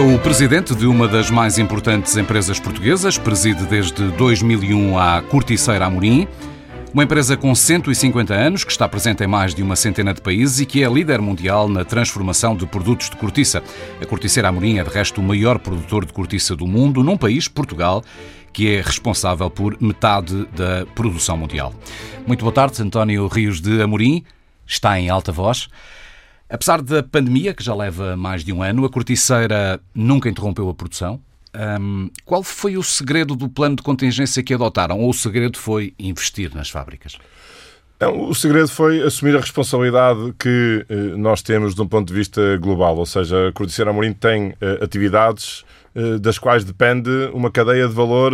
É 0.00 0.02
o 0.02 0.18
presidente 0.18 0.74
de 0.74 0.86
uma 0.86 1.06
das 1.06 1.30
mais 1.30 1.58
importantes 1.58 2.16
empresas 2.16 2.58
portuguesas, 2.58 3.18
preside 3.18 3.66
desde 3.66 4.08
2001 4.12 4.98
a 4.98 5.20
Corticeira 5.20 5.84
Amorim, 5.84 6.26
uma 6.94 7.04
empresa 7.04 7.36
com 7.36 7.54
150 7.54 8.32
anos, 8.32 8.64
que 8.64 8.72
está 8.72 8.88
presente 8.88 9.22
em 9.22 9.26
mais 9.26 9.54
de 9.54 9.62
uma 9.62 9.76
centena 9.76 10.14
de 10.14 10.22
países 10.22 10.58
e 10.58 10.64
que 10.64 10.82
é 10.82 10.88
líder 10.88 11.20
mundial 11.20 11.68
na 11.68 11.84
transformação 11.84 12.56
de 12.56 12.64
produtos 12.64 13.10
de 13.10 13.16
cortiça. 13.16 13.62
A 14.00 14.06
Corticeira 14.06 14.48
Amorim 14.48 14.78
é, 14.78 14.84
de 14.84 14.88
resto, 14.88 15.20
o 15.20 15.22
maior 15.22 15.58
produtor 15.58 16.06
de 16.06 16.14
cortiça 16.14 16.56
do 16.56 16.66
mundo, 16.66 17.04
num 17.04 17.18
país, 17.18 17.46
Portugal, 17.46 18.02
que 18.54 18.76
é 18.76 18.80
responsável 18.80 19.50
por 19.50 19.76
metade 19.82 20.46
da 20.56 20.86
produção 20.94 21.36
mundial. 21.36 21.74
Muito 22.26 22.40
boa 22.40 22.54
tarde, 22.54 22.80
António 22.80 23.26
Rios 23.26 23.60
de 23.60 23.82
Amorim. 23.82 24.24
Está 24.66 24.98
em 24.98 25.10
alta 25.10 25.30
voz. 25.30 25.68
Apesar 26.50 26.82
da 26.82 27.00
pandemia, 27.00 27.54
que 27.54 27.62
já 27.62 27.74
leva 27.74 28.16
mais 28.16 28.42
de 28.42 28.52
um 28.52 28.60
ano, 28.60 28.84
a 28.84 28.90
corticeira 28.90 29.80
nunca 29.94 30.28
interrompeu 30.28 30.68
a 30.68 30.74
produção. 30.74 31.20
Um, 31.80 32.10
qual 32.24 32.42
foi 32.42 32.76
o 32.76 32.82
segredo 32.82 33.36
do 33.36 33.48
plano 33.48 33.76
de 33.76 33.82
contingência 33.82 34.42
que 34.42 34.52
adotaram? 34.52 34.98
Ou 34.98 35.10
o 35.10 35.14
segredo 35.14 35.56
foi 35.56 35.94
investir 35.98 36.52
nas 36.54 36.68
fábricas? 36.68 37.18
Não, 38.00 38.28
o 38.28 38.34
segredo 38.34 38.68
foi 38.68 39.02
assumir 39.02 39.36
a 39.36 39.40
responsabilidade 39.40 40.34
que 40.38 40.86
eh, 40.88 40.94
nós 41.16 41.42
temos 41.42 41.74
de 41.74 41.82
um 41.82 41.86
ponto 41.86 42.08
de 42.08 42.14
vista 42.14 42.56
global, 42.56 42.96
ou 42.96 43.04
seja, 43.04 43.48
a 43.48 43.52
Corticeira 43.52 43.90
Amorim 43.90 44.14
tem 44.14 44.54
eh, 44.58 44.78
atividades 44.82 45.64
eh, 45.94 46.18
das 46.18 46.38
quais 46.38 46.64
depende 46.64 47.10
uma 47.34 47.50
cadeia 47.50 47.86
de 47.86 47.94
valor 47.94 48.32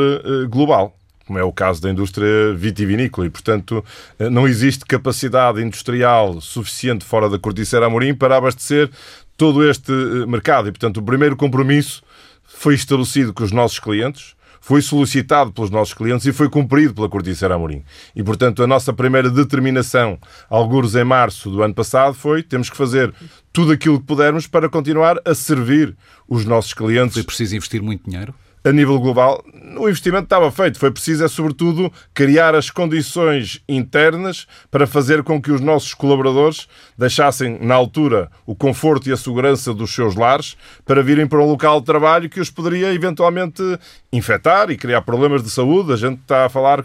global 0.48 0.96
como 1.26 1.38
é 1.38 1.42
o 1.42 1.52
caso 1.52 1.82
da 1.82 1.90
indústria 1.90 2.54
vitivinícola, 2.54 3.26
e, 3.26 3.30
portanto, 3.30 3.84
eh, 4.18 4.30
não 4.30 4.46
existe 4.46 4.84
capacidade 4.84 5.60
industrial 5.60 6.40
suficiente 6.40 7.04
fora 7.04 7.28
da 7.28 7.38
Corticeira 7.38 7.86
Amorim 7.86 8.14
para 8.14 8.36
abastecer 8.36 8.88
todo 9.36 9.68
este 9.68 9.92
mercado. 10.26 10.68
E, 10.68 10.72
portanto, 10.72 10.98
o 10.98 11.02
primeiro 11.02 11.36
compromisso 11.36 12.02
foi 12.44 12.74
estabelecido 12.74 13.34
com 13.34 13.42
os 13.42 13.52
nossos 13.52 13.78
clientes, 13.78 14.34
foi 14.60 14.82
solicitado 14.82 15.52
pelos 15.52 15.70
nossos 15.70 15.94
clientes 15.94 16.26
e 16.26 16.32
foi 16.32 16.48
cumprido 16.48 16.94
pela 16.94 17.08
Corticeira 17.08 17.54
Amorim. 17.54 17.84
E, 18.14 18.22
portanto, 18.22 18.62
a 18.62 18.66
nossa 18.66 18.92
primeira 18.92 19.30
determinação, 19.30 20.18
alguns 20.48 20.94
em 20.94 21.04
março 21.04 21.50
do 21.50 21.62
ano 21.62 21.74
passado, 21.74 22.14
foi 22.14 22.42
temos 22.42 22.70
que 22.70 22.76
fazer 22.76 23.12
tudo 23.52 23.72
aquilo 23.72 24.00
que 24.00 24.06
pudermos 24.06 24.46
para 24.46 24.68
continuar 24.68 25.20
a 25.24 25.34
servir 25.34 25.96
os 26.28 26.44
nossos 26.44 26.74
clientes. 26.74 27.14
Foi 27.14 27.22
preciso 27.22 27.54
investir 27.56 27.82
muito 27.82 28.08
dinheiro? 28.08 28.34
A 28.66 28.72
nível 28.72 28.98
global, 28.98 29.44
o 29.78 29.88
investimento 29.88 30.24
estava 30.24 30.50
feito. 30.50 30.78
Foi 30.78 30.90
preciso, 30.90 31.24
é 31.24 31.28
sobretudo, 31.28 31.92
criar 32.12 32.54
as 32.54 32.68
condições 32.68 33.62
internas 33.68 34.46
para 34.70 34.86
fazer 34.86 35.22
com 35.22 35.40
que 35.40 35.52
os 35.52 35.60
nossos 35.60 35.94
colaboradores 35.94 36.66
deixassem, 36.98 37.58
na 37.60 37.74
altura, 37.74 38.28
o 38.44 38.56
conforto 38.56 39.08
e 39.08 39.12
a 39.12 39.16
segurança 39.16 39.72
dos 39.72 39.94
seus 39.94 40.16
lares 40.16 40.56
para 40.84 41.02
virem 41.02 41.26
para 41.28 41.38
um 41.38 41.46
local 41.46 41.78
de 41.78 41.86
trabalho 41.86 42.28
que 42.28 42.40
os 42.40 42.50
poderia 42.50 42.92
eventualmente 42.92 43.62
infectar 44.12 44.70
e 44.70 44.76
criar 44.76 45.02
problemas 45.02 45.42
de 45.42 45.50
saúde. 45.50 45.92
A 45.92 45.96
gente 45.96 46.20
está 46.20 46.46
a 46.46 46.48
falar 46.48 46.84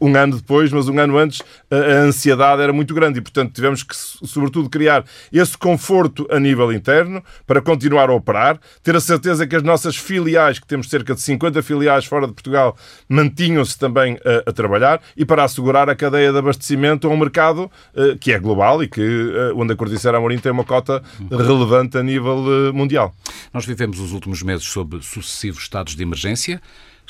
um 0.00 0.14
ano 0.14 0.36
depois, 0.36 0.70
mas 0.70 0.88
um 0.88 0.98
ano 0.98 1.18
antes 1.18 1.42
a 1.70 1.76
ansiedade 2.04 2.62
era 2.62 2.72
muito 2.72 2.94
grande 2.94 3.18
e, 3.18 3.22
portanto, 3.22 3.52
tivemos 3.52 3.82
que, 3.82 3.96
sobretudo, 3.96 4.70
criar 4.70 5.04
esse 5.32 5.56
conforto 5.56 6.26
a 6.30 6.38
nível 6.38 6.72
interno 6.72 7.22
para 7.46 7.60
continuar 7.60 8.10
a 8.10 8.14
operar, 8.14 8.60
ter 8.82 8.94
a 8.94 9.00
certeza 9.00 9.46
que 9.46 9.56
as 9.56 9.62
nossas 9.62 9.96
filiais, 9.96 10.58
que 10.58 10.66
temos 10.66 10.88
cerca 10.88 11.07
de 11.14 11.20
50 11.20 11.62
filiais 11.62 12.04
fora 12.04 12.26
de 12.26 12.32
Portugal, 12.32 12.76
mantinham-se 13.08 13.78
também 13.78 14.18
a, 14.24 14.50
a, 14.50 14.52
trabalhar 14.52 15.00
e 15.16 15.24
para 15.24 15.44
assegurar 15.44 15.88
a 15.88 15.94
cadeia 15.94 16.32
de 16.32 16.38
abastecimento 16.38 17.06
a 17.06 17.10
um 17.10 17.16
mercado 17.16 17.70
uh, 17.94 18.16
que 18.18 18.32
é 18.32 18.38
global 18.38 18.82
e 18.82 18.88
que, 18.88 19.00
uh, 19.00 19.58
onde 19.60 19.72
a 19.72 19.76
Corticeira 19.76 20.18
Amorim 20.18 20.38
tem 20.38 20.52
uma 20.52 20.64
cota 20.64 21.02
relevante 21.30 21.98
a 21.98 22.02
nível 22.02 22.72
mundial. 22.72 23.14
Nós 23.52 23.64
vivemos 23.64 24.00
os 24.00 24.12
últimos 24.12 24.42
meses 24.42 24.66
sob 24.66 25.00
sucessivos 25.02 25.62
estados 25.62 25.94
de 25.94 26.02
emergência 26.02 26.60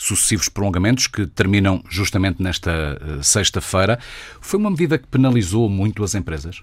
sucessivos 0.01 0.49
prolongamentos 0.49 1.09
que 1.09 1.27
terminam 1.27 1.83
justamente 1.91 2.41
nesta 2.41 2.71
sexta-feira. 3.21 3.99
Foi 4.41 4.61
uma 4.61 4.71
medida 4.71 4.97
que 4.97 5.09
penalizou 5.09 5.69
muito 5.69 6.05
as 6.05 6.15
empresas? 6.15 6.63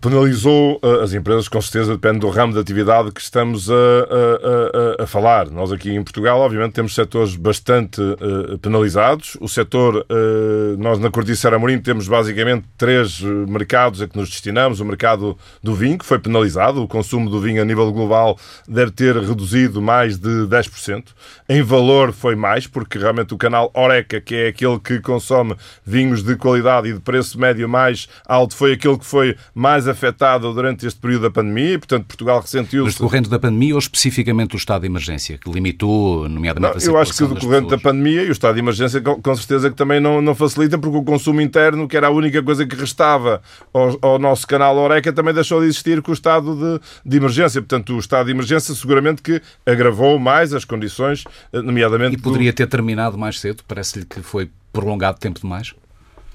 Penalizou 0.00 0.80
uh, 0.82 1.02
as 1.02 1.12
empresas, 1.12 1.48
com 1.48 1.60
certeza, 1.60 1.92
depende 1.92 2.20
do 2.20 2.28
ramo 2.28 2.52
de 2.52 2.58
atividade 2.58 3.12
que 3.12 3.20
estamos 3.20 3.70
a, 3.70 3.74
a, 3.74 5.00
a, 5.00 5.04
a 5.04 5.06
falar. 5.06 5.50
Nós 5.50 5.70
aqui 5.70 5.90
em 5.90 6.02
Portugal, 6.02 6.40
obviamente, 6.40 6.72
temos 6.72 6.94
setores 6.94 7.36
bastante 7.36 8.00
uh, 8.00 8.58
penalizados. 8.58 9.36
O 9.40 9.48
setor, 9.48 10.06
uh, 10.10 10.76
nós 10.78 10.98
na 10.98 11.10
Corticeira 11.10 11.56
Amorim 11.56 11.78
temos 11.78 12.08
basicamente 12.08 12.64
três 12.78 13.20
mercados 13.20 14.00
a 14.00 14.08
que 14.08 14.16
nos 14.16 14.30
destinamos. 14.30 14.80
O 14.80 14.84
mercado 14.84 15.36
do 15.62 15.74
vinho, 15.74 15.98
que 15.98 16.06
foi 16.06 16.18
penalizado. 16.18 16.82
O 16.82 16.88
consumo 16.88 17.28
do 17.28 17.40
vinho 17.40 17.60
a 17.60 17.64
nível 17.64 17.92
global 17.92 18.38
deve 18.66 18.90
ter 18.90 19.16
reduzido 19.16 19.82
mais 19.82 20.18
de 20.18 20.46
10%. 20.46 21.04
Em 21.48 21.62
valor 21.62 22.12
foi 22.12 22.34
mais, 22.34 22.66
porque 22.66 22.98
realmente 22.98 23.34
o 23.34 23.38
canal 23.38 23.70
Oreca, 23.74 24.20
que 24.20 24.34
é 24.34 24.48
aquele 24.48 24.78
que 24.78 25.00
consome 25.00 25.54
vinhos 25.84 26.22
de 26.22 26.36
qualidade 26.36 26.88
e 26.88 26.92
de 26.94 27.00
preço 27.00 27.38
médio 27.38 27.68
mais 27.68 28.08
alto, 28.26 28.56
foi 28.56 28.72
aquele 28.72 28.98
que 28.98 29.06
foi 29.06 29.36
mais 29.54 29.65
mais 29.66 29.88
afetada 29.88 30.52
durante 30.52 30.86
este 30.86 31.00
período 31.00 31.22
da 31.22 31.30
pandemia 31.30 31.72
e, 31.72 31.78
portanto, 31.78 32.04
Portugal 32.06 32.40
ressentiu-se... 32.40 32.84
Mas 32.84 32.94
decorrente 32.94 33.28
da 33.28 33.36
pandemia 33.36 33.74
ou 33.74 33.80
especificamente 33.80 34.54
o 34.54 34.56
estado 34.56 34.82
de 34.82 34.86
emergência, 34.86 35.36
que 35.38 35.50
limitou, 35.50 36.28
nomeadamente, 36.28 36.86
não, 36.86 36.94
Eu 36.94 36.96
acho 36.96 37.12
que 37.12 37.26
decorrente 37.26 37.68
da 37.68 37.76
pandemia 37.76 38.22
e 38.22 38.28
o 38.28 38.32
estado 38.32 38.54
de 38.54 38.60
emergência, 38.60 39.00
com 39.00 39.34
certeza 39.34 39.68
que 39.68 39.74
também 39.74 39.98
não, 39.98 40.22
não 40.22 40.36
facilita, 40.36 40.78
porque 40.78 40.96
o 40.96 41.02
consumo 41.02 41.40
interno, 41.40 41.88
que 41.88 41.96
era 41.96 42.06
a 42.06 42.10
única 42.10 42.40
coisa 42.44 42.64
que 42.64 42.76
restava 42.76 43.42
ao, 43.74 43.98
ao 44.00 44.18
nosso 44.20 44.46
canal 44.46 44.76
Oreca, 44.76 45.12
também 45.12 45.34
deixou 45.34 45.60
de 45.60 45.66
existir 45.66 46.00
com 46.00 46.12
o 46.12 46.14
estado 46.14 46.54
de, 46.54 46.80
de 47.04 47.16
emergência. 47.16 47.60
Portanto, 47.60 47.96
o 47.96 47.98
estado 47.98 48.26
de 48.26 48.30
emergência 48.30 48.72
seguramente 48.72 49.20
que 49.20 49.42
agravou 49.66 50.16
mais 50.16 50.54
as 50.54 50.64
condições, 50.64 51.24
nomeadamente... 51.52 52.14
E 52.14 52.18
poderia 52.20 52.52
do... 52.52 52.54
ter 52.54 52.68
terminado 52.68 53.18
mais 53.18 53.40
cedo? 53.40 53.64
Parece-lhe 53.66 54.04
que 54.04 54.22
foi 54.22 54.48
prolongado 54.72 55.18
tempo 55.18 55.40
demais? 55.40 55.74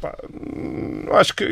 Pá, 0.02 0.18
acho 1.20 1.36
que 1.36 1.46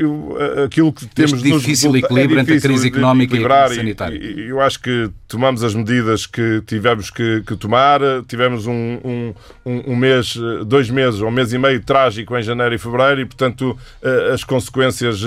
aquilo 0.66 0.92
que 0.92 1.06
temos 1.06 1.34
este 1.34 1.52
difícil 1.52 1.92
nos, 1.92 2.04
equilíbrio 2.04 2.40
é 2.40 2.44
difícil 2.44 2.56
entre 2.56 2.58
a 2.58 2.62
crise 2.62 2.88
económica 2.88 3.38
e 3.38 3.76
sanitária. 3.76 4.18
E, 4.18 4.50
eu 4.50 4.60
acho 4.60 4.82
que 4.82 5.12
tomamos 5.28 5.64
as 5.64 5.76
medidas 5.76 6.26
que 6.26 6.64
tivemos 6.66 7.12
que, 7.12 7.44
que 7.46 7.56
tomar. 7.56 8.02
Tivemos 8.28 8.66
um, 8.66 9.00
um, 9.06 9.34
um, 9.92 9.96
mês, 9.96 10.36
dois 10.66 10.90
meses, 10.90 11.22
ou 11.22 11.28
um 11.28 11.32
mês 11.32 11.54
e 11.54 11.60
meio 11.60 11.80
trágico 11.84 12.36
em 12.36 12.42
janeiro 12.42 12.74
e 12.74 12.80
fevereiro, 12.80 13.22
e 13.22 13.26
portanto 13.26 13.78
eh, 14.02 14.32
as 14.34 14.44
consequências 14.44 15.22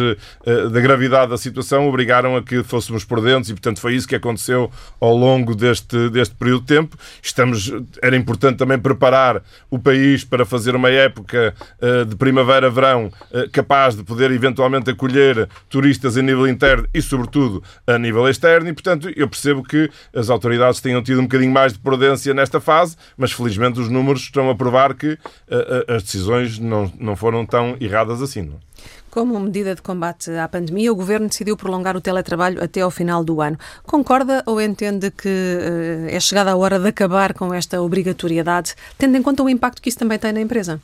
eh, 0.45 0.69
da 0.69 0.81
gravidade 0.81 1.31
da 1.31 1.39
situação 1.39 1.89
obrigaram 1.89 2.37
a 2.37 2.43
que 2.43 2.65
fôssemos 2.65 3.05
prudentes, 3.05 3.51
e 3.51 3.53
portanto 3.53 3.81
foi 3.81 3.95
isso 3.95 4.09
que 4.09 4.17
aconteceu 4.17 4.69
ao 5.01 5.17
longo 5.17 5.55
deste, 5.55 6.11
deste 6.11 6.35
período 6.35 6.63
de 6.63 6.67
tempo. 6.67 6.97
Estamos, 7.23 7.73
era 8.03 8.17
importante 8.17 8.57
também 8.57 8.81
preparar 8.81 9.41
o 9.71 9.79
país 9.79 10.25
para 10.25 10.45
fazer 10.45 10.75
uma 10.75 10.91
época 10.91 11.55
eh, 11.81 12.05
de 12.05 12.17
primavera-verão 12.17 13.12
capaz 13.53 13.97
de 13.97 14.03
poder 14.03 14.31
eventualmente 14.31 14.91
acolher 14.91 15.49
turistas 15.69 16.17
a 16.17 16.23
nível 16.23 16.47
interno 16.47 16.87
e, 16.93 17.01
sobretudo, 17.01 17.63
a 17.87 17.99
nível 17.99 18.29
externo. 18.29 18.69
E, 18.69 18.73
portanto, 18.73 19.11
eu 19.15 19.29
percebo 19.29 19.63
que 19.63 19.91
as 20.15 20.31
autoridades 20.31 20.81
tenham 20.81 21.03
tido 21.03 21.21
um 21.21 21.25
bocadinho 21.25 21.53
mais 21.53 21.73
de 21.73 21.79
prudência 21.79 22.35
nesta 22.35 22.61
fase, 22.61 22.97
mas 23.17 23.33
felizmente 23.33 23.81
os 23.81 23.89
números 23.89 24.23
estão 24.23 24.51
a 24.51 24.55
provar 24.55 24.95
que 24.95 25.19
eh, 25.49 25.85
eh, 25.89 25.95
as 25.95 26.03
decisões 26.03 26.59
não, 26.59 26.93
não 26.99 27.17
foram 27.17 27.45
tão 27.47 27.77
erradas 27.81 28.23
assim. 28.23 28.43
Não? 28.43 28.55
É? 28.55 28.73
Como 29.11 29.39
medida 29.39 29.75
de 29.75 29.83
combate 29.83 30.31
à 30.31 30.49
pandemia, 30.49 30.91
o 30.91 30.97
Governo 30.97 31.29
decidiu 31.29 31.55
prolongar 31.55 31.95
o 31.95 32.01
teletrabalho 32.01 32.65
até 32.65 32.81
ao 32.81 32.91
final 32.91 33.23
do 33.23 33.43
ano. 33.43 33.59
Concorda 33.83 34.43
ou 34.47 34.59
entende 34.59 35.11
que 35.11 35.29
uh, 35.29 36.09
é 36.09 36.19
chegada 36.19 36.53
a 36.53 36.57
hora 36.57 36.79
de 36.79 36.89
acabar 36.89 37.35
com 37.35 37.53
esta 37.53 37.83
obrigatoriedade, 37.83 38.75
tendo 38.97 39.17
em 39.19 39.23
conta 39.23 39.43
o 39.43 39.51
impacto 39.51 39.83
que 39.83 39.91
isso 39.91 39.99
também 39.99 40.19
tem 40.19 40.33
na 40.33 40.41
empresa? 40.41 40.81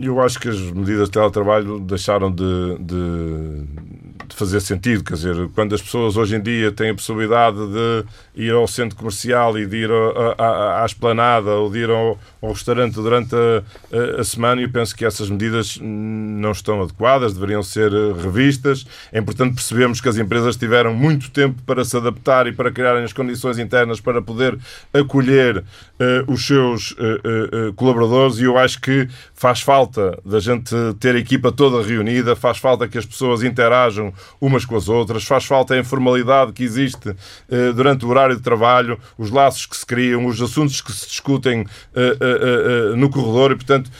Eu 0.00 0.20
acho 0.20 0.38
que 0.38 0.48
as 0.48 0.58
medidas 0.58 1.08
de 1.08 1.12
teletrabalho 1.12 1.80
deixaram 1.80 2.30
de, 2.30 2.78
de, 2.78 3.64
de, 4.26 4.34
fazer 4.34 4.60
sentido. 4.60 5.02
Quer 5.02 5.14
dizer, 5.14 5.48
quando 5.54 5.74
as 5.74 5.82
pessoas 5.82 6.16
hoje 6.16 6.36
em 6.36 6.40
dia 6.40 6.70
têm 6.70 6.90
a 6.90 6.94
possibilidade 6.94 7.56
de 7.56 8.04
ir 8.34 8.52
ao 8.52 8.66
centro 8.68 8.96
comercial 8.96 9.58
e 9.58 9.66
de 9.66 9.76
ir 9.76 9.90
à, 10.38 10.84
esplanada 10.86 11.50
ou 11.50 11.70
de 11.70 11.78
ir 11.78 11.90
ao, 11.90 12.18
ao 12.40 12.52
restaurante 12.52 12.94
durante 12.94 13.34
a, 13.34 14.20
a, 14.20 14.24
semana, 14.24 14.60
eu 14.60 14.70
penso 14.70 14.94
que 14.94 15.04
essas 15.04 15.28
medidas 15.28 15.78
não 15.82 16.52
estão 16.52 16.82
adequadas, 16.82 17.34
deveriam 17.34 17.62
ser 17.62 17.90
revistas. 18.14 18.86
É 19.12 19.18
importante 19.18 19.54
percebermos 19.54 20.00
que 20.00 20.08
as 20.08 20.16
empresas 20.16 20.56
tiveram 20.56 20.94
muito 20.94 21.30
tempo 21.30 21.60
para 21.64 21.84
se 21.84 21.96
adaptar 21.96 22.46
e 22.46 22.52
para 22.52 22.70
criarem 22.70 23.04
as 23.04 23.12
condições 23.12 23.58
internas 23.58 24.00
para 24.00 24.22
poder 24.22 24.58
acolher 24.92 25.58
uh, 25.58 26.32
os 26.32 26.46
seus 26.46 26.92
uh, 26.92 27.68
uh, 27.68 27.72
colaboradores 27.74 28.38
e 28.38 28.44
eu 28.44 28.56
acho 28.58 28.80
que 28.80 29.08
faz 29.38 29.60
falta 29.60 30.18
da 30.24 30.40
gente 30.40 30.74
ter 30.98 31.14
a 31.14 31.18
equipa 31.18 31.52
toda 31.52 31.86
reunida, 31.86 32.34
faz 32.34 32.58
falta 32.58 32.88
que 32.88 32.98
as 32.98 33.06
pessoas 33.06 33.44
interajam 33.44 34.12
umas 34.40 34.64
com 34.64 34.74
as 34.74 34.88
outras, 34.88 35.22
faz 35.22 35.44
falta 35.44 35.74
a 35.74 35.78
informalidade 35.78 36.52
que 36.52 36.64
existe 36.64 37.10
uh, 37.10 37.72
durante 37.72 38.04
o 38.04 38.08
horário 38.08 38.34
de 38.34 38.42
trabalho, 38.42 38.98
os 39.16 39.30
laços 39.30 39.64
que 39.64 39.76
se 39.76 39.86
criam, 39.86 40.26
os 40.26 40.42
assuntos 40.42 40.80
que 40.80 40.92
se 40.92 41.06
discutem 41.06 41.62
uh, 41.62 42.96
no 42.96 43.08
corredor 43.08 43.52
e, 43.52 43.54
portanto, 43.54 43.90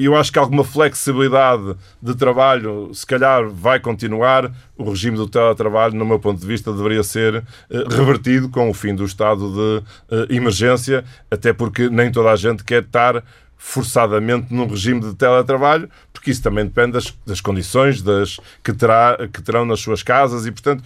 eu 0.00 0.16
acho 0.16 0.32
que 0.32 0.38
alguma 0.38 0.64
flexibilidade 0.64 1.76
de 2.02 2.14
trabalho, 2.16 2.90
se 2.92 3.06
calhar, 3.06 3.48
vai 3.48 3.78
continuar. 3.78 4.50
O 4.76 4.90
regime 4.90 5.16
do 5.16 5.26
teletrabalho, 5.26 5.94
no 5.94 6.04
meu 6.04 6.18
ponto 6.18 6.40
de 6.40 6.46
vista, 6.46 6.72
deveria 6.72 7.02
ser 7.02 7.42
revertido 7.90 8.48
com 8.48 8.68
o 8.68 8.74
fim 8.74 8.94
do 8.94 9.04
estado 9.04 9.82
de 10.10 10.34
emergência, 10.34 11.04
até 11.30 11.52
porque 11.52 11.88
nem 11.88 12.10
toda 12.10 12.30
a 12.30 12.36
gente 12.36 12.64
quer 12.64 12.82
estar 12.82 13.22
forçadamente 13.56 14.52
num 14.52 14.66
regime 14.66 15.00
de 15.00 15.14
teletrabalho, 15.14 15.88
porque 16.12 16.30
isso 16.30 16.42
também 16.42 16.64
depende 16.64 16.92
das, 16.92 17.12
das 17.26 17.40
condições 17.40 18.02
das, 18.02 18.38
que, 18.62 18.72
terá, 18.72 19.16
que 19.32 19.42
terão 19.42 19.64
nas 19.64 19.80
suas 19.80 20.02
casas 20.02 20.46
e, 20.46 20.52
portanto, 20.52 20.84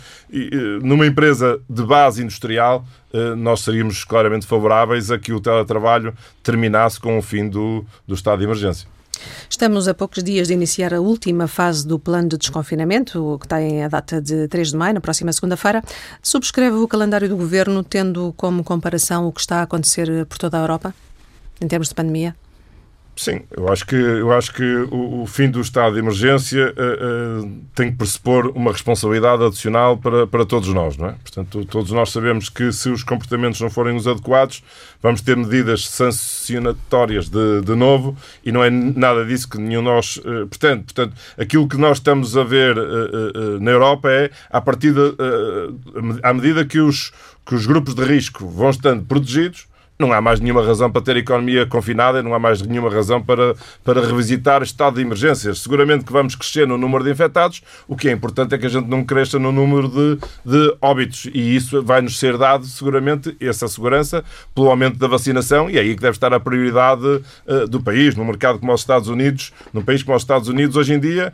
numa 0.82 1.06
empresa 1.06 1.60
de 1.68 1.82
base 1.82 2.22
industrial, 2.22 2.84
eh, 3.12 3.34
nós 3.34 3.60
seríamos 3.60 4.04
claramente 4.04 4.46
favoráveis 4.46 5.10
a 5.10 5.18
que 5.18 5.32
o 5.32 5.40
teletrabalho 5.40 6.14
terminasse 6.42 6.98
com 7.00 7.18
o 7.18 7.22
fim 7.22 7.48
do, 7.48 7.84
do 8.06 8.14
estado 8.14 8.38
de 8.38 8.44
emergência. 8.44 8.88
Estamos 9.48 9.88
a 9.88 9.94
poucos 9.94 10.22
dias 10.22 10.48
de 10.48 10.54
iniciar 10.54 10.94
a 10.94 11.00
última 11.00 11.46
fase 11.46 11.86
do 11.86 11.98
plano 11.98 12.28
de 12.28 12.38
desconfinamento, 12.38 13.38
que 13.40 13.48
tem 13.48 13.84
a 13.84 13.88
data 13.88 14.20
de 14.20 14.48
3 14.48 14.70
de 14.70 14.76
maio, 14.76 14.94
na 14.94 15.00
próxima 15.00 15.32
segunda-feira. 15.32 15.82
Subscreve 16.22 16.76
o 16.76 16.88
calendário 16.88 17.28
do 17.28 17.36
governo, 17.36 17.84
tendo 17.84 18.32
como 18.36 18.64
comparação 18.64 19.26
o 19.26 19.32
que 19.32 19.40
está 19.40 19.56
a 19.56 19.62
acontecer 19.62 20.24
por 20.26 20.38
toda 20.38 20.58
a 20.58 20.62
Europa, 20.62 20.94
em 21.60 21.68
termos 21.68 21.88
de 21.88 21.94
pandemia? 21.94 22.34
Sim, 23.16 23.42
eu 23.54 23.70
acho 23.70 23.84
que, 23.86 23.94
eu 23.94 24.32
acho 24.32 24.52
que 24.54 24.64
o, 24.90 25.22
o 25.22 25.26
fim 25.26 25.50
do 25.50 25.60
estado 25.60 25.92
de 25.92 25.98
emergência 25.98 26.72
uh, 26.72 27.44
uh, 27.44 27.52
tem 27.74 27.90
que 27.90 27.98
pressupor 27.98 28.46
uma 28.54 28.72
responsabilidade 28.72 29.44
adicional 29.44 29.98
para, 29.98 30.26
para 30.26 30.46
todos 30.46 30.68
nós, 30.70 30.96
não 30.96 31.08
é? 31.08 31.12
Portanto, 31.22 31.64
todos 31.66 31.90
nós 31.90 32.10
sabemos 32.10 32.48
que 32.48 32.72
se 32.72 32.88
os 32.88 33.02
comportamentos 33.02 33.60
não 33.60 33.68
forem 33.68 33.94
os 33.94 34.08
adequados, 34.08 34.62
vamos 35.02 35.20
ter 35.20 35.36
medidas 35.36 35.86
sancionatórias 35.88 37.28
de, 37.28 37.60
de 37.60 37.74
novo 37.74 38.16
e 38.42 38.50
não 38.50 38.64
é 38.64 38.70
nada 38.70 39.24
disso 39.26 39.48
que 39.50 39.58
nenhum 39.58 39.82
nós 39.82 40.16
uh, 40.16 40.46
pretende. 40.46 40.84
Portanto, 40.84 41.14
aquilo 41.36 41.68
que 41.68 41.76
nós 41.76 41.98
estamos 41.98 42.36
a 42.36 42.44
ver 42.44 42.76
na 43.60 43.70
Europa 43.70 44.10
é, 44.10 44.30
a 44.50 44.60
partir 44.60 44.92
de, 44.92 45.14
à 46.22 46.32
medida 46.32 46.64
que 46.64 46.78
os, 46.78 47.12
que 47.44 47.54
os 47.54 47.66
grupos 47.66 47.94
de 47.94 48.02
risco 48.02 48.46
vão 48.48 48.70
estando 48.70 49.04
protegidos, 49.04 49.68
não 50.00 50.12
há 50.12 50.20
mais 50.20 50.40
nenhuma 50.40 50.64
razão 50.64 50.90
para 50.90 51.02
ter 51.02 51.16
economia 51.16 51.66
confinada 51.66 52.22
não 52.22 52.34
há 52.34 52.38
mais 52.38 52.62
nenhuma 52.62 52.90
razão 52.90 53.22
para, 53.22 53.54
para 53.84 54.00
revisitar 54.00 54.62
estado 54.62 54.96
de 54.96 55.02
emergências. 55.02 55.58
Seguramente 55.58 56.04
que 56.04 56.12
vamos 56.12 56.34
crescer 56.34 56.66
no 56.66 56.78
número 56.78 57.04
de 57.04 57.10
infectados, 57.10 57.62
o 57.86 57.96
que 57.96 58.08
é 58.08 58.12
importante 58.12 58.54
é 58.54 58.58
que 58.58 58.66
a 58.66 58.68
gente 58.68 58.88
não 58.88 59.04
cresça 59.04 59.38
no 59.38 59.52
número 59.52 59.88
de, 59.88 60.18
de 60.44 60.76
óbitos 60.80 61.26
e 61.32 61.54
isso 61.54 61.82
vai-nos 61.82 62.18
ser 62.18 62.38
dado, 62.38 62.64
seguramente, 62.64 63.36
essa 63.40 63.68
segurança, 63.68 64.24
pelo 64.54 64.70
aumento 64.70 64.98
da 64.98 65.06
vacinação 65.06 65.68
e 65.68 65.76
é 65.76 65.80
aí 65.80 65.94
que 65.94 66.00
deve 66.00 66.16
estar 66.16 66.32
a 66.32 66.40
prioridade 66.40 67.04
uh, 67.04 67.68
do 67.68 67.82
país. 67.82 68.14
No 68.16 68.24
mercado 68.24 68.58
como 68.58 68.72
os 68.72 68.80
Estados 68.80 69.08
Unidos, 69.08 69.52
num 69.72 69.82
país 69.82 70.02
como 70.02 70.16
os 70.16 70.22
Estados 70.22 70.48
Unidos, 70.48 70.76
hoje 70.76 70.94
em 70.94 71.00
dia, 71.00 71.32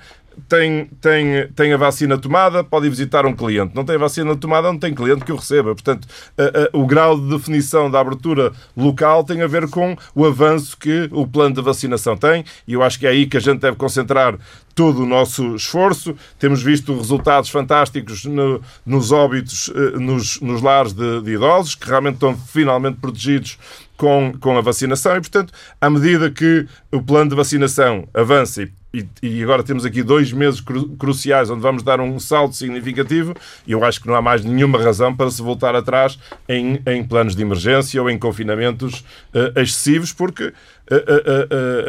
tem, 0.49 0.87
tem, 1.01 1.49
tem 1.55 1.73
a 1.73 1.77
vacina 1.77 2.19
tomada, 2.19 2.63
pode 2.63 2.87
ir 2.87 2.91
visitar 2.91 3.27
um 3.27 3.35
cliente. 3.35 3.75
Não 3.75 3.85
tem 3.85 3.97
a 3.97 3.99
vacina 3.99 4.37
tomada, 4.37 4.71
não 4.71 4.79
tem 4.79 4.95
cliente 4.95 5.25
que 5.25 5.33
o 5.33 5.37
receba. 5.37 5.75
Portanto, 5.75 6.07
a, 6.37 6.43
a, 6.43 6.79
o 6.79 6.87
grau 6.87 7.19
de 7.19 7.29
definição 7.29 7.91
da 7.91 8.01
abertura 8.01 8.53
local 8.77 9.25
tem 9.25 9.43
a 9.43 9.47
ver 9.47 9.69
com 9.69 9.97
o 10.15 10.25
avanço 10.25 10.77
que 10.77 11.09
o 11.13 11.27
plano 11.27 11.55
de 11.55 11.63
vacinação 11.63 12.17
tem 12.17 12.45
e 12.67 12.75
eu 12.75 12.83
acho 12.83 12.99
que 12.99 13.07
é 13.07 13.11
aí 13.11 13.27
que 13.27 13.37
a 13.37 13.41
gente 13.41 13.61
deve 13.61 13.77
concentrar 13.77 14.39
todo 14.75 15.03
o 15.03 15.07
nosso 15.07 15.57
esforço. 15.57 16.15
Temos 16.39 16.63
visto 16.63 16.95
resultados 16.95 17.49
fantásticos 17.49 18.25
no, 18.27 18.61
nos 18.85 19.11
óbitos, 19.11 19.73
eh, 19.75 19.99
nos, 19.99 20.41
nos 20.41 20.61
lares 20.61 20.93
de, 20.93 21.23
de 21.23 21.33
idosos, 21.33 21.75
que 21.75 21.89
realmente 21.89 22.15
estão 22.15 22.37
finalmente 22.37 22.99
protegidos 23.01 23.59
com, 23.97 24.35
com 24.39 24.59
a 24.59 24.61
vacinação 24.61 25.17
e, 25.17 25.21
portanto, 25.21 25.53
à 25.81 25.89
medida 25.89 26.31
que 26.31 26.67
o 26.93 27.03
plano 27.03 27.31
de 27.31 27.37
vacinação 27.37 28.07
avança 28.13 28.63
e 28.63 28.73
e, 28.97 29.09
e, 29.23 29.43
agora 29.43 29.63
temos 29.63 29.85
aqui 29.85 30.03
dois 30.03 30.33
meses 30.33 30.61
cru, 30.61 30.89
cruciais 30.97 31.51
onde 31.51 31.61
vamos 31.61 31.83
dar 31.83 32.01
um 32.01 32.19
salto 32.19 32.57
significativo 32.57 33.35
e 33.67 33.73
eu 33.73 33.85
acho 33.85 34.01
que 34.01 34.07
não 34.07 34.15
há 34.15 34.23
mais 34.23 34.45
nenhuma 34.45 34.79
razão 34.83 35.15
para 35.15 35.31
se 35.31 35.43
voltar 35.43 35.75
atrás 35.75 36.19
em, 36.49 36.81
em 36.87 37.05
planos 37.05 37.37
de 37.37 37.43
emergência 37.43 38.01
ou 38.01 38.09
em 38.09 38.19
confinamentos 38.19 39.05
uh, 39.35 39.61
excessivos, 39.61 40.13
porque 40.13 40.53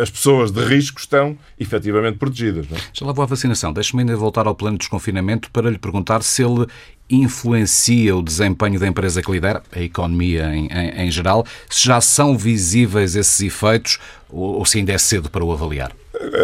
as 0.02 0.10
pessoas 0.10 0.52
de 0.52 0.64
risco 0.64 1.00
estão 1.00 1.38
efetivamente 1.60 2.18
protegidas. 2.18 2.68
Não? 2.70 2.78
É? 2.78 2.82
Já 2.94 3.06
lá 3.06 3.14
vou 3.14 3.24
à 3.24 3.26
vacinação. 3.26 3.72
Deixe-me 3.72 4.02
ainda 4.02 4.16
voltar 4.16 4.48
ao 4.48 4.56
plano 4.56 4.78
de 4.78 4.80
desconfinamento 4.80 5.52
para 5.52 5.70
lhe 5.70 5.78
perguntar 5.78 6.24
se 6.24 6.44
ele 6.44 6.68
influencia 7.10 8.16
o 8.16 8.22
desempenho 8.22 8.80
da 8.80 8.88
empresa 8.88 9.22
que 9.22 9.32
lidera, 9.32 9.64
a 9.74 9.80
economia 9.80 10.54
em, 10.54 10.68
em, 10.68 11.06
em 11.06 11.12
geral, 11.12 11.46
se 11.70 11.86
já 11.86 12.02
são 12.02 12.38
visíveis 12.38 13.16
esses 13.16 13.40
efeitos 13.40 13.98
ou, 14.30 14.58
ou 14.58 14.66
se 14.66 14.80
ainda 14.80 14.92
é 14.92 14.98
cedo 14.98 15.30
para 15.30 15.44
o 15.44 15.52
avaliar. 15.52 15.92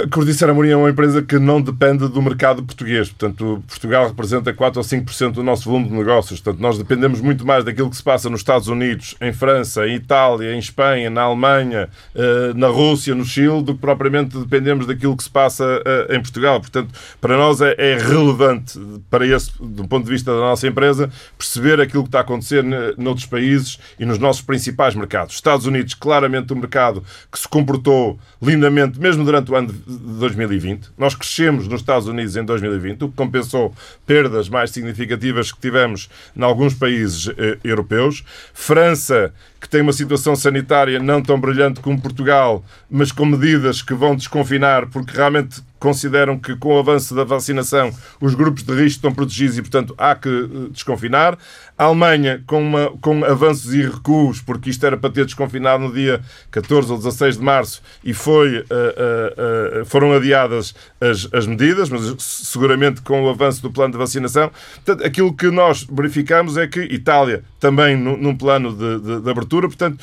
A 0.03 0.07
Cordiceira 0.07 0.51
Amorim 0.51 0.69
é 0.69 0.77
uma 0.77 0.89
empresa 0.89 1.21
que 1.23 1.39
não 1.39 1.59
depende 1.59 2.07
do 2.07 2.21
mercado 2.21 2.63
português. 2.63 3.09
Portanto, 3.09 3.63
Portugal 3.67 4.07
representa 4.07 4.53
4 4.53 4.79
ou 4.79 4.85
5% 4.85 5.31
do 5.31 5.43
nosso 5.43 5.65
volume 5.65 5.89
de 5.89 5.95
negócios. 5.95 6.39
Portanto, 6.39 6.61
nós 6.61 6.77
dependemos 6.77 7.19
muito 7.19 7.45
mais 7.45 7.65
daquilo 7.65 7.89
que 7.89 7.97
se 7.97 8.03
passa 8.03 8.29
nos 8.29 8.41
Estados 8.41 8.67
Unidos, 8.67 9.15
em 9.19 9.33
França, 9.33 9.87
em 9.87 9.95
Itália, 9.95 10.53
em 10.53 10.59
Espanha, 10.59 11.09
na 11.09 11.23
Alemanha, 11.23 11.89
eh, 12.15 12.42
na 12.55 12.67
Rússia, 12.67 13.15
no 13.15 13.23
Chile, 13.23 13.61
do 13.63 13.73
que 13.73 13.79
propriamente 13.79 14.37
dependemos 14.37 14.85
daquilo 14.85 15.15
que 15.15 15.23
se 15.23 15.29
passa 15.29 15.81
eh, 15.85 16.15
em 16.15 16.21
Portugal. 16.21 16.59
Portanto, 16.59 16.93
para 17.21 17.37
nós 17.37 17.61
é, 17.61 17.75
é 17.77 17.97
relevante, 17.97 18.79
para 19.09 19.25
esse, 19.25 19.51
do 19.59 19.87
ponto 19.87 20.05
de 20.05 20.11
vista 20.11 20.33
da 20.33 20.39
nossa 20.39 20.67
empresa, 20.67 21.09
perceber 21.37 21.79
aquilo 21.79 22.03
que 22.03 22.09
está 22.09 22.19
a 22.19 22.21
acontecer 22.21 22.63
noutros 22.97 23.25
países 23.25 23.79
e 23.99 24.05
nos 24.05 24.17
nossos 24.17 24.41
principais 24.41 24.95
mercados. 24.95 25.35
Estados 25.35 25.65
Unidos, 25.65 25.93
claramente 25.93 26.53
um 26.53 26.57
mercado 26.57 27.03
que 27.31 27.39
se 27.39 27.47
comportou 27.47 28.19
lindamente, 28.41 28.99
mesmo 28.99 29.23
durante 29.23 29.51
o 29.51 29.55
ano 29.55 29.71
de 29.71 29.79
2020. 30.19 30.91
Nós 30.97 31.15
crescemos 31.15 31.67
nos 31.67 31.81
Estados 31.81 32.07
Unidos 32.07 32.35
em 32.35 32.43
2020, 32.43 33.03
o 33.03 33.09
que 33.09 33.15
compensou 33.15 33.73
perdas 34.05 34.49
mais 34.49 34.71
significativas 34.71 35.51
que 35.51 35.59
tivemos 35.59 36.09
em 36.35 36.43
alguns 36.43 36.73
países 36.73 37.29
eh, 37.37 37.57
europeus. 37.63 38.23
França, 38.53 39.33
que 39.63 39.69
tem 39.69 39.81
uma 39.81 39.93
situação 39.93 40.35
sanitária 40.35 40.99
não 40.99 41.21
tão 41.21 41.39
brilhante 41.39 41.79
como 41.79 41.99
Portugal, 41.99 42.65
mas 42.91 43.13
com 43.13 43.25
medidas 43.25 43.81
que 43.81 43.93
vão 43.93 44.13
desconfinar, 44.13 44.87
porque 44.87 45.15
realmente 45.15 45.61
consideram 45.83 46.39
que 46.39 46.55
com 46.55 46.75
o 46.75 46.79
avanço 46.79 47.13
da 47.13 47.25
vacinação 47.25 47.93
os 48.21 48.33
grupos 48.33 48.63
de 48.63 48.71
risco 48.71 48.99
estão 48.99 49.13
protegidos 49.13 49.57
e, 49.57 49.61
portanto, 49.61 49.93
há 49.97 50.15
que 50.15 50.29
eh, 50.29 50.69
desconfinar. 50.71 51.37
A 51.77 51.85
Alemanha, 51.85 52.41
com, 52.47 52.61
uma, 52.61 52.91
com 53.01 53.25
avanços 53.25 53.73
e 53.73 53.81
recuos, 53.81 54.39
porque 54.39 54.69
isto 54.69 54.85
era 54.85 54.95
para 54.95 55.09
ter 55.09 55.25
desconfinado 55.25 55.83
no 55.83 55.91
dia 55.91 56.21
14 56.51 56.89
ou 56.89 56.97
16 56.97 57.37
de 57.37 57.43
março 57.43 57.81
e 58.01 58.13
foi, 58.13 58.59
uh, 58.59 58.61
uh, 58.61 59.81
uh, 59.81 59.85
foram 59.85 60.13
adiadas 60.13 60.73
as, 61.01 61.27
as 61.33 61.47
medidas, 61.47 61.89
mas 61.89 62.15
seguramente 62.19 63.01
com 63.01 63.23
o 63.23 63.29
avanço 63.29 63.61
do 63.61 63.71
plano 63.71 63.91
de 63.91 63.97
vacinação. 63.97 64.51
Portanto, 64.75 65.05
aquilo 65.05 65.33
que 65.33 65.49
nós 65.49 65.85
verificamos 65.91 66.55
é 66.55 66.67
que 66.67 66.79
Itália 66.79 67.43
também 67.59 67.97
num 67.97 68.35
plano 68.35 68.73
de, 68.73 68.99
de, 68.99 69.21
de 69.21 69.29
abertura, 69.29 69.67
portanto, 69.67 69.97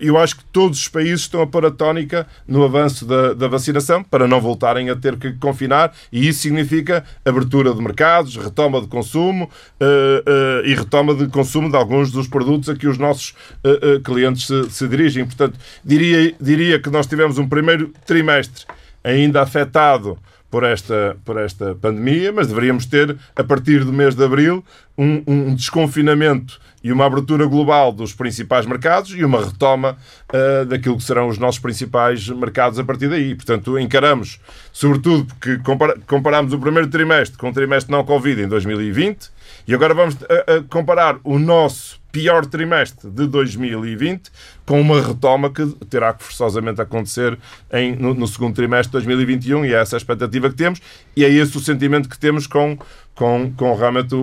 eu 0.00 0.18
acho 0.18 0.36
que 0.38 0.44
todos 0.46 0.78
os 0.78 0.88
países 0.88 1.20
estão 1.20 1.42
a 1.42 1.46
pôr 1.46 1.66
a 1.66 1.70
tónica 1.70 2.26
no 2.48 2.64
avanço 2.64 3.04
da, 3.04 3.34
da 3.34 3.48
vacinação 3.48 4.02
para 4.02 4.26
não 4.26 4.40
voltarem 4.40 4.88
a 4.88 4.96
ter 4.96 5.16
que 5.30 5.38
confinar 5.38 5.92
e 6.10 6.28
isso 6.28 6.40
significa 6.40 7.04
abertura 7.24 7.72
de 7.72 7.80
mercados, 7.80 8.36
retoma 8.36 8.80
de 8.80 8.88
consumo 8.88 9.44
uh, 9.44 10.64
uh, 10.64 10.66
e 10.66 10.74
retoma 10.74 11.14
de 11.14 11.28
consumo 11.28 11.70
de 11.70 11.76
alguns 11.76 12.10
dos 12.10 12.26
produtos 12.26 12.68
a 12.68 12.74
que 12.74 12.88
os 12.88 12.98
nossos 12.98 13.34
uh, 13.64 14.00
clientes 14.00 14.46
se, 14.46 14.70
se, 14.70 14.88
dirigem. 14.88 15.24
Portanto, 15.24 15.58
diria, 15.84 16.34
diria 16.40 16.78
que 16.78 16.90
nós 16.90 17.06
tivemos 17.06 17.38
um 17.38 17.48
primeiro 17.48 17.92
trimestre 18.06 18.64
ainda 19.04 19.42
afetado 19.42 20.18
por 20.50 20.64
esta, 20.64 21.16
por 21.24 21.38
esta 21.38 21.74
pandemia, 21.74 22.30
mas 22.30 22.48
deveríamos 22.48 22.84
ter, 22.84 23.16
a 23.34 23.42
partir 23.42 23.84
do 23.84 23.92
mês 23.92 24.14
de 24.14 24.22
abril, 24.22 24.62
um, 24.98 25.22
um 25.26 25.54
desconfinamento 25.54 26.60
e 26.82 26.92
uma 26.92 27.06
abertura 27.06 27.46
global 27.46 27.92
dos 27.92 28.12
principais 28.12 28.66
mercados 28.66 29.12
e 29.12 29.24
uma 29.24 29.44
retoma 29.44 29.96
uh, 30.32 30.66
daquilo 30.66 30.96
que 30.96 31.04
serão 31.04 31.28
os 31.28 31.38
nossos 31.38 31.60
principais 31.60 32.28
mercados 32.28 32.78
a 32.78 32.84
partir 32.84 33.08
daí. 33.08 33.34
Portanto, 33.34 33.78
encaramos, 33.78 34.40
sobretudo 34.72 35.26
porque 35.26 35.58
comparamos 36.06 36.52
o 36.52 36.58
primeiro 36.58 36.88
trimestre 36.88 37.38
com 37.38 37.50
o 37.50 37.52
trimestre 37.52 37.92
não 37.92 38.04
Covid 38.04 38.42
em 38.42 38.48
2020 38.48 39.30
e 39.66 39.74
agora 39.74 39.94
vamos 39.94 40.16
a, 40.24 40.56
a 40.56 40.62
comparar 40.62 41.18
o 41.22 41.38
nosso 41.38 42.00
pior 42.12 42.44
trimestre 42.44 43.10
de 43.10 43.26
2020 43.26 44.30
com 44.66 44.80
uma 44.80 45.00
retoma 45.00 45.50
que 45.50 45.66
terá 45.88 46.12
que 46.12 46.22
forçosamente 46.22 46.80
acontecer 46.80 47.38
em, 47.72 47.96
no, 47.96 48.12
no, 48.12 48.28
segundo 48.28 48.54
trimestre 48.54 48.88
de 48.88 49.06
2021 49.06 49.64
e 49.64 49.72
é 49.72 49.80
essa 49.80 49.96
a 49.96 49.98
expectativa 49.98 50.50
que 50.50 50.54
temos 50.54 50.80
e 51.16 51.24
é 51.24 51.30
esse 51.30 51.56
o 51.56 51.60
sentimento 51.60 52.08
que 52.08 52.18
temos 52.18 52.46
com, 52.46 52.78
com, 53.14 53.52
com 53.56 53.74
realmente 53.74 54.14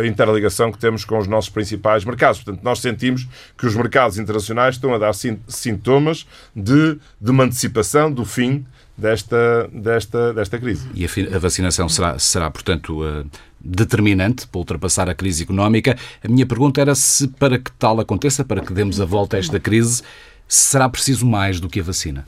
a 0.00 0.06
interligação 0.06 0.70
que 0.70 0.78
temos 0.78 1.04
com 1.04 1.18
os 1.18 1.26
nossos 1.26 1.50
principais 1.50 2.04
mercados. 2.04 2.42
Portanto, 2.42 2.62
nós 2.62 2.80
sentimos 2.80 3.26
que 3.58 3.66
os 3.66 3.74
mercados 3.74 4.18
internacionais 4.18 4.76
estão 4.76 4.94
a 4.94 4.98
dar 4.98 5.12
sintomas 5.12 6.26
de, 6.54 6.98
de 7.20 7.30
uma 7.30 7.44
antecipação 7.44 8.12
do 8.12 8.24
fim 8.24 8.64
desta, 8.96 9.68
desta, 9.72 10.32
desta 10.32 10.58
crise. 10.58 10.88
E 10.94 11.04
a, 11.04 11.38
vacinação 11.38 11.88
será, 11.88 12.18
será 12.18 12.50
portanto, 12.50 13.02
uh, 13.02 13.26
determinante 13.60 14.46
para 14.46 14.58
ultrapassar 14.58 15.08
a 15.08 15.14
crise 15.14 15.42
económica. 15.42 15.96
A 16.22 16.28
minha 16.28 16.46
pergunta 16.46 16.80
era 16.80 16.94
se, 16.94 17.26
para 17.28 17.58
que 17.58 17.72
tal 17.72 17.98
aconteça, 18.00 18.44
para 18.44 18.60
que 18.60 18.72
demos 18.72 19.00
a 19.00 19.04
volta 19.04 19.36
a 19.36 19.40
esta 19.40 19.58
crise, 19.58 20.02
será 20.46 20.88
preciso 20.88 21.26
mais 21.26 21.58
do 21.58 21.68
que 21.68 21.80
a 21.80 21.82
vacina? 21.82 22.24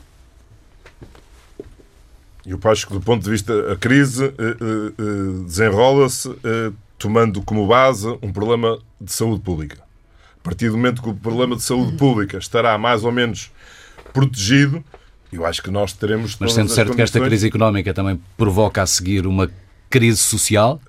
Eu 2.45 2.59
acho 2.65 2.87
que, 2.87 2.93
do 2.93 3.01
ponto 3.01 3.23
de 3.23 3.29
vista, 3.29 3.71
a 3.71 3.75
crise 3.75 4.25
uh, 4.25 4.29
uh, 4.29 5.43
desenrola-se 5.45 6.29
tomando 6.97 7.41
como 7.41 7.67
base 7.67 8.07
um 8.21 8.31
problema 8.31 8.79
de 8.99 9.11
saúde 9.11 9.41
pública. 9.41 9.83
A 10.39 10.43
partir 10.43 10.69
do 10.69 10.77
momento 10.77 11.01
que 11.01 11.09
o 11.09 11.13
problema 11.13 11.55
de 11.55 11.63
saúde 11.63 11.97
pública 11.97 12.37
estará 12.37 12.77
mais 12.77 13.03
ou 13.03 13.11
menos 13.11 13.51
protegido, 14.13 14.83
eu 15.31 15.45
acho 15.45 15.61
que 15.61 15.71
nós 15.71 15.93
teremos. 15.93 16.37
Mas 16.39 16.53
sendo 16.53 16.69
certo 16.69 16.95
que 16.95 17.01
esta 17.01 17.19
crise 17.19 17.47
económica 17.47 17.93
também 17.93 18.19
provoca 18.37 18.81
a 18.81 18.85
seguir 18.85 19.27
uma 19.27 19.49
crise 19.89 20.17
social. 20.17 20.79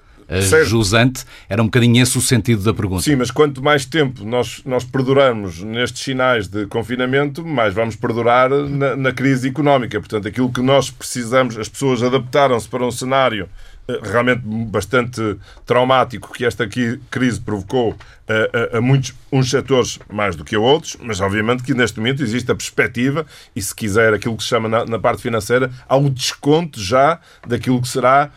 Jusante, 0.64 1.24
era 1.48 1.62
um 1.62 1.66
bocadinho 1.66 2.02
esse 2.02 2.18
o 2.18 2.20
sentido 2.20 2.62
da 2.62 2.74
pergunta. 2.74 3.02
Sim, 3.02 3.16
mas 3.16 3.30
quanto 3.30 3.62
mais 3.62 3.84
tempo 3.84 4.24
nós, 4.24 4.62
nós 4.64 4.84
perduramos 4.84 5.62
nestes 5.62 6.02
sinais 6.02 6.48
de 6.48 6.66
confinamento, 6.66 7.44
mais 7.44 7.72
vamos 7.72 7.96
perdurar 7.96 8.50
na, 8.50 8.96
na 8.96 9.12
crise 9.12 9.48
económica. 9.48 9.98
Portanto, 10.00 10.26
aquilo 10.26 10.52
que 10.52 10.60
nós 10.60 10.90
precisamos, 10.90 11.56
as 11.56 11.68
pessoas 11.68 12.02
adaptaram-se 12.02 12.68
para 12.68 12.84
um 12.84 12.90
cenário 12.90 13.48
eh, 13.88 14.00
realmente 14.02 14.42
bastante 14.44 15.36
traumático 15.64 16.32
que 16.32 16.44
esta 16.44 16.66
crise 17.08 17.40
provocou 17.40 17.96
a, 18.26 18.74
a, 18.74 18.78
a, 18.78 18.80
muitos 18.80 19.14
uns 19.30 19.48
setores 19.48 20.00
mais 20.12 20.34
do 20.34 20.44
que 20.44 20.56
a 20.56 20.60
outros, 20.60 20.96
mas 21.00 21.20
obviamente 21.20 21.62
que 21.62 21.72
neste 21.72 22.00
momento 22.00 22.20
existe 22.20 22.50
a 22.50 22.54
perspectiva 22.54 23.24
e 23.54 23.62
se 23.62 23.72
quiser 23.72 24.12
aquilo 24.12 24.36
que 24.36 24.42
se 24.42 24.48
chama 24.48 24.68
na, 24.68 24.84
na 24.84 24.98
parte 24.98 25.22
financeira 25.22 25.70
há 25.88 25.96
um 25.96 26.10
desconto 26.10 26.80
já 26.80 27.20
daquilo 27.46 27.80
que 27.80 27.86
será 27.86 28.30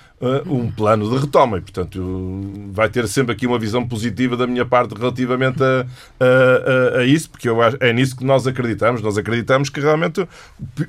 um 0.45 0.69
plano 0.69 1.09
de 1.09 1.17
retoma 1.17 1.57
e 1.57 1.61
portanto 1.61 2.41
vai 2.71 2.89
ter 2.89 3.07
sempre 3.07 3.33
aqui 3.33 3.47
uma 3.47 3.57
visão 3.57 3.87
positiva 3.87 4.35
da 4.35 4.45
minha 4.45 4.65
parte 4.65 4.93
relativamente 4.93 5.63
a, 5.63 5.85
a, 6.19 6.99
a 6.99 7.05
isso, 7.05 7.29
porque 7.29 7.47
eu 7.47 7.61
acho, 7.61 7.77
é 7.79 7.93
nisso 7.93 8.17
que 8.17 8.25
nós 8.25 8.45
acreditamos. 8.45 9.01
Nós 9.01 9.17
acreditamos 9.17 9.69
que 9.69 9.79
realmente 9.79 10.27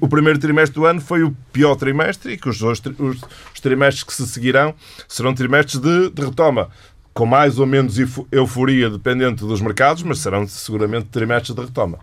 o, 0.00 0.08
primeiro 0.08 0.38
trimestre 0.38 0.74
do 0.74 0.84
ano 0.84 1.00
foi 1.00 1.22
o 1.22 1.34
pior 1.52 1.76
trimestre 1.76 2.32
e 2.32 2.36
que 2.36 2.48
os, 2.48 2.60
os, 2.60 2.82
os 2.98 3.60
trimestres 3.60 4.02
que 4.02 4.12
se 4.12 4.26
seguirão 4.26 4.74
serão 5.06 5.32
trimestres 5.32 5.80
de, 5.80 6.10
de 6.10 6.22
retoma 6.22 6.68
com 7.14 7.26
mais 7.26 7.58
ou 7.58 7.66
menos 7.66 7.96
euforia 8.32 8.88
dependente 8.88 9.44
dos 9.44 9.60
mercados, 9.60 10.02
mas 10.02 10.18
serão 10.20 10.46
seguramente 10.46 11.06
trimestres 11.06 11.54
de 11.54 11.60
retoma. 11.62 11.98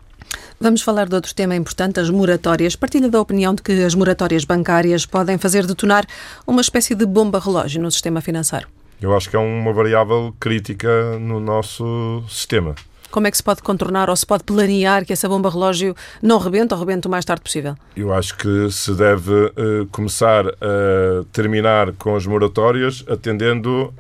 Vamos 0.60 0.82
falar 0.82 1.08
de 1.08 1.16
outro 1.16 1.34
tema 1.36 1.56
importante, 1.56 2.00
as 2.00 2.10
moratórias. 2.10 2.76
Partilha 2.76 3.10
da 3.10 3.22
opinião 3.22 3.54
de 3.54 3.62
que 3.62 3.84
as 3.84 3.94
moratórias 3.94 4.44
bancárias 4.44 5.06
podem 5.06 5.38
fazer 5.38 5.66
detonar 5.66 6.06
uma 6.46 6.62
espécie 6.62 6.96
de 6.96 7.06
bomba 7.06 7.40
relógio 7.40 7.82
no 7.82 7.92
sistema 7.92 8.22
financeiro. 8.22 8.68
Eu 9.00 9.16
acho 9.16 9.30
que 9.30 9.36
é 9.36 9.40
uma 9.40 9.72
variável 9.72 10.34
crítica 10.40 11.20
no 11.20 11.40
nosso 11.40 12.24
sistema. 12.28 12.74
Como 13.12 13.28
é 13.28 13.32
que 13.32 13.38
se 13.38 13.44
pode 13.44 13.62
contornar 13.62 14.10
ou 14.10 14.16
se 14.16 14.26
pode 14.26 14.44
planear 14.44 15.06
que 15.06 15.14
essa 15.14 15.28
bomba 15.28 15.50
relógio 15.50 15.96
não 16.22 16.38
rebente 16.38 16.74
ou 16.74 16.80
rebente 16.80 17.08
o 17.08 17.10
mais 17.10 17.26
tarde 17.26 17.42
possível? 17.42 17.76
Eu 17.96 18.14
acho 18.14 18.36
que 18.38 18.70
se 18.72 18.94
deve 18.94 19.34
uh, 19.34 19.88
começar 19.92 20.46
a 20.48 21.24
terminar 21.32 21.94
com 21.94 22.16
as 22.16 22.26
moratórias 22.26 23.04
atendendo 23.10 23.94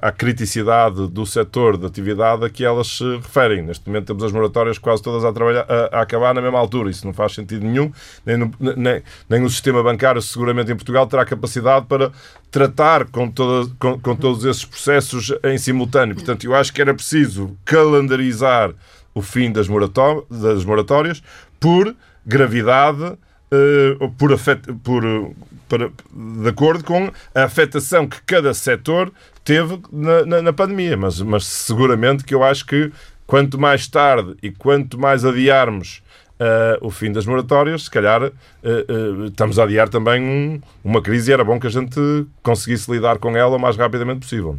à 0.00 0.10
criticidade 0.10 1.06
do 1.08 1.24
setor 1.24 1.76
de 1.76 1.86
atividade 1.86 2.44
a 2.44 2.50
que 2.50 2.64
elas 2.64 2.88
se 2.88 3.16
referem. 3.16 3.62
Neste 3.62 3.86
momento 3.86 4.06
temos 4.06 4.24
as 4.24 4.32
moratórias 4.32 4.78
quase 4.78 5.02
todas 5.02 5.24
a, 5.24 5.32
trabalhar, 5.32 5.66
a, 5.68 5.98
a 5.98 6.02
acabar 6.02 6.34
na 6.34 6.40
mesma 6.40 6.58
altura. 6.58 6.90
Isso 6.90 7.06
não 7.06 7.14
faz 7.14 7.34
sentido 7.34 7.64
nenhum. 7.64 7.92
Nem, 8.24 8.36
no, 8.36 8.52
nem, 8.58 9.02
nem 9.28 9.44
o 9.44 9.50
sistema 9.50 9.82
bancário, 9.82 10.20
seguramente 10.20 10.72
em 10.72 10.76
Portugal, 10.76 11.06
terá 11.06 11.24
capacidade 11.24 11.86
para 11.86 12.12
tratar 12.50 13.06
com, 13.06 13.30
toda, 13.30 13.70
com, 13.78 13.98
com 13.98 14.16
todos 14.16 14.44
esses 14.44 14.64
processos 14.64 15.32
em 15.44 15.58
simultâneo. 15.58 16.14
Portanto, 16.14 16.44
eu 16.44 16.54
acho 16.54 16.72
que 16.72 16.80
era 16.80 16.94
preciso 16.94 17.56
calendarizar 17.64 18.72
o 19.14 19.22
fim 19.22 19.50
das, 19.50 19.68
morató 19.68 20.24
das 20.30 20.64
moratórias 20.64 21.22
por 21.60 21.94
gravidade, 22.24 23.02
uh, 23.02 24.10
por, 24.16 24.38
por 24.82 25.34
para, 25.68 25.90
de 26.12 26.48
acordo 26.48 26.82
com 26.82 27.12
a 27.34 27.44
afetação 27.44 28.06
que 28.06 28.20
cada 28.22 28.54
setor 28.54 29.12
teve 29.44 29.80
na, 29.92 30.24
na, 30.24 30.42
na 30.42 30.52
pandemia. 30.52 30.96
Mas, 30.96 31.20
mas 31.20 31.46
seguramente 31.46 32.24
que 32.24 32.34
eu 32.34 32.42
acho 32.42 32.64
que 32.64 32.90
quanto 33.26 33.58
mais 33.58 33.86
tarde 33.86 34.34
e 34.42 34.50
quanto 34.50 34.98
mais 34.98 35.24
adiarmos 35.24 36.02
uh, 36.38 36.86
o 36.86 36.90
fim 36.90 37.12
das 37.12 37.26
moratórias, 37.26 37.84
se 37.84 37.90
calhar 37.90 38.22
uh, 38.22 38.30
uh, 38.30 39.24
estamos 39.26 39.58
a 39.58 39.64
adiar 39.64 39.88
também 39.88 40.22
um, 40.22 40.60
uma 40.84 41.02
crise 41.02 41.30
e 41.30 41.34
era 41.34 41.44
bom 41.44 41.58
que 41.58 41.66
a 41.66 41.70
gente 41.70 42.00
conseguisse 42.42 42.90
lidar 42.90 43.18
com 43.18 43.36
ela 43.36 43.56
o 43.56 43.60
mais 43.60 43.76
rapidamente 43.76 44.20
possível. 44.20 44.58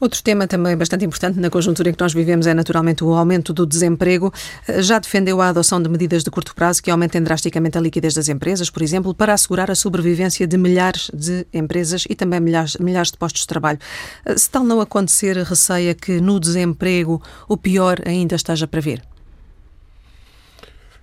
Outro 0.00 0.22
tema 0.22 0.46
também 0.46 0.76
bastante 0.76 1.04
importante 1.04 1.40
na 1.40 1.50
conjuntura 1.50 1.90
em 1.90 1.92
que 1.92 2.00
nós 2.00 2.12
vivemos 2.12 2.46
é 2.46 2.54
naturalmente 2.54 3.02
o 3.02 3.12
aumento 3.14 3.52
do 3.52 3.66
desemprego. 3.66 4.32
Já 4.78 5.00
defendeu 5.00 5.40
a 5.40 5.48
adoção 5.48 5.82
de 5.82 5.88
medidas 5.88 6.22
de 6.22 6.30
curto 6.30 6.54
prazo 6.54 6.80
que 6.80 6.88
aumentem 6.88 7.20
drasticamente 7.20 7.76
a 7.76 7.80
liquidez 7.80 8.14
das 8.14 8.28
empresas, 8.28 8.70
por 8.70 8.80
exemplo, 8.80 9.12
para 9.12 9.34
assegurar 9.34 9.72
a 9.72 9.74
sobrevivência 9.74 10.46
de 10.46 10.56
milhares 10.56 11.10
de 11.12 11.44
empresas 11.52 12.04
e 12.08 12.14
também 12.14 12.38
milhares, 12.38 12.76
milhares 12.76 13.10
de 13.10 13.18
postos 13.18 13.40
de 13.40 13.48
trabalho. 13.48 13.80
Se 14.36 14.48
tal 14.48 14.62
não 14.62 14.80
acontecer, 14.80 15.36
receia 15.38 15.92
que 15.96 16.20
no 16.20 16.38
desemprego 16.38 17.20
o 17.48 17.56
pior 17.56 17.98
ainda 18.06 18.36
esteja 18.36 18.68
para 18.68 18.80
vir? 18.80 19.02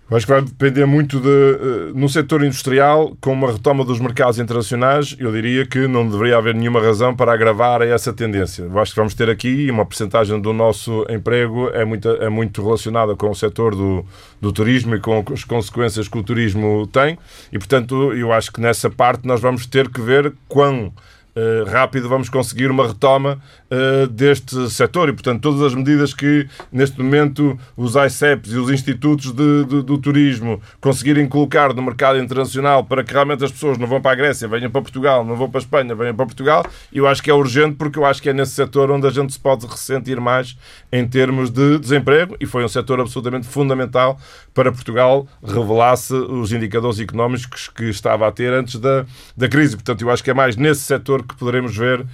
Eu 0.09 0.15
acho 0.15 0.27
que 0.27 0.31
vai 0.33 0.41
depender 0.43 0.85
muito 0.85 1.19
de. 1.19 1.27
Eh, 1.27 1.91
no 1.95 2.07
setor 2.07 2.43
industrial, 2.43 3.17
com 3.19 3.33
uma 3.33 3.51
retoma 3.51 3.83
dos 3.83 4.00
mercados 4.00 4.38
internacionais, 4.38 5.15
eu 5.19 5.31
diria 5.31 5.65
que 5.65 5.88
não 5.88 6.07
deveria 6.07 6.38
haver 6.38 6.53
nenhuma 6.53 6.79
razão 6.79 7.15
para 7.15 7.33
agravar 7.33 7.81
essa 7.81 8.13
tendência. 8.13 8.63
Eu 8.63 8.79
acho 8.79 8.91
que 8.91 8.97
vamos 8.97 9.15
ter 9.15 9.31
aqui 9.31 9.67
uma 9.71 9.83
porcentagem 9.83 10.39
do 10.39 10.53
nosso 10.53 11.07
emprego 11.09 11.69
é 11.69 11.83
muito, 11.83 12.07
é 12.07 12.29
muito 12.29 12.63
relacionada 12.63 13.15
com 13.15 13.31
o 13.31 13.35
setor 13.35 13.74
do, 13.74 14.05
do 14.39 14.51
turismo 14.53 14.95
e 14.95 15.00
com 15.00 15.25
as 15.33 15.43
consequências 15.43 16.07
que 16.07 16.17
o 16.19 16.24
turismo 16.24 16.85
tem, 16.85 17.17
e 17.51 17.57
portanto 17.57 18.13
eu 18.13 18.31
acho 18.31 18.51
que 18.51 18.62
nessa 18.62 18.91
parte 18.91 19.25
nós 19.25 19.41
vamos 19.41 19.65
ter 19.65 19.89
que 19.89 20.01
ver 20.01 20.33
quão 20.47 20.93
Uh, 21.36 21.70
rápido 21.70 22.08
vamos 22.08 22.30
conseguir 22.30 22.72
uma 22.72 22.88
retoma 22.88 23.38
uh, 23.70 24.08
deste 24.08 24.70
setor 24.70 25.10
e, 25.10 25.12
portanto, 25.12 25.42
todas 25.42 25.62
as 25.63 25.75
medidas 25.75 26.13
que 26.13 26.48
neste 26.72 26.98
momento 26.98 27.60
os 27.75 27.94
ICEPs 27.96 28.54
e 28.54 28.58
os 28.58 28.72
institutos 28.72 29.34
de, 29.34 29.65
de, 29.65 29.82
do 29.84 29.98
turismo 29.98 30.62
conseguirem 30.80 31.27
colocar 31.27 31.74
no 31.74 31.82
mercado 31.82 32.20
internacional 32.20 32.86
para 32.86 33.04
que 33.04 33.12
realmente 33.12 33.44
as 33.44 33.51
pessoas 33.51 33.77
não 33.77 33.86
vão 33.86 34.01
para 34.01 34.12
a 34.12 34.15
Grécia, 34.15 34.48
venham 34.48 34.72
para 34.72 34.82
Portugal, 34.82 35.25
não 35.25 35.36
vão 35.36 35.50
para 35.50 35.60
a 35.60 35.63
Espanha, 35.63 35.94
venham 35.94 36.15
para 36.15 36.25
Portugal, 36.25 36.65
eu 36.94 37.06
acho 37.06 37.22
que 37.22 37.30
é 37.30 37.34
urgente 37.34 37.75
porque 37.75 38.00
eu 38.00 38.06
acho 38.06 38.22
que 38.22 38.30
é 38.30 38.34
nesse 38.34 38.54
setor 38.54 38.89
onde 38.89 39.06
a 39.06 39.10
gente 39.10 39.34
se 39.34 39.39
pode 39.39 39.68
ressentir 39.68 40.22
mais 40.22 40.58
em 40.89 41.06
termos 41.06 41.50
de 41.50 41.77
desemprego 41.80 42.38
e 42.39 42.46
foi 42.46 42.63
um 42.63 42.70
setor 42.70 43.01
absolutamente 43.01 43.46
fundamental 43.46 44.18
para 44.54 44.72
Portugal 44.72 45.27
revelasse 45.44 46.13
os 46.13 46.54
indicadores 46.54 46.98
económicos 46.98 47.68
que 47.68 47.89
estava 47.89 48.25
a 48.25 48.32
ter 48.32 48.54
antes 48.54 48.80
da, 48.80 49.06
da 49.36 49.50
crise. 49.50 49.75
Portanto, 49.75 50.01
eu 50.01 50.10
acho 50.10 50.24
que 50.24 50.32
é 50.32 50.34
mais 50.34 50.56
nesse 50.56 50.82
setor 50.82 51.25
que 51.25 51.36
poderemos 51.36 51.75
ver 51.75 52.01
uh, 52.01 52.05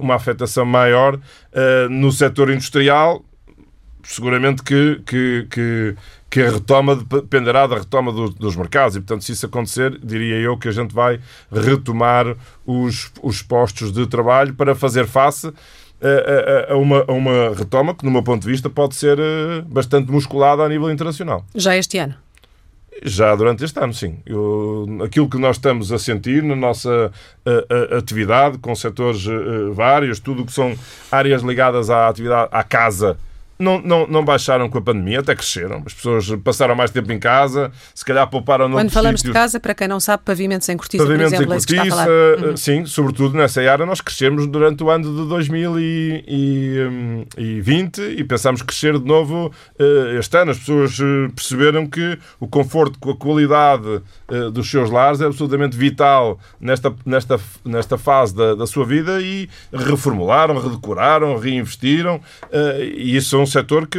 uma 0.00 0.14
afetação 0.14 0.64
maior 0.64 1.14
uh, 1.14 1.88
no 1.90 2.10
setor 2.12 2.50
industrial. 2.50 3.24
Seguramente 4.04 4.62
que, 4.62 5.02
que, 5.04 5.46
que, 5.50 5.94
que, 6.30 6.42
a 6.42 6.50
retoma 6.50 6.96
dependerá 6.96 7.66
da 7.66 7.76
retoma 7.76 8.10
do, 8.10 8.30
dos 8.30 8.56
mercados 8.56 8.96
e, 8.96 9.00
portanto, 9.00 9.24
se 9.24 9.32
isso 9.32 9.44
acontecer, 9.44 9.98
diria 10.02 10.36
eu 10.36 10.56
que 10.56 10.68
a 10.68 10.72
gente 10.72 10.94
vai 10.94 11.20
retomar 11.52 12.34
os, 12.64 13.12
os 13.22 13.42
postos 13.42 13.92
de 13.92 14.06
trabalho 14.06 14.54
para 14.54 14.74
fazer 14.74 15.06
face 15.06 15.52
a, 16.00 16.70
a, 16.70 16.74
a, 16.74 16.76
uma, 16.76 17.04
a 17.06 17.12
uma 17.12 17.54
retoma 17.54 17.94
que, 17.94 18.04
no 18.04 18.10
meu 18.10 18.22
ponto 18.22 18.42
de 18.42 18.48
vista, 18.48 18.70
pode 18.70 18.94
ser 18.94 19.18
eh, 19.18 19.62
bastante 19.66 20.10
musculada 20.10 20.62
a 20.62 20.68
nível 20.68 20.90
internacional. 20.90 21.44
Já 21.54 21.76
este 21.76 21.98
ano? 21.98 22.14
Já 23.04 23.34
durante 23.34 23.64
este 23.64 23.78
ano, 23.78 23.94
sim. 23.94 24.18
Eu, 24.26 24.86
aquilo 25.04 25.28
que 25.28 25.38
nós 25.38 25.56
estamos 25.56 25.92
a 25.92 25.98
sentir 25.98 26.42
na 26.42 26.56
nossa 26.56 27.12
a, 27.44 27.94
a, 27.94 27.98
atividade, 27.98 28.58
com 28.58 28.74
setores 28.74 29.26
uh, 29.26 29.72
vários, 29.72 30.18
tudo 30.18 30.42
o 30.42 30.46
que 30.46 30.52
são 30.52 30.74
áreas 31.10 31.42
ligadas 31.42 31.90
à 31.90 32.08
atividade, 32.08 32.48
à 32.52 32.62
casa 32.62 33.16
não, 33.58 33.82
não, 33.82 34.06
não 34.06 34.24
baixaram 34.24 34.68
com 34.68 34.78
a 34.78 34.80
pandemia, 34.80 35.18
até 35.20 35.34
cresceram. 35.34 35.82
As 35.84 35.92
pessoas 35.92 36.30
passaram 36.44 36.76
mais 36.76 36.92
tempo 36.92 37.10
em 37.12 37.18
casa, 37.18 37.72
se 37.94 38.04
calhar 38.04 38.28
pouparam 38.28 38.70
Quando 38.70 38.90
falamos 38.90 39.20
sítios. 39.20 39.34
de 39.34 39.40
casa, 39.40 39.58
para 39.58 39.74
quem 39.74 39.88
não 39.88 39.98
sabe, 39.98 40.22
pavimentos 40.24 40.68
em 40.68 40.76
cortiça, 40.76 41.02
pavimentos 41.02 41.32
por 41.32 41.42
exemplo, 41.42 41.54
em 41.54 41.58
cortiça, 41.58 42.06
é. 42.08 42.36
Uhum. 42.36 42.56
sim, 42.56 42.86
sobretudo 42.86 43.36
nessa 43.36 43.60
área, 43.60 43.84
nós 43.84 44.00
crescemos 44.00 44.46
durante 44.46 44.84
o 44.84 44.90
ano 44.90 45.04
de 45.04 45.10
2020 45.28 48.00
e 48.16 48.24
pensámos 48.24 48.62
crescer 48.62 48.98
de 48.98 49.04
novo 49.04 49.52
eh, 49.78 50.16
este 50.18 50.38
ano. 50.38 50.50
As 50.52 50.58
pessoas 50.58 50.98
eh, 51.00 51.28
perceberam 51.34 51.86
que 51.86 52.18
o 52.38 52.46
conforto 52.46 52.98
com 52.98 53.10
a 53.10 53.16
qualidade 53.16 54.02
dos 54.52 54.70
seus 54.70 54.90
lares 54.90 55.20
é 55.20 55.24
absolutamente 55.24 55.76
vital 55.76 56.38
nesta, 56.60 56.94
nesta, 57.04 57.40
nesta 57.64 57.98
fase 57.98 58.36
da, 58.36 58.54
da 58.54 58.64
sua 58.66 58.84
vida 58.84 59.20
e 59.20 59.48
reformularam, 59.72 60.60
redecoraram, 60.60 61.36
reinvestiram 61.38 62.20
e 62.78 63.16
isso 63.16 63.30
são 63.30 63.46
setor 63.48 63.86
que, 63.86 63.98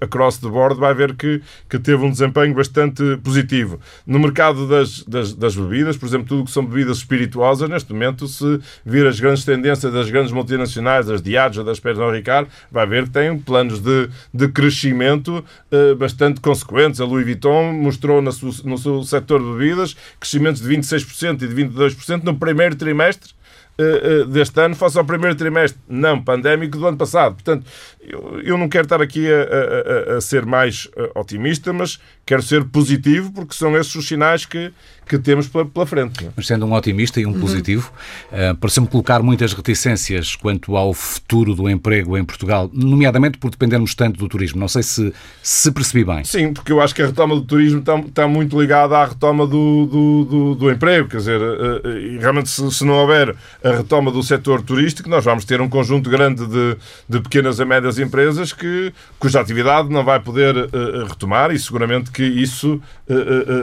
across 0.00 0.38
the 0.38 0.48
board, 0.48 0.78
vai 0.78 0.94
ver 0.94 1.14
que, 1.14 1.42
que 1.68 1.78
teve 1.78 2.04
um 2.04 2.10
desempenho 2.10 2.54
bastante 2.54 3.16
positivo. 3.22 3.80
No 4.06 4.18
mercado 4.18 4.68
das, 4.68 5.02
das, 5.04 5.32
das 5.32 5.56
bebidas, 5.56 5.96
por 5.96 6.06
exemplo, 6.06 6.26
tudo 6.28 6.44
que 6.44 6.50
são 6.50 6.64
bebidas 6.64 6.98
espirituosas, 6.98 7.68
neste 7.68 7.92
momento, 7.92 8.28
se 8.28 8.60
vir 8.84 9.06
as 9.06 9.18
grandes 9.18 9.44
tendências 9.44 9.92
das 9.92 10.10
grandes 10.10 10.32
multinacionais, 10.32 11.06
das 11.06 11.22
Diageo, 11.22 11.64
das 11.64 11.80
Pernod 11.80 12.16
Ricard, 12.16 12.48
vai 12.70 12.86
ver 12.86 13.04
que 13.04 13.10
têm 13.10 13.38
planos 13.38 13.80
de, 13.80 14.08
de 14.32 14.48
crescimento 14.48 15.44
uh, 15.72 15.96
bastante 15.96 16.40
consequentes. 16.40 17.00
A 17.00 17.04
Louis 17.04 17.24
Vuitton 17.24 17.72
mostrou 17.72 18.20
no 18.20 18.32
seu, 18.32 18.50
no 18.64 18.78
seu 18.78 19.02
setor 19.02 19.40
de 19.40 19.58
bebidas 19.58 19.96
crescimentos 20.20 20.62
de 20.62 20.68
26% 20.68 21.42
e 21.42 21.48
de 21.48 21.54
22% 21.54 22.22
no 22.22 22.36
primeiro 22.36 22.76
trimestre 22.76 23.36
uh, 23.78 24.22
uh, 24.22 24.26
deste 24.26 24.60
ano 24.60 24.74
face 24.74 24.98
ao 24.98 25.04
primeiro 25.04 25.34
trimestre 25.34 25.80
não 25.88 26.22
pandémico 26.22 26.78
do 26.78 26.86
ano 26.86 26.96
passado. 26.96 27.34
Portanto, 27.34 27.66
eu, 28.00 28.40
eu 28.42 28.58
não 28.58 28.68
quero 28.68 28.84
estar 28.84 29.00
aqui 29.02 29.26
a, 29.32 30.14
a, 30.14 30.16
a 30.16 30.20
ser 30.20 30.46
mais 30.46 30.88
otimista, 31.14 31.72
mas 31.72 32.00
quero 32.24 32.42
ser 32.42 32.64
positivo 32.64 33.32
porque 33.32 33.54
são 33.54 33.76
esses 33.76 33.94
os 33.94 34.06
sinais 34.06 34.44
que, 34.44 34.72
que 35.06 35.18
temos 35.18 35.48
pela, 35.48 35.86
frente. 35.86 36.28
Mas 36.36 36.46
sendo 36.46 36.66
um 36.66 36.72
otimista 36.72 37.20
e 37.20 37.26
um 37.26 37.32
uhum. 37.32 37.40
positivo, 37.40 37.92
uh, 38.32 38.56
parece-me 38.56 38.86
colocar 38.86 39.22
muitas 39.22 39.52
reticências 39.52 40.34
quanto 40.34 40.76
ao 40.76 40.92
futuro 40.92 41.54
do 41.54 41.70
emprego 41.70 42.18
em 42.18 42.24
Portugal, 42.24 42.68
nomeadamente 42.72 43.38
por 43.38 43.50
dependermos 43.50 43.94
tanto 43.94 44.18
do 44.18 44.28
turismo. 44.28 44.58
Não 44.58 44.68
sei 44.68 44.82
se 44.82 45.12
se 45.42 45.70
percebi 45.70 46.04
bem. 46.04 46.24
Sim, 46.24 46.52
porque 46.52 46.72
eu 46.72 46.80
acho 46.80 46.94
que 46.94 47.02
a 47.02 47.06
retoma 47.06 47.34
do 47.36 47.42
turismo 47.42 47.78
está, 47.78 47.96
está 48.00 48.28
muito 48.28 48.60
ligada 48.60 48.98
à 48.98 49.04
retoma 49.04 49.46
do, 49.46 49.86
do, 49.86 50.24
do, 50.24 50.54
do 50.56 50.70
emprego. 50.70 51.08
Quer 51.08 51.18
dizer, 51.18 51.40
uh, 51.40 51.88
e 51.98 52.18
realmente 52.18 52.48
se, 52.48 52.68
se, 52.70 52.84
não 52.84 52.94
houver 52.94 53.34
a 53.62 53.70
retoma 53.70 54.10
do 54.10 54.22
setor 54.22 54.62
turístico, 54.62 55.08
nós 55.08 55.24
vamos 55.24 55.44
ter 55.44 55.60
um 55.60 55.68
conjunto 55.68 56.10
grande 56.10 56.46
de, 56.46 56.76
de 57.08 57.20
pequenas 57.20 57.60
a 57.60 57.64
médias 57.64 57.98
empresas 57.98 58.52
que, 58.52 58.92
cuja 59.18 59.40
atividade 59.40 59.88
não 59.88 60.04
vai 60.04 60.18
poder 60.18 60.56
uh, 60.56 61.06
retomar 61.08 61.52
e 61.52 61.58
seguramente 61.58 62.10
que 62.10 62.24
isso 62.24 62.80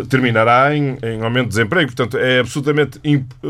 terminará 0.09 0.75
em, 0.75 0.97
em 1.03 1.21
aumento 1.33 1.49
de 1.49 1.55
desemprego. 1.55 1.87
Portanto, 1.87 2.17
é 2.17 2.39
absolutamente 2.39 2.99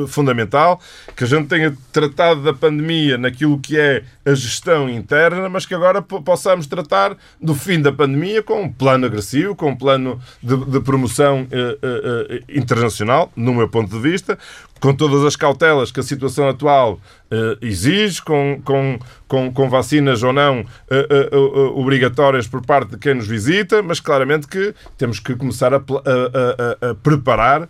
fundamental 0.07 0.81
que 1.15 1.23
a 1.23 1.27
gente 1.27 1.47
tenha 1.47 1.75
tratado 1.91 2.41
da 2.41 2.53
pandemia 2.53 3.17
naquilo 3.17 3.59
que 3.59 3.77
é 3.77 4.03
a 4.25 4.33
gestão 4.33 4.89
interna, 4.89 5.49
mas 5.49 5.65
que 5.65 5.75
agora 5.75 6.01
possamos 6.01 6.67
tratar 6.67 7.17
do 7.41 7.53
fim 7.53 7.81
da 7.81 7.91
pandemia 7.91 8.41
com 8.41 8.63
um 8.63 8.71
plano 8.71 9.05
agressivo, 9.05 9.55
com 9.55 9.71
um 9.71 9.75
plano 9.75 10.19
de, 10.41 10.55
de 10.65 10.79
promoção 10.79 11.43
uh, 11.43 11.45
uh, 11.45 12.35
uh, 12.35 12.43
internacional, 12.49 13.31
no 13.35 13.53
meu 13.53 13.67
ponto 13.67 13.89
de 13.89 13.99
vista, 13.99 14.37
com 14.83 14.93
todas 14.93 15.23
as 15.23 15.37
cautelas 15.37 15.93
que 15.93 16.01
a 16.01 16.03
situação 16.03 16.49
atual 16.49 16.99
uh, 17.31 17.57
exige, 17.61 18.21
com, 18.21 18.61
com, 18.65 18.99
com, 19.29 19.49
com, 19.53 19.69
vacinas 19.69 20.21
ou 20.23 20.33
não 20.33 20.59
uh, 20.59 21.37
uh, 21.37 21.79
obrigatórias 21.79 22.49
por 22.49 22.65
parte 22.65 22.91
de 22.91 22.97
quem 22.97 23.13
nos 23.13 23.25
visita, 23.25 23.81
mas 23.81 24.01
claramente 24.01 24.45
que 24.45 24.75
temos 24.97 25.21
que 25.21 25.37
começar 25.37 25.73
a, 25.73 25.77
a, 25.77 25.79
a, 25.79 26.89
a 26.89 26.95
preparar 26.95 27.69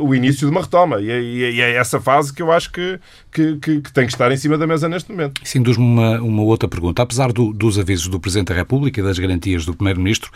o 0.00 0.14
início 0.14 0.46
de 0.46 0.52
uma 0.52 0.60
retoma. 0.60 1.00
E 1.00 1.10
é, 1.10 1.22
e 1.22 1.60
é, 1.60 1.74
essa 1.74 2.00
fase 2.00 2.32
que 2.32 2.42
eu 2.42 2.52
acho 2.52 2.70
que, 2.70 2.98
que, 3.32 3.56
que, 3.56 3.80
que, 3.80 3.92
tem 3.92 4.06
que 4.06 4.12
estar 4.12 4.30
em 4.30 4.36
cima 4.36 4.58
da 4.58 4.66
mesa 4.66 4.88
neste 4.88 5.10
momento. 5.10 5.40
Sim, 5.44 5.62
dos 5.62 5.76
uma, 5.76 6.20
uma 6.20 6.42
outra 6.42 6.68
pergunta. 6.68 7.02
Apesar 7.02 7.32
do, 7.32 7.52
dos 7.52 7.78
avisos 7.78 8.08
do 8.08 8.20
Presidente 8.20 8.48
da 8.48 8.54
República 8.54 9.00
e 9.00 9.02
das 9.02 9.18
garantias 9.18 9.64
do 9.64 9.74
Primeiro-Ministro, 9.74 10.30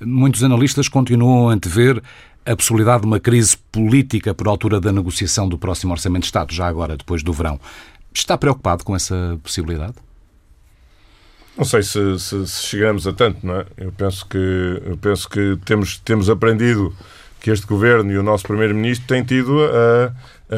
muitos 0.00 0.42
analistas 0.42 0.88
continuam 0.88 1.48
a 1.48 1.52
antever 1.52 2.02
a 2.44 2.56
possibilidade 2.56 3.02
de 3.02 3.06
uma 3.06 3.20
crise 3.20 3.56
política 3.70 4.34
por 4.34 4.48
altura 4.48 4.80
da 4.80 4.90
negociação 4.90 5.48
do 5.48 5.56
próximo 5.56 5.92
Orçamento 5.92 6.22
de 6.22 6.26
Estado, 6.26 6.52
já 6.52 6.66
agora, 6.66 6.96
depois 6.96 7.22
do 7.22 7.32
verão. 7.32 7.60
Está 8.12 8.36
preocupado 8.36 8.84
com 8.84 8.96
essa 8.96 9.38
possibilidade? 9.42 9.94
Não 11.56 11.64
sei 11.64 11.82
se, 11.82 12.18
se, 12.18 12.46
se 12.46 12.62
chegamos 12.62 13.06
a 13.06 13.12
tanto, 13.12 13.46
não 13.46 13.56
é? 13.56 13.66
Eu 13.76 13.92
penso 13.92 14.26
que, 14.26 14.82
eu 14.84 14.96
penso 14.96 15.28
que 15.28 15.58
temos, 15.64 15.98
temos 15.98 16.30
aprendido 16.30 16.94
que 17.42 17.50
este 17.50 17.66
governo 17.66 18.12
e 18.12 18.16
o 18.16 18.22
nosso 18.22 18.44
primeiro-ministro 18.44 19.06
têm 19.06 19.24
tido 19.24 19.58
a, 19.64 20.12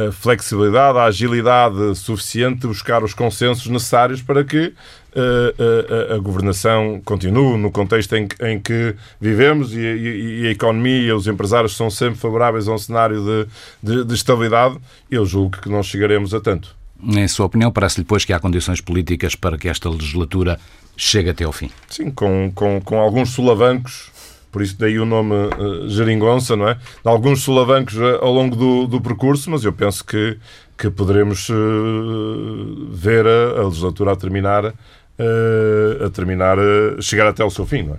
a, 0.09 0.12
flexibilidade, 0.12 0.99
a 0.99 1.05
agilidade 1.05 1.97
suficiente 1.97 2.61
de 2.61 2.67
buscar 2.67 3.03
os 3.03 3.14
consensos 3.14 3.67
necessários 3.69 4.21
para 4.21 4.45
que 4.45 4.75
a, 5.17 6.12
a, 6.12 6.14
a 6.17 6.19
governação 6.19 7.00
continue 7.03 7.57
no 7.57 7.71
contexto 7.71 8.14
em, 8.14 8.29
em 8.43 8.61
que 8.61 8.95
vivemos 9.19 9.73
e, 9.73 9.79
e, 9.79 10.43
e, 10.43 10.47
a 10.49 10.50
economia 10.50 11.09
e 11.09 11.12
os 11.12 11.26
empresários 11.26 11.75
são 11.75 11.88
sempre 11.88 12.19
favoráveis 12.19 12.69
a 12.69 12.73
um 12.73 12.79
cenário 12.79 13.25
de, 13.25 13.47
de, 13.83 14.05
de 14.05 14.14
estabilidade. 14.14 14.76
Eu 15.11 15.25
julgo 15.25 15.57
que 15.62 15.71
não 15.71 15.83
chegaremos 15.83 16.35
a 16.35 16.41
tanto. 16.41 16.76
Em 17.03 17.26
sua 17.29 17.47
opinião, 17.47 17.73
parece-lhe, 17.73 18.05
pois, 18.05 18.25
que 18.25 18.33
há 18.33 18.38
condições 18.38 18.81
políticas 18.81 19.35
para 19.35 19.57
que 19.57 19.69
esta 19.69 19.88
legislatura 19.88 20.59
chegue 20.97 21.31
até 21.31 21.45
ao 21.45 21.53
fim? 21.53 21.71
Sim, 21.88 22.11
com, 22.11 22.53
com, 22.55 22.81
com 22.81 22.99
alguns 22.99 23.31
solavancos 23.31 24.11
por 24.55 24.62
isso 24.62 24.77
daí 24.79 25.01
o 25.01 25.05
nome 25.05 25.35
uh, 25.35 25.88
Geringonça, 25.88 26.55
não 26.55 26.69
é? 26.69 26.79
Alguns 27.05 27.43
solavancos 27.43 27.97
uh, 27.97 28.21
ao 28.23 28.33
longo 28.33 28.55
do, 28.55 28.87
do 28.87 29.01
percurso, 29.01 29.51
mas 29.51 29.64
eu 29.64 29.73
penso 29.73 30.05
que, 30.05 30.38
que 30.79 30.88
poderemos 30.88 31.49
uh, 31.49 32.87
ver 32.88 33.27
a, 33.27 33.59
a, 33.59 33.64
legislatura 33.64 34.12
a 34.12 34.17
terminar, 34.17 34.67
a 34.67 36.11
terminar, 36.11 36.57
chegar 37.01 37.27
até 37.27 37.43
ao 37.43 37.51
seu 37.51 37.67
fim, 37.67 37.83
não 37.83 37.95
é? 37.95 37.99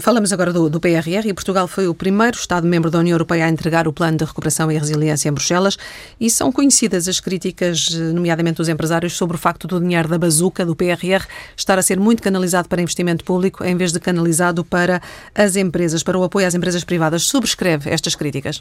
Falamos 0.00 0.32
agora 0.32 0.52
do, 0.52 0.68
do, 0.68 0.80
PRR 0.80 1.26
e 1.26 1.32
Portugal 1.32 1.66
foi 1.66 1.86
o 1.86 1.94
primeiro 1.94 2.36
Estado-membro 2.36 2.90
da 2.90 2.98
União 2.98 3.14
Europeia 3.14 3.46
a 3.46 3.48
entregar 3.48 3.88
o 3.88 3.92
Plano 3.92 4.18
de 4.18 4.24
Recuperação 4.24 4.70
e 4.70 4.78
Resiliência 4.78 5.28
em 5.28 5.32
Bruxelas 5.32 5.78
e 6.20 6.28
são 6.28 6.52
conhecidas 6.52 7.08
as 7.08 7.20
críticas, 7.20 7.88
nomeadamente 7.90 8.58
dos 8.58 8.68
empresários, 8.68 9.14
sobre 9.14 9.36
o 9.36 9.38
facto 9.38 9.66
do 9.66 9.80
dinheiro 9.80 10.08
da 10.08 10.18
bazuca, 10.18 10.66
do 10.66 10.76
PRR, 10.76 11.24
estar 11.56 11.78
a 11.78 11.82
ser 11.82 11.98
muito 11.98 12.22
canalizado 12.22 12.68
para 12.68 12.82
investimento 12.82 13.24
público 13.24 13.64
em 13.64 13.76
vez 13.76 13.92
de 13.92 14.00
canalizado 14.00 14.64
para 14.64 15.00
as 15.34 15.56
empresas, 15.56 16.02
para 16.02 16.18
o 16.18 16.24
apoio 16.24 16.46
às 16.46 16.54
empresas 16.54 16.84
privadas. 16.84 17.22
Subscreve 17.22 17.90
estas 17.90 18.14
críticas? 18.14 18.60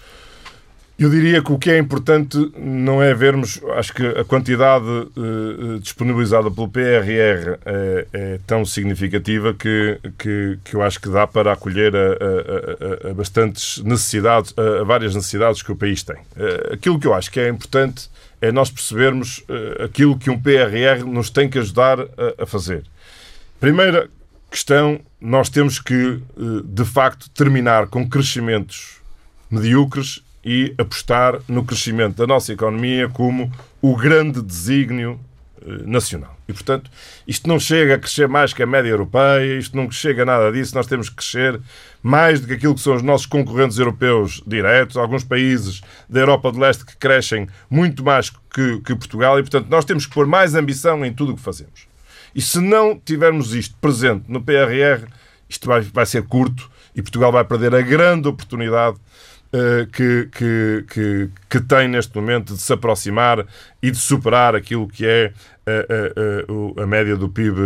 Eu 0.98 1.10
diria 1.10 1.42
que 1.42 1.52
o 1.52 1.58
que 1.58 1.72
é 1.72 1.80
importante 1.80 2.38
não 2.56 3.02
é 3.02 3.16
vermos, 3.16 3.60
acho 3.76 3.92
que 3.94 4.06
a 4.06 4.24
quantidade 4.24 4.86
uh, 4.86 5.80
disponibilizada 5.80 6.52
pelo 6.52 6.70
PRR 6.70 7.58
é, 7.66 8.08
é 8.14 8.40
tão 8.46 8.64
significativa 8.64 9.56
que, 9.56 10.00
que, 10.20 10.60
que, 10.64 10.76
eu 10.76 10.84
acho 10.84 11.00
que 11.00 11.10
dá 11.10 11.26
para 11.26 11.52
acolher 11.52 11.96
a, 11.96 12.00
a, 12.00 13.08
a, 13.08 13.12
a 13.12 13.14
bastantes 13.16 13.80
necessidades, 13.80 14.54
a, 14.56 14.84
várias 14.84 15.16
necessidades 15.16 15.64
que 15.64 15.72
o 15.72 15.76
país 15.76 16.04
tem. 16.04 16.16
Uh, 16.16 16.74
aquilo 16.74 17.00
que 17.00 17.08
eu 17.08 17.14
acho 17.16 17.32
que 17.32 17.40
é 17.40 17.50
importante 17.50 18.08
é 18.40 18.52
nós 18.52 18.70
percebermos 18.70 19.42
aquilo 19.84 20.20
que 20.20 20.30
um 20.30 20.38
PRR 20.38 21.06
nos 21.06 21.30
tem 21.30 21.50
que 21.50 21.58
ajudar 21.58 21.98
a, 22.38 22.46
fazer. 22.46 22.84
Primeira 23.58 24.10
questão, 24.52 25.00
nós 25.22 25.48
temos 25.48 25.80
que, 25.80 26.22
de 26.66 26.84
facto, 26.84 27.30
terminar 27.30 27.88
com 27.88 28.06
crescimentos 28.06 28.98
medíocres 29.50 30.22
e 30.44 30.74
apostar 30.78 31.40
no 31.48 31.64
crescimento 31.64 32.18
da 32.18 32.28
nossa 32.28 32.52
economia 32.52 33.08
como 33.08 33.52
o 33.82 33.96
grande 33.96 34.42
desígnio 34.42 35.20
eh, 35.66 35.84
nacional. 35.86 36.38
E, 36.48 36.52
portanto, 36.52 36.92
isto 37.26 37.48
não 37.48 37.58
chega 37.58 37.96
a 37.96 37.98
crescer 37.98 38.28
mais 38.28 38.54
que 38.54 38.62
a 38.62 38.66
média 38.68 38.90
europeia, 38.90 39.58
isto 39.58 39.78
não 39.78 39.90
chega 39.90 40.24
a 40.24 40.26
nada 40.26 40.52
disso, 40.52 40.76
nós 40.76 40.88
temos 40.88 41.10
que 41.10 41.16
crescer 41.16 41.60
mais 42.02 42.42
do 42.42 42.48
que 42.48 42.54
aquilo 42.54 42.76
que 42.76 42.82
são 42.82 42.96
os 42.96 43.02
nossos 43.02 43.26
concorrentes 43.26 43.78
europeus 43.78 44.44
diretos, 44.46 44.98
alguns 44.98 45.24
países 45.24 45.82
da 46.10 46.20
Europa 46.20 46.52
de 46.52 46.60
Leste 46.60 46.86
que 46.86 46.98
crescem 46.98 47.48
muito 47.70 48.04
mais 48.04 48.30
que, 48.30 48.82
que 48.82 48.94
Portugal, 48.94 49.40
e, 49.40 49.44
portanto, 49.44 49.68
nós 49.70 49.86
temos 49.86 50.06
que 50.06 50.14
pôr 50.14 50.28
mais 50.28 50.54
ambição 50.54 51.06
em 51.06 51.14
tudo 51.14 51.32
o 51.32 51.36
que 51.36 51.42
fazemos. 51.42 51.88
E 52.36 52.42
se 52.42 52.60
não 52.60 53.00
tivermos 53.00 53.54
isto 53.54 53.76
presente 53.80 54.26
no 54.28 54.42
PRR, 54.42 55.08
isto 55.48 55.68
vai, 55.68 55.82
vai 55.82 56.06
ser 56.06 56.24
curto 56.24 56.70
e 56.96 57.02
Portugal 57.02 57.32
vai 57.32 57.44
perder 57.46 57.74
a 57.74 57.82
grande 57.82 58.28
oportunidade 58.28 58.98
que, 59.92 60.30
que, 60.32 60.86
que, 60.90 61.30
que, 61.50 61.60
tem 61.60 61.88
neste 61.88 62.16
momento 62.16 62.56
de 62.56 62.60
se 62.60 62.74
aproximar 62.74 63.46
e 63.82 63.92
de 63.92 63.98
superar 63.98 64.56
aquilo 64.56 64.88
que 64.88 65.06
é 65.06 65.32
a, 65.68 65.72
a, 65.72 66.82
a, 66.82 66.84
a 66.84 66.88
média 66.88 67.16
do 67.16 67.30
PIB 67.30 67.60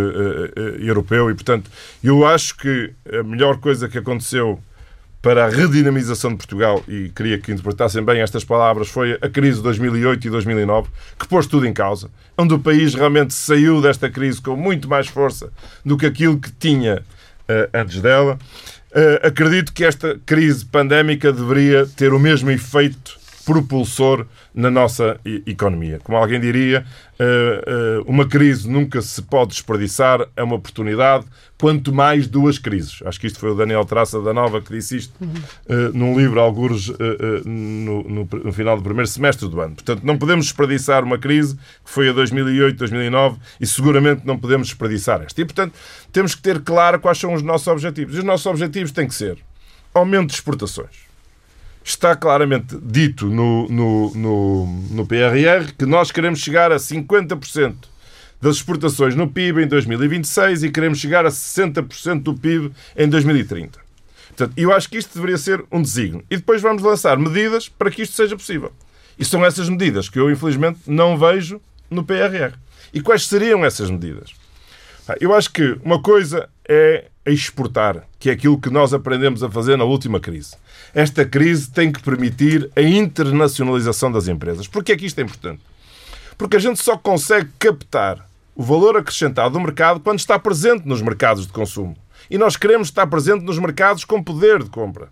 europeu. 0.80 1.32
E, 1.32 1.34
portanto, 1.34 1.72
eu 2.04 2.26
acho 2.28 2.58
que 2.58 2.94
a 3.12 3.24
melhor 3.24 3.58
coisa 3.60 3.88
que 3.88 3.98
aconteceu 3.98 4.60
para 5.22 5.46
a 5.46 5.50
redinamização 5.50 6.32
de 6.32 6.38
Portugal, 6.38 6.84
e 6.88 7.10
queria 7.10 7.38
que 7.38 7.52
interpretassem 7.52 8.04
bem 8.04 8.22
estas 8.22 8.44
palavras, 8.44 8.88
foi 8.88 9.18
a 9.22 9.30
crise 9.30 9.58
de 9.58 9.64
2008 9.64 10.28
e 10.28 10.30
2009, 10.30 10.90
que 11.18 11.28
pôs 11.28 11.48
tudo 11.48 11.66
em 11.66 11.74
causa, 11.74 12.10
onde 12.38 12.54
o 12.54 12.60
país 12.60 12.94
realmente 12.94 13.34
saiu 13.34 13.82
desta 13.82 14.10
crise 14.10 14.42
com 14.42 14.56
muito 14.56 14.88
mais 14.88 15.08
força 15.08 15.52
do 15.84 15.98
que 15.98 16.06
aquilo 16.06 16.40
que 16.40 16.52
tinha 16.52 17.04
antes 17.74 18.02
dela. 18.02 18.38
Uh, 18.90 19.28
acredito 19.28 19.74
que 19.74 19.84
esta 19.84 20.18
crise 20.26 20.66
pandémica 20.66 21.32
deveria 21.32 21.86
ter 21.86 22.14
o 22.14 22.20
mesmo 22.20 22.50
efeito 22.50 23.20
propulsor 23.48 24.28
na 24.54 24.70
nossa 24.70 25.18
economia. 25.46 26.02
Como 26.04 26.18
alguém 26.18 26.38
diria, 26.38 26.86
eh, 27.18 27.64
eh, 27.66 28.04
uma 28.06 28.28
crise 28.28 28.70
nunca 28.70 29.02
se 29.02 29.22
pode 29.22 29.52
desperdiçar, 29.52 30.28
é 30.36 30.44
uma 30.44 30.58
oportunidade, 30.58 31.24
quanto 31.58 31.94
mais 31.94 32.28
duas 32.28 32.60
crises. 32.60 33.02
Acho 33.06 33.18
que 33.18 33.26
isto 33.26 33.40
foi 33.40 33.52
o 33.52 33.56
Daniel 33.56 33.86
Traça 33.86 34.22
da 34.22 34.34
Nova 34.34 34.62
que 34.62 34.74
disse 34.74 34.98
isto 34.98 35.14
uhum. 35.22 35.92
num 35.94 36.20
livro, 36.20 36.42
alguns 36.42 36.90
no, 37.46 38.04
no, 38.04 38.30
no, 38.44 38.52
final 38.52 38.76
do 38.76 38.84
primeiro 38.84 39.08
semestre 39.08 39.48
do 39.48 39.62
ano. 39.62 39.76
Portanto, 39.76 40.02
não 40.04 40.18
podemos 40.18 40.48
desperdiçar 40.48 41.06
uma 41.06 41.18
crise 41.18 41.56
que 41.56 41.90
foi 41.90 42.10
a 42.10 42.12
2008, 42.12 42.78
2009 42.78 43.38
e 43.62 43.66
seguramente 43.66 44.24
não 44.26 44.38
podemos 44.38 44.68
desperdiçar 44.68 45.22
esta. 45.22 45.40
E, 45.40 45.46
portanto, 45.46 45.74
temos 46.12 46.36
que 46.36 46.42
ter 46.42 46.60
claro 46.60 47.00
quais 47.00 47.18
são 47.18 47.34
os 47.34 47.42
nossos 47.42 47.68
objetivos. 47.68 48.14
E 48.14 48.20
os 48.20 48.26
nossos 48.26 48.46
objetivos 48.46 48.92
têm 48.92 49.08
que 49.08 49.16
ser 49.16 49.38
aumento 49.94 50.28
de 50.28 50.34
exportações 50.34 51.07
está 51.90 52.16
claramente 52.16 52.78
dito 52.82 53.28
no, 53.28 53.68
no, 53.70 54.14
no, 54.14 54.66
no 54.92 55.08
PRR 55.08 55.72
que 55.78 55.86
nós 55.86 56.12
queremos 56.12 56.40
chegar 56.40 56.72
a 56.72 56.76
50% 56.76 57.76
das 58.42 58.58
exportações 58.58 59.16
no 59.16 59.28
PIB 59.28 59.64
em 59.64 59.68
2026 59.68 60.64
e 60.64 60.72
queremos 60.72 61.00
chegar 61.00 61.26
a 61.26 61.30
60% 61.30 62.22
do 62.22 62.34
PIB 62.36 62.72
em 62.96 63.08
2030. 63.08 63.80
Portanto, 64.28 64.54
eu 64.56 64.72
acho 64.72 64.90
que 64.90 64.98
isto 64.98 65.16
deveria 65.16 65.38
ser 65.38 65.64
um 65.72 65.82
desígnio. 65.82 66.24
E 66.30 66.38
depois 66.38 66.62
vamos 66.62 66.84
lançar 66.84 67.18
medidas 67.18 67.68
para 67.68 67.90
que 67.90 68.04
isto 68.04 68.16
seja 68.16 68.36
possível. 68.36 68.72
E 69.18 69.26
são 69.26 69.44
essas 69.44 69.68
medidas 69.68 70.10
que 70.10 70.20
eu, 70.20 70.30
infelizmente, 70.30 70.80
não 70.86 71.18
vejo 71.18 71.60
no 71.90 72.04
PRR. 72.04 72.54
E 72.94 73.02
quais 73.02 73.26
seriam 73.26 73.66
essas 73.66 73.90
medidas? 73.90 74.32
Eu 75.20 75.34
acho 75.34 75.52
que 75.52 75.80
uma 75.84 76.02
coisa 76.02 76.50
é 76.68 77.06
exportar, 77.32 78.04
que 78.20 78.30
é 78.30 78.34
aquilo 78.34 78.60
que 78.60 78.70
nós 78.70 78.94
aprendemos 78.94 79.44
a 79.44 79.50
fazer 79.50 79.78
na 79.78 79.84
última 79.84 80.20
crise. 80.20 80.56
Esta 80.94 81.26
crise 81.26 81.70
tem 81.70 81.92
que 81.92 82.02
permitir 82.02 82.70
a 82.76 82.82
internacionalização 82.82 84.12
das 84.12 84.28
empresas. 84.28 84.68
Por 84.68 84.84
que 84.84 84.92
é 84.92 84.98
que 84.98 85.06
isto 85.06 85.20
é 85.20 85.24
importante? 85.24 85.62
Porque 86.38 86.58
a 86.58 86.60
gente 86.60 86.82
só 86.82 86.98
consegue 86.98 87.50
captar 87.60 88.28
o 88.56 88.64
valor 88.64 88.98
acrescentado 88.98 89.54
do 89.54 89.60
mercado 89.60 90.00
quando 90.00 90.20
está 90.20 90.40
presente 90.40 90.88
nos 90.88 91.02
mercados 91.02 91.46
de 91.46 91.54
consumo. 91.54 91.96
E 92.30 92.38
nós 92.38 92.56
queremos 92.56 92.88
estar 92.88 93.06
presente 93.08 93.44
nos 93.44 93.60
mercados 93.60 94.04
com 94.04 94.22
poder 94.22 94.64
de 94.64 94.70
compra. 94.70 95.10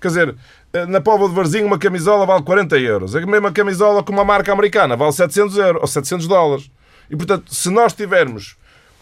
Quer 0.00 0.08
dizer, 0.08 0.36
eh, 0.72 0.86
na 0.86 1.00
Póvoa 1.00 1.28
de 1.28 1.34
Varzinho 1.34 1.66
uma 1.66 1.78
camisola 1.78 2.24
vale 2.24 2.42
40 2.42 2.78
euros. 2.78 3.16
A 3.16 3.20
mesma 3.26 3.52
camisola 3.52 4.02
com 4.02 4.12
uma 4.12 4.24
marca 4.24 4.52
americana 4.52 4.96
vale 4.96 5.12
700 5.12 5.56
euros 5.58 5.82
ou 5.82 5.86
700 5.86 6.26
dólares. 6.26 6.70
E, 7.10 7.16
portanto, 7.16 7.54
se 7.54 7.70
nós 7.70 7.92
tivermos 7.92 8.56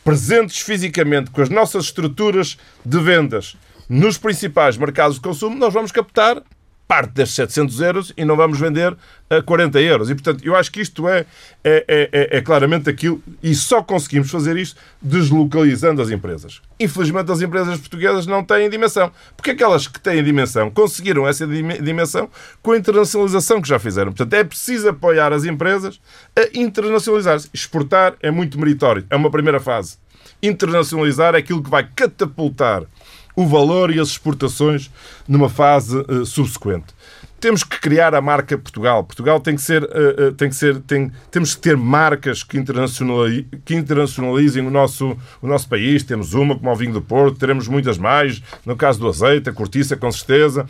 presentes 0.07 0.61
fisicamente 0.61 1.33
com 1.33 1.43
as 1.43 1.49
nossas 1.49 1.87
estruturas 1.87 2.57
de 2.85 2.97
vendas 3.01 3.57
nos 3.89 4.17
principais 4.17 4.77
mercados 4.77 5.17
de 5.17 5.21
consumo, 5.21 5.57
nós 5.57 5.75
vamos 5.75 5.91
captar 5.91 6.45
parte 6.87 7.13
destes 7.13 7.37
700 7.37 7.81
euros 7.81 8.13
e 8.17 8.25
não 8.25 8.37
vamos 8.37 8.59
vender 8.59 8.97
a 9.29 9.43
40 9.43 9.81
euros. 9.81 10.11
E, 10.11 10.15
portanto, 10.15 10.45
eu 10.45 10.55
acho 10.55 10.71
que 10.71 10.81
isto 10.81 11.09
é, 11.09 11.27
é, 11.65 11.85
é, 11.89 12.09
é, 12.13 12.37
é 12.39 12.41
claramente 12.41 12.89
aquilo, 12.89 13.23
e 13.43 13.55
só 13.55 13.83
conseguimos 13.83 14.31
fazer 14.31 14.57
isto 14.57 14.81
deslocalizando 15.03 16.01
as 16.01 16.11
empresas. 16.11 16.61
Infelizmente, 16.79 17.31
as 17.33 17.41
empresas 17.41 17.79
portuguesas 17.79 18.27
não 18.27 18.45
têm 18.45 18.71
dimensão. 18.71 19.11
Porque 19.37 19.51
aquelas 19.51 19.89
que 19.89 20.01
têm 20.01 20.23
dimensão 20.23 20.71
conseguiram 20.71 21.27
essa 21.27 21.47
dimensão 21.47 22.31
com 22.63 22.73
a 22.73 22.79
internacionalização 22.79 23.61
que 23.61 23.69
já 23.69 23.79
fizeram. 23.79 24.13
Portanto, 24.13 24.35
é 24.35 24.45
preciso 24.45 24.89
apoiar 24.89 25.33
as 25.33 25.45
empresas 25.45 26.01
a 26.37 26.59
internacionalizar-se. 26.59 27.49
Exportar 27.53 28.15
é 28.21 28.31
muito 28.31 28.59
meritório. 28.59 29.05
É 29.11 29.17
uma 29.17 29.31
primeira 29.31 29.59
fase. 29.59 29.99
Internacionalizar 30.43 31.35
é 31.35 31.39
aquilo 31.39 31.63
que 31.63 31.71
vai 31.71 31.89
catapultar 31.97 32.85
o 33.37 33.47
valor 33.47 33.95
e 33.95 34.01
as 34.01 34.09
exportações 34.09 34.91
numa 35.29 35.51
fase 35.51 35.99
uh, 35.99 36.25
subsequente. 36.25 36.87
Temos 37.39 37.63
que 37.63 37.79
criar 37.79 38.15
a 38.15 38.21
marca 38.23 38.57
Portugal. 38.57 39.05
Portugal 39.05 39.39
tem 39.39 39.55
que 39.55 39.61
ser, 39.61 39.85
uh, 39.85 40.29
uh, 40.29 40.33
tem 40.33 40.49
que 40.49 40.57
ser, 40.57 40.81
tem, 40.81 41.13
temos 41.31 41.55
que 41.55 41.61
ter 41.61 41.77
marcas 41.77 42.43
que, 42.43 42.57
internacionalizem, 42.57 43.47
que 43.63 43.75
internacionalizem 43.75 44.67
o 44.67 44.71
nosso, 44.71 45.15
o 45.43 45.47
nosso 45.47 45.69
país. 45.69 46.03
Temos 46.03 46.33
uma, 46.33 46.57
como 46.57 46.73
o 46.73 46.75
vinho 46.75 46.95
do 46.95 47.03
Porto, 47.03 47.39
teremos 47.39 47.69
muitas 47.69 47.99
mais, 47.99 48.43
no 48.65 48.75
caso 48.75 48.99
do 48.99 49.07
azeite, 49.07 49.51
a 49.51 49.53
cortiça, 49.53 49.99
com 49.99 50.11
certeza, 50.11 50.67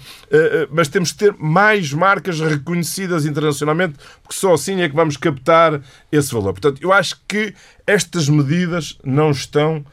mas 0.70 0.88
temos 0.88 1.12
que 1.12 1.18
ter 1.18 1.34
mais 1.38 1.92
marcas 1.92 2.40
reconhecidas 2.40 3.24
internacionalmente, 3.24 3.94
porque 4.22 4.34
só 4.34 4.54
assim 4.54 4.82
é 4.82 4.88
que 4.88 4.96
vamos 4.96 5.16
captar 5.16 5.80
esse 6.10 6.34
valor. 6.34 6.52
Portanto, 6.52 6.82
eu 6.82 6.92
acho 6.92 7.16
que 7.28 7.54
estas 7.86 8.28
medidas 8.28 8.98
não 9.04 9.30
estão 9.30 9.84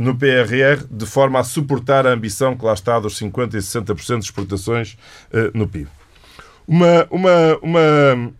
no 0.00 0.16
PRR 0.16 0.82
de 0.90 1.04
forma 1.04 1.38
a 1.38 1.44
suportar 1.44 2.06
a 2.06 2.10
ambição 2.10 2.56
que 2.56 2.64
lá 2.64 2.72
está 2.72 2.98
dos 2.98 3.20
50% 3.20 3.52
e 3.52 3.58
60% 3.58 4.18
de 4.18 4.24
exportações 4.24 4.96
uh, 5.30 5.50
no 5.52 5.68
PIB. 5.68 5.88
Uma, 6.66 7.06
uma, 7.10 7.58
uma, 7.60 8.32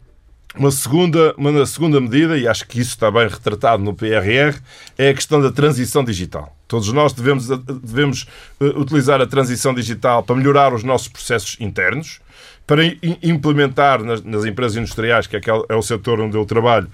uma, 0.57 0.71
segunda, 0.71 1.35
uma 1.37 1.67
segunda 1.67 2.01
medida, 2.01 2.39
e 2.39 2.49
acho 2.49 2.67
que 2.67 2.81
isso 2.81 2.93
está 2.93 3.11
bem 3.11 3.29
retratado 3.29 3.83
no 3.83 3.93
PRR, 3.93 4.59
é 4.97 5.11
a 5.11 5.15
questão 5.15 5.39
da 5.39 5.53
transição 5.53 6.03
digital. 6.03 6.57
Todos 6.67 6.91
nós 6.95 7.13
devemos, 7.13 7.49
devemos 7.49 8.27
uh, 8.59 8.81
utilizar 8.81 9.21
a 9.21 9.27
transição 9.27 9.75
digital 9.75 10.23
para 10.23 10.37
melhorar 10.37 10.73
os 10.73 10.83
nossos 10.83 11.09
processos 11.09 11.59
internos, 11.61 12.21
para 12.71 12.85
implementar 13.21 14.01
nas, 14.05 14.23
nas, 14.23 14.45
empresas 14.45 14.77
industriais, 14.77 15.27
que 15.27 15.35
é, 15.35 15.41
é, 15.69 15.75
o 15.75 15.83
setor 15.83 16.21
onde 16.21 16.37
eu 16.37 16.47
trabalho, 16.47 16.89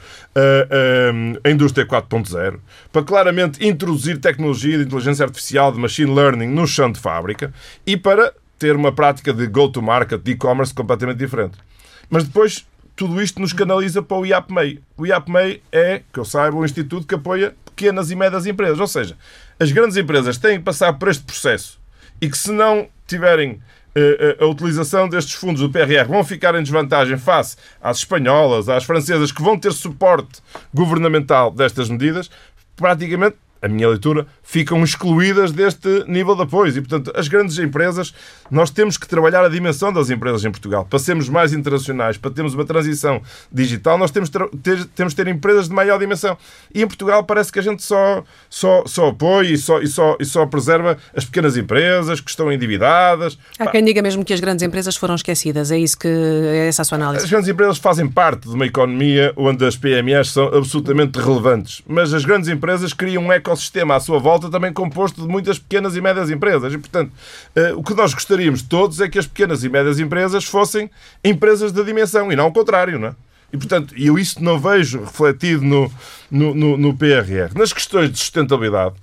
a 1.44 1.50
indústria 1.50 1.86
4.0, 1.86 2.60
para 2.90 3.02
claramente 3.02 3.62
introduzir 3.62 4.18
tecnologia 4.18 4.78
de 4.78 4.84
inteligência 4.84 5.22
artificial, 5.22 5.70
de 5.70 5.78
machine 5.78 6.10
learning 6.14 6.46
no 6.46 6.66
chão 6.66 6.90
de 6.90 6.98
fábrica 6.98 7.52
e 7.86 7.94
para 7.94 8.32
ter 8.58 8.74
uma 8.74 8.90
prática 8.90 9.34
de 9.34 9.46
go-to-market, 9.48 10.18
de 10.22 10.30
e-commerce 10.30 10.72
completamente 10.72 11.18
diferente. 11.18 11.58
Mas 12.08 12.24
depois 12.24 12.66
tudo 12.96 13.20
isto 13.20 13.38
nos 13.38 13.52
canaliza 13.52 14.00
para 14.00 14.16
o 14.16 14.24
IAPMEI. 14.24 14.80
O 14.96 15.04
IAPMEI 15.04 15.62
é, 15.70 16.00
que 16.10 16.18
eu 16.18 16.24
saiba, 16.24 16.56
um 16.56 16.64
instituto 16.64 17.06
que 17.06 17.16
apoia 17.16 17.54
pequenas 17.66 18.10
e 18.10 18.16
médias 18.16 18.46
empresas. 18.46 18.80
Ou 18.80 18.86
seja, 18.86 19.14
as 19.60 19.70
grandes 19.70 19.98
empresas 19.98 20.38
têm 20.38 20.56
que 20.56 20.64
passar 20.64 20.94
por 20.94 21.08
este 21.08 21.24
processo 21.24 21.78
e 22.18 22.30
que 22.30 22.38
se 22.38 22.50
não 22.50 22.88
tiverem 23.06 23.60
a 24.38 24.46
utilização 24.46 25.09
destes 25.09 25.35
fundos 25.35 25.62
do 25.62 25.70
PRR 25.70 26.06
vão 26.09 26.22
ficar 26.24 26.54
em 26.54 26.62
desvantagem 26.62 27.16
face 27.16 27.56
às 27.80 27.98
espanholas, 27.98 28.68
às 28.68 28.85
francesas, 28.85 29.32
que 29.32 29.42
vão 29.42 29.59
ter 29.59 29.72
suporte 29.72 30.40
governamental 30.72 31.50
destas 31.50 31.88
medidas, 31.88 32.30
praticamente 32.76 33.37
a 33.66 33.68
minha 33.68 33.88
leitura, 33.88 34.26
ficam 34.42 34.83
excluídas 34.83 35.52
deste 35.52 36.05
nível 36.07 36.35
de 36.35 36.42
apoio. 36.42 36.70
E, 36.70 36.81
portanto, 36.81 37.12
as 37.14 37.29
grandes 37.29 37.59
empresas, 37.59 38.14
nós 38.50 38.70
temos 38.70 38.96
que 38.96 39.07
trabalhar 39.07 39.44
a 39.44 39.48
dimensão 39.48 39.92
das 39.92 40.09
empresas 40.09 40.44
em 40.44 40.50
Portugal. 40.50 40.87
Para 40.88 40.98
sermos 40.98 41.29
mais 41.29 41.52
internacionais, 41.52 42.16
para 42.16 42.31
termos 42.31 42.55
uma 42.55 42.64
transição 42.64 43.20
digital, 43.52 43.98
nós 43.98 44.11
temos, 44.11 44.31
ter, 44.31 44.85
temos 44.94 45.12
de 45.12 45.16
ter 45.16 45.29
empresas 45.29 45.68
de 45.68 45.74
maior 45.74 45.98
dimensão. 45.98 46.37
E 46.74 46.83
em 46.83 46.87
Portugal 46.87 47.24
parece 47.24 47.52
que 47.52 47.59
a 47.59 47.62
gente 47.62 47.83
só, 47.83 48.24
só, 48.48 48.85
só 48.87 49.09
apoia 49.09 49.48
e 49.48 49.59
só, 49.59 49.81
e, 49.81 49.87
só, 49.87 50.16
e 50.20 50.24
só 50.24 50.46
preserva 50.46 50.96
as 51.14 51.24
pequenas 51.24 51.57
empresas 51.57 52.20
que 52.20 52.31
estão 52.31 52.50
endividadas. 52.52 53.38
Há 53.59 53.66
quem 53.66 53.85
diga 53.85 54.00
mesmo 54.00 54.24
que 54.24 54.33
as 54.33 54.40
grandes 54.40 54.62
empresas 54.62 54.96
foram 54.96 55.14
esquecidas. 55.14 55.70
É 55.70 55.79
isso 55.79 55.98
que 55.98 56.09
é 56.09 56.68
essa 56.68 56.83
a 56.83 56.85
sua 56.85 56.96
análise? 56.96 57.24
As 57.24 57.31
grandes 57.31 57.48
empresas 57.48 57.79
fazem 57.79 58.09
parte 58.09 58.48
de 58.48 58.55
uma 58.55 58.66
economia 58.66 59.33
onde 59.37 59.64
as 59.64 59.76
PMEs 59.76 60.31
são 60.31 60.46
absolutamente 60.46 61.18
relevantes. 61.18 61.83
Mas 61.87 62.14
as 62.14 62.24
grandes 62.24 62.48
empresas 62.48 62.92
criam 62.92 63.24
um 63.24 63.33
ecossistema 63.33 63.55
ecossistema 63.56 63.96
à 63.96 64.00
sua 64.00 64.18
volta 64.18 64.50
também 64.50 64.72
composto 64.72 65.22
de 65.22 65.26
muitas 65.26 65.58
pequenas 65.58 65.96
e 65.96 66.00
médias 66.00 66.30
empresas. 66.30 66.72
E, 66.72 66.78
portanto, 66.78 67.10
eh, 67.54 67.72
o 67.74 67.82
que 67.82 67.94
nós 67.94 68.12
gostaríamos 68.12 68.62
todos 68.62 69.00
é 69.00 69.08
que 69.08 69.18
as 69.18 69.26
pequenas 69.26 69.64
e 69.64 69.68
médias 69.68 69.98
empresas 69.98 70.44
fossem 70.44 70.90
empresas 71.24 71.72
de 71.72 71.82
dimensão 71.82 72.30
e 72.30 72.36
não 72.36 72.48
o 72.48 72.52
contrário, 72.52 72.98
não 72.98 73.08
é? 73.08 73.14
E, 73.52 73.56
portanto, 73.56 73.94
eu 73.96 74.18
isso 74.18 74.42
não 74.42 74.58
vejo 74.58 75.00
refletido 75.00 75.62
no, 75.62 75.92
no, 76.30 76.54
no, 76.54 76.76
no 76.76 76.96
PRR. 76.96 77.56
Nas 77.56 77.72
questões 77.72 78.10
de 78.10 78.18
sustentabilidade, 78.18 78.96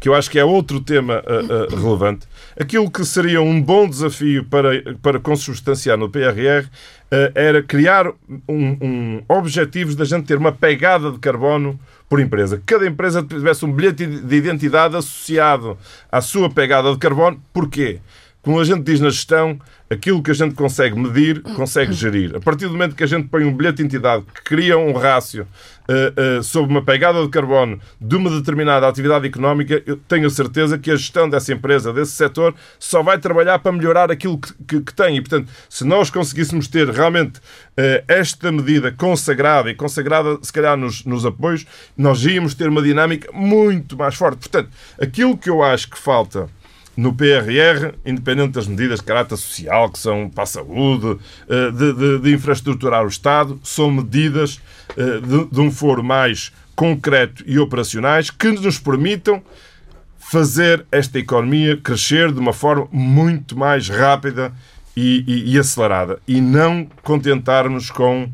que 0.00 0.08
eu 0.08 0.14
acho 0.14 0.30
que 0.30 0.38
é 0.38 0.44
outro 0.44 0.80
tema 0.80 1.22
uh, 1.22 1.74
uh, 1.74 1.80
relevante, 1.80 2.26
aquilo 2.58 2.90
que 2.90 3.04
seria 3.04 3.40
um 3.40 3.62
bom 3.62 3.88
desafio 3.88 4.44
para, 4.44 4.96
para 5.00 5.20
consubstanciar 5.20 5.96
no 5.96 6.08
PRR 6.08 6.66
uh, 6.66 7.32
era 7.34 7.62
criar 7.62 8.08
um, 8.08 8.16
um, 8.48 9.22
objetivos 9.28 9.94
da 9.94 10.04
gente 10.04 10.26
ter 10.26 10.38
uma 10.38 10.50
pegada 10.50 11.12
de 11.12 11.18
carbono 11.18 11.78
por 12.12 12.20
empresa. 12.20 12.62
Cada 12.66 12.86
empresa 12.86 13.22
tivesse 13.22 13.64
um 13.64 13.72
bilhete 13.72 14.06
de 14.06 14.36
identidade 14.36 14.94
associado 14.94 15.78
à 16.10 16.20
sua 16.20 16.50
pegada 16.50 16.92
de 16.92 16.98
carbono. 16.98 17.42
Porquê? 17.54 18.00
Como 18.42 18.58
a 18.58 18.64
gente 18.64 18.82
diz 18.82 18.98
na 18.98 19.08
gestão, 19.08 19.56
aquilo 19.88 20.20
que 20.20 20.32
a 20.32 20.34
gente 20.34 20.56
consegue 20.56 20.98
medir, 20.98 21.42
consegue 21.54 21.92
gerir. 21.92 22.34
A 22.34 22.40
partir 22.40 22.66
do 22.66 22.72
momento 22.72 22.96
que 22.96 23.04
a 23.04 23.06
gente 23.06 23.28
põe 23.28 23.44
um 23.44 23.56
bilhete 23.56 23.76
de 23.76 23.84
entidade 23.84 24.24
que 24.34 24.42
cria 24.42 24.76
um 24.76 24.92
rácio 24.94 25.46
uh, 25.88 26.38
uh, 26.38 26.42
sobre 26.42 26.72
uma 26.72 26.82
pegada 26.82 27.22
de 27.22 27.28
carbono 27.28 27.78
de 28.00 28.16
uma 28.16 28.28
determinada 28.30 28.88
atividade 28.88 29.28
económica, 29.28 29.80
eu 29.86 29.96
tenho 29.96 30.26
a 30.26 30.30
certeza 30.30 30.76
que 30.76 30.90
a 30.90 30.96
gestão 30.96 31.30
dessa 31.30 31.52
empresa, 31.52 31.92
desse 31.92 32.12
setor, 32.12 32.52
só 32.80 33.00
vai 33.00 33.16
trabalhar 33.16 33.60
para 33.60 33.70
melhorar 33.70 34.10
aquilo 34.10 34.36
que, 34.36 34.52
que, 34.66 34.80
que 34.80 34.92
tem. 34.92 35.18
E, 35.18 35.20
portanto, 35.20 35.48
se 35.68 35.84
nós 35.84 36.10
conseguíssemos 36.10 36.66
ter 36.66 36.88
realmente 36.88 37.38
uh, 37.38 38.02
esta 38.08 38.50
medida 38.50 38.90
consagrada 38.90 39.70
e 39.70 39.74
consagrada, 39.76 40.36
se 40.42 40.52
calhar, 40.52 40.76
nos, 40.76 41.04
nos 41.04 41.24
apoios, 41.24 41.64
nós 41.96 42.24
íamos 42.24 42.54
ter 42.54 42.68
uma 42.68 42.82
dinâmica 42.82 43.30
muito 43.32 43.96
mais 43.96 44.16
forte. 44.16 44.38
Portanto, 44.38 44.68
aquilo 45.00 45.38
que 45.38 45.48
eu 45.48 45.62
acho 45.62 45.88
que 45.88 45.96
falta 45.96 46.48
no 46.96 47.14
PRR, 47.14 47.94
independente 48.04 48.52
das 48.52 48.66
medidas 48.66 49.00
de 49.00 49.06
caráter 49.06 49.36
social, 49.36 49.90
que 49.90 49.98
são 49.98 50.28
para 50.28 50.44
a 50.44 50.46
saúde, 50.46 51.18
eh, 51.48 51.70
de, 51.70 51.92
de, 51.92 52.18
de 52.18 52.34
infraestruturar 52.34 53.04
o 53.04 53.08
Estado, 53.08 53.58
são 53.62 53.90
medidas 53.90 54.60
eh, 54.96 55.20
de, 55.20 55.44
de 55.46 55.60
um 55.60 55.70
foro 55.70 56.04
mais 56.04 56.52
concreto 56.76 57.42
e 57.46 57.58
operacionais 57.58 58.30
que 58.30 58.50
nos 58.50 58.78
permitam 58.78 59.42
fazer 60.18 60.86
esta 60.90 61.18
economia 61.18 61.76
crescer 61.76 62.32
de 62.32 62.40
uma 62.40 62.52
forma 62.52 62.88
muito 62.90 63.58
mais 63.58 63.88
rápida 63.88 64.52
e, 64.96 65.24
e, 65.26 65.54
e 65.54 65.58
acelerada. 65.58 66.20
E 66.26 66.40
não 66.40 66.86
contentarmos 67.02 67.90
com 67.90 68.30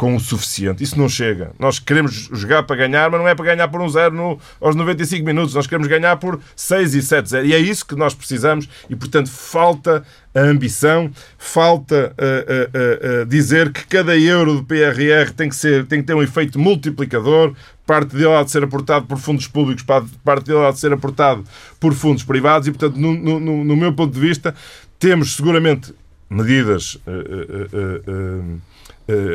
com 0.00 0.16
o 0.16 0.18
suficiente. 0.18 0.82
Isso 0.82 0.98
não 0.98 1.10
chega. 1.10 1.52
Nós 1.58 1.78
queremos 1.78 2.30
jogar 2.32 2.62
para 2.62 2.74
ganhar, 2.74 3.10
mas 3.10 3.20
não 3.20 3.28
é 3.28 3.34
para 3.34 3.44
ganhar 3.44 3.68
por 3.68 3.82
um 3.82 3.88
zero 3.90 4.14
no, 4.14 4.40
aos 4.58 4.74
95 4.74 5.26
minutos. 5.26 5.54
Nós 5.54 5.66
queremos 5.66 5.86
ganhar 5.88 6.16
por 6.16 6.40
6 6.56 6.94
e 6.94 7.02
7 7.02 7.28
0. 7.28 7.46
E 7.46 7.52
é 7.52 7.58
isso 7.58 7.84
que 7.84 7.94
nós 7.94 8.14
precisamos 8.14 8.66
e, 8.88 8.96
portanto, 8.96 9.28
falta 9.28 10.02
a 10.34 10.40
ambição, 10.40 11.10
falta 11.36 12.14
uh, 12.16 13.20
uh, 13.20 13.24
uh, 13.24 13.26
dizer 13.26 13.70
que 13.70 13.86
cada 13.86 14.16
euro 14.16 14.54
do 14.54 14.64
PRR 14.64 15.32
tem 15.36 15.50
que, 15.50 15.56
ser, 15.56 15.84
tem 15.84 16.00
que 16.00 16.06
ter 16.06 16.14
um 16.14 16.22
efeito 16.22 16.58
multiplicador, 16.58 17.52
parte 17.86 18.16
dele 18.16 18.32
há 18.32 18.42
de 18.42 18.50
ser 18.50 18.64
aportado 18.64 19.04
por 19.04 19.18
fundos 19.18 19.48
públicos, 19.48 19.84
parte 20.24 20.46
dele 20.46 20.64
há 20.64 20.70
de 20.70 20.78
ser 20.78 20.94
aportado 20.94 21.44
por 21.78 21.92
fundos 21.92 22.24
privados 22.24 22.66
e, 22.66 22.70
portanto, 22.70 22.96
no, 22.96 23.12
no, 23.38 23.64
no 23.64 23.76
meu 23.76 23.92
ponto 23.92 24.14
de 24.14 24.20
vista, 24.20 24.54
temos 24.98 25.36
seguramente 25.36 25.92
medidas 26.30 26.94
uh, 26.94 28.60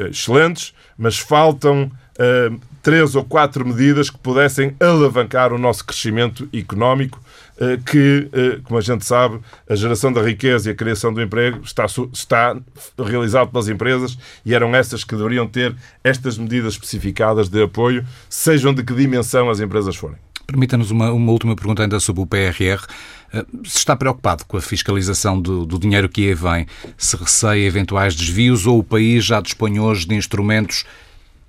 excelentes, 0.09 0.73
mas 0.97 1.17
faltam 1.17 1.83
uh, 1.83 2.59
três 2.81 3.15
ou 3.15 3.23
quatro 3.23 3.65
medidas 3.65 4.09
que 4.09 4.17
pudessem 4.17 4.75
alavancar 4.79 5.51
o 5.51 5.57
nosso 5.57 5.85
crescimento 5.85 6.47
económico, 6.53 7.21
uh, 7.57 7.81
que, 7.83 8.29
como 8.63 8.77
a 8.77 8.81
gente 8.81 9.05
sabe, 9.05 9.39
a 9.69 9.75
geração 9.75 10.11
da 10.11 10.21
riqueza 10.21 10.69
e 10.69 10.73
a 10.73 10.75
criação 10.75 11.13
do 11.13 11.21
emprego 11.21 11.61
está, 11.63 11.85
está 12.13 12.57
realizado 12.97 13.49
pelas 13.51 13.67
empresas 13.67 14.17
e 14.45 14.53
eram 14.53 14.75
essas 14.75 15.03
que 15.03 15.15
deveriam 15.15 15.47
ter 15.47 15.75
estas 16.03 16.37
medidas 16.37 16.73
especificadas 16.73 17.49
de 17.49 17.63
apoio, 17.63 18.05
sejam 18.29 18.73
de 18.73 18.83
que 18.83 18.93
dimensão 18.93 19.49
as 19.49 19.59
empresas 19.59 19.95
forem. 19.95 20.24
Permita-nos 20.45 20.91
uma, 20.91 21.11
uma, 21.11 21.31
última 21.31 21.55
pergunta 21.55 21.83
ainda 21.83 21.99
sobre 21.99 22.21
o 22.21 22.25
PRR. 22.25 22.85
Eh, 23.33 23.45
se 23.63 23.77
está 23.77 23.95
preocupado 23.95 24.45
com 24.45 24.57
a 24.57 24.61
fiscalização 24.61 25.41
do, 25.41 25.65
do 25.65 25.79
dinheiro 25.79 26.07
que 26.07 26.27
aí 26.27 26.33
vem, 26.33 26.67
se 26.97 27.15
receia 27.17 27.65
eventuais 27.65 28.15
desvios 28.15 28.67
ou 28.67 28.79
o 28.79 28.83
país 28.83 29.25
já 29.25 29.41
dispõe 29.41 29.79
hoje 29.79 30.07
de 30.07 30.15
instrumentos 30.15 30.85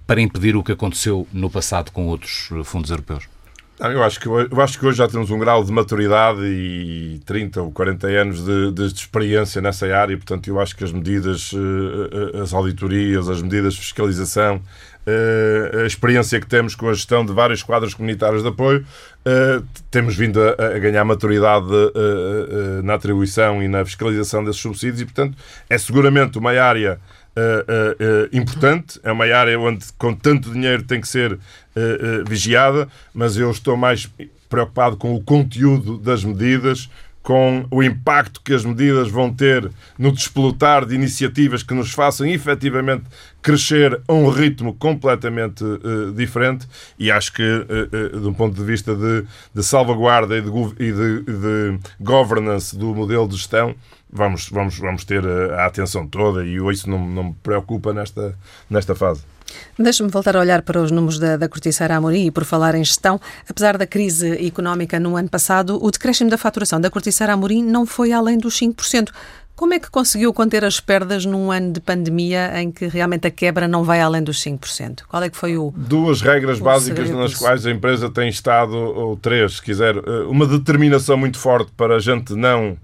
para 0.07 0.21
impedir 0.21 0.57
o 0.57 0.63
que 0.63 0.73
aconteceu 0.73 1.27
no 1.33 1.51
passado 1.51 1.91
com 1.91 2.07
outros 2.07 2.49
fundos 2.65 2.91
europeus? 2.91 3.29
Não, 3.79 3.93
eu, 3.93 4.03
acho 4.03 4.19
que, 4.19 4.27
eu 4.27 4.61
acho 4.63 4.79
que 4.79 4.87
hoje 4.87 4.97
já 4.97 5.07
temos 5.07 5.31
um 5.31 5.39
grau 5.39 5.63
de 5.63 5.71
maturidade 5.71 6.41
e 6.43 7.21
30 7.27 7.61
ou 7.61 7.71
40 7.71 8.07
anos 8.07 8.43
de, 8.43 8.73
de, 8.73 8.87
experiência 8.87 9.61
nessa 9.61 9.87
área 9.95 10.15
e, 10.15 10.17
portanto, 10.17 10.49
eu 10.49 10.59
acho 10.59 10.75
que 10.75 10.83
as 10.83 10.93
medidas, 10.93 11.53
eh, 11.53 12.39
eh, 12.39 12.41
as 12.41 12.55
auditorias, 12.55 13.29
as 13.29 13.43
medidas 13.43 13.75
de 13.75 13.81
fiscalização, 13.81 14.63
a 15.83 15.87
experiência 15.87 16.41
que 16.41 16.47
temos 16.47 16.75
com 16.75 16.89
a 16.89 16.95
gestão 16.95 17.25
de 17.25 17.33
vários 17.33 17.63
quadros 17.63 17.95
comunitários 17.95 18.43
de 18.43 18.49
apoio, 18.49 18.85
uh, 19.25 19.65
temos 19.91 20.17
vindo 20.17 20.41
a, 20.41 20.79
ganhar 20.79 21.05
maturidade 21.05 21.67
uh, 21.67 22.83
na 22.83 22.95
atribuição 22.95 23.63
e 23.63 23.69
na 23.69 23.85
fiscalização 23.85 24.45
desses 24.45 24.61
subsídios 24.61 25.01
e, 25.01 25.05
portanto, 25.05 25.37
é 25.71 25.79
seguramente 25.79 26.39
uma 26.39 26.51
área 26.51 26.99
importante, 28.33 28.99
é 29.03 29.13
uma 29.13 29.27
área 29.27 29.61
onde, 29.61 29.85
com 29.99 30.15
tanto 30.15 30.51
dinheiro, 30.51 30.83
tem 30.85 31.03
que 31.03 31.07
ser 31.07 31.39
vigiada, 32.27 32.89
mas 33.13 33.37
eu 33.37 33.51
estou 33.51 33.77
mais 33.77 34.11
preocupado 34.49 34.97
com 34.97 35.15
o 35.15 35.23
conteúdo 35.23 35.99
das 35.99 36.25
medidas 36.25 36.89
com 37.27 37.67
o 37.73 37.83
impacto 37.83 38.41
que 38.41 38.55
as 38.55 38.65
medidas 38.65 39.09
vão 39.09 39.35
ter 39.35 39.69
no 39.99 40.13
despelotar 40.13 40.87
de 40.87 40.95
iniciativas 40.95 41.61
que 41.61 41.75
nos 41.75 41.91
façam 41.91 42.25
efetivamente 42.25 43.03
crescer 43.43 44.01
a 44.07 44.13
um 44.13 44.29
ritmo 44.29 44.73
completamente 44.73 45.65
uh, 45.65 46.13
diferente. 46.15 46.69
E 46.97 47.11
acho 47.11 47.33
que, 47.33 47.43
uh, 47.43 48.17
uh, 48.17 48.21
de 48.21 48.29
um 48.29 48.33
ponto 48.33 48.55
de 48.55 48.63
vista 48.63 48.95
de, 48.95 49.25
de 49.53 49.63
salvaguarda 49.65 50.39
e, 50.39 50.41
de, 50.41 50.49
e 50.79 50.93
de, 50.93 51.23
de, 51.25 51.79
governance 52.01 52.79
do 52.79 52.95
modelo 52.95 53.27
de 53.27 53.35
gestão, 53.35 53.75
vamos, 54.17 54.49
vamos, 54.49 54.79
vamos 54.79 55.05
ter 55.05 55.25
a, 55.25 55.63
a 55.63 55.67
atenção 55.67 56.07
toda 56.07 56.45
e 56.45 56.57
isso 56.73 56.89
não, 56.89 57.07
não 57.07 57.25
me 57.25 57.35
preocupa 57.43 57.93
nesta, 57.93 58.35
nesta 58.69 58.95
fase. 58.95 59.23
Deixe-me 59.79 60.11
voltar 60.11 60.37
a 60.37 60.41
olhar 60.41 60.63
para 60.63 60.81
os 60.81 60.91
números 60.91 61.19
da, 61.19 61.37
da 61.37 61.49
Corticeira 61.49 61.97
Amorim 61.97 62.27
e 62.27 62.31
por 62.31 62.45
falar 62.45 62.75
em 62.75 62.85
gestão, 62.85 63.21
apesar 63.49 63.79
da 63.79 63.87
crise 63.87 64.45
económica 64.47 64.99
no 64.99 65.17
ano 65.17 65.29
passado, 65.29 65.79
o 65.81 65.91
decréscimo 65.91 66.31
da 66.31 66.39
faturação 66.39 66.81
da 66.81 66.91
Corticeira 66.91 67.33
Amorim 67.33 67.63
não 67.63 67.87
foi 67.87 68.13
além 68.13 68.39
dos 68.39 68.59
5%. 68.59 69.11
Como 69.55 69.73
é 69.73 69.79
que 69.79 69.91
conseguiu 69.91 70.35
conter 70.35 70.67
as 70.67 70.81
perdas 70.81 71.25
num 71.25 71.51
ano 71.51 71.73
de 71.73 71.81
pandemia 71.81 72.61
em 72.61 72.71
que 72.71 72.87
realmente 72.89 73.27
a 73.27 73.31
quebra 73.31 73.67
não 73.67 73.83
vai 73.83 74.03
além 74.03 74.23
dos 74.23 74.39
5%? 74.45 75.05
Qual 75.09 75.23
é 75.23 75.31
que 75.31 75.37
foi 75.37 75.57
o. 75.57 75.73
Duas 75.75 76.21
regras 76.21 76.59
básicas 76.59 77.09
nas 77.09 77.35
quais 77.35 77.65
a 77.65 77.71
empresa 77.71 78.11
tem 78.11 78.29
estado, 78.29 78.77
ou 78.77 79.17
três, 79.17 79.55
se 79.55 79.63
quiser. 79.63 79.97
Eh, 79.97 80.27
uma 80.29 80.47
determinação 80.47 81.17
muito 81.17 81.39
forte 81.39 81.73
para 81.75 81.97
a 81.97 81.99
gente 81.99 82.35
não 82.35 82.77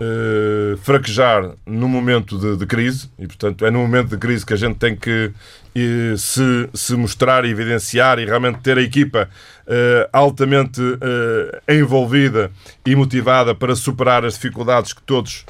uh, 0.00 0.76
fraquejar 0.78 1.52
no 1.66 1.88
momento 1.88 2.38
de, 2.38 2.56
de, 2.56 2.66
crise, 2.66 3.10
e 3.18 3.26
portanto 3.26 3.64
é 3.64 3.70
no 3.70 3.80
momento 3.80 4.10
de 4.10 4.16
crise 4.16 4.44
que 4.44 4.54
a 4.54 4.56
gente 4.56 4.76
tem 4.76 4.96
que 4.96 5.26
uh, 5.30 6.18
se, 6.18 6.68
se 6.72 6.94
mostrar 6.94 7.44
e 7.44 7.50
evidenciar 7.50 8.18
e 8.18 8.24
realmente 8.24 8.60
ter 8.60 8.78
a 8.78 8.82
equipa 8.82 9.28
uh, 9.66 10.08
altamente 10.12 10.80
envolvida 11.68 12.50
e 12.86 12.94
motivada 12.94 13.54
para 13.54 13.74
superar 13.74 14.24
as 14.24 14.34
dificuldades 14.34 14.92
que 14.92 15.02
todos 15.02 15.44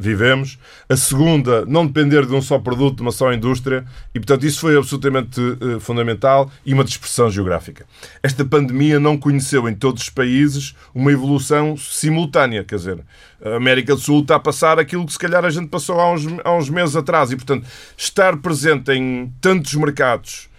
vivemos. 0.00 0.58
A 0.88 0.96
segunda, 0.96 1.64
não 1.66 1.86
depender 1.86 2.24
de 2.26 2.34
um 2.34 2.40
só 2.40 2.58
produto, 2.58 2.96
de 2.96 3.02
uma 3.02 3.12
só 3.12 3.32
indústria. 3.32 3.84
E, 4.14 4.20
portanto, 4.20 4.46
isso 4.46 4.60
foi 4.60 4.76
absolutamente 4.76 5.40
uh, 5.40 5.80
fundamental 5.80 6.50
e 6.64 6.72
uma 6.72 6.84
dispersão 6.84 7.30
geográfica. 7.30 7.84
Esta 8.22 8.44
pandemia 8.44 9.00
não 9.00 9.18
conheceu 9.18 9.68
em 9.68 9.74
todos 9.74 10.04
os 10.04 10.10
países 10.10 10.74
uma 10.94 11.10
evolução 11.10 11.76
simultânea. 11.76 12.64
Quer 12.64 12.76
dizer, 12.76 12.98
a 13.44 13.56
América 13.56 13.94
do 13.94 14.00
Sul 14.00 14.20
está 14.20 14.36
a 14.36 14.40
passar 14.40 14.78
aquilo 14.78 15.04
que 15.06 15.12
se 15.12 15.18
calhar 15.18 15.44
a 15.44 15.50
gente 15.50 15.68
passou 15.68 16.00
há 16.00 16.12
uns, 16.12 16.26
há 16.44 16.54
uns 16.54 16.70
meses 16.70 16.94
atrás. 16.94 17.32
E, 17.32 17.36
portanto, 17.36 17.66
estar 17.96 18.36
presente 18.36 18.92
em 18.92 19.32
tantos 19.40 19.74
mercados 19.74 20.51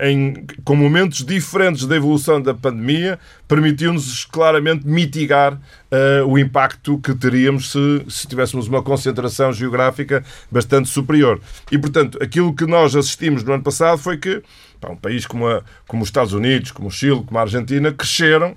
em, 0.00 0.46
com 0.64 0.76
momentos 0.76 1.24
diferentes 1.24 1.86
da 1.86 1.96
evolução 1.96 2.40
da 2.40 2.52
pandemia, 2.54 3.18
permitiu-nos 3.48 4.24
claramente 4.24 4.86
mitigar 4.86 5.54
uh, 5.54 6.26
o 6.26 6.38
impacto 6.38 6.98
que 6.98 7.14
teríamos 7.14 7.70
se, 7.70 8.04
se 8.08 8.26
tivéssemos 8.26 8.68
uma 8.68 8.82
concentração 8.82 9.52
geográfica 9.52 10.24
bastante 10.50 10.88
superior. 10.88 11.40
E, 11.70 11.78
portanto, 11.78 12.18
aquilo 12.22 12.54
que 12.54 12.66
nós 12.66 12.94
assistimos 12.94 13.42
no 13.42 13.52
ano 13.52 13.62
passado 13.62 13.98
foi 13.98 14.18
que 14.18 14.42
pá, 14.80 14.90
um 14.90 14.96
país 14.96 15.26
como, 15.26 15.48
a, 15.48 15.62
como 15.86 16.02
os 16.02 16.08
Estados 16.08 16.32
Unidos, 16.32 16.70
como 16.70 16.88
o 16.88 16.90
Chile, 16.90 17.22
como 17.24 17.38
a 17.38 17.42
Argentina, 17.42 17.92
cresceram 17.92 18.56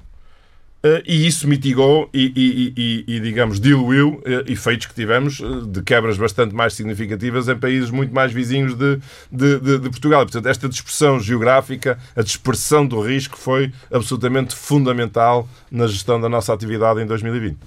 Uh, 0.81 1.03
e 1.05 1.27
isso 1.27 1.45
mitigou 1.45 2.09
e, 2.13 2.31
e, 2.33 2.73
e, 2.81 3.15
e 3.15 3.19
digamos, 3.19 3.59
diluiu 3.59 4.13
uh, 4.13 4.49
efeitos 4.49 4.87
que 4.87 4.93
tivemos 4.93 5.41
uh, 5.41 5.67
de 5.67 5.81
quebras 5.81 6.17
bastante 6.17 6.55
mais 6.55 6.73
significativas 6.73 7.49
em 7.49 7.57
países 7.57 7.89
muito 7.89 8.15
mais 8.15 8.31
vizinhos 8.31 8.75
de, 8.75 8.97
de, 9.29 9.59
de, 9.59 9.77
de, 9.77 9.89
Portugal. 9.89 10.21
Portanto, 10.21 10.47
esta 10.47 10.69
dispersão 10.69 11.19
geográfica, 11.19 11.99
a 12.15 12.21
dispersão 12.21 12.85
do 12.87 13.01
risco 13.01 13.37
foi 13.37 13.73
absolutamente 13.91 14.55
fundamental 14.55 15.49
na 15.69 15.85
gestão 15.85 16.19
da 16.19 16.29
nossa 16.29 16.53
atividade 16.53 17.01
em 17.01 17.05
2020. 17.05 17.57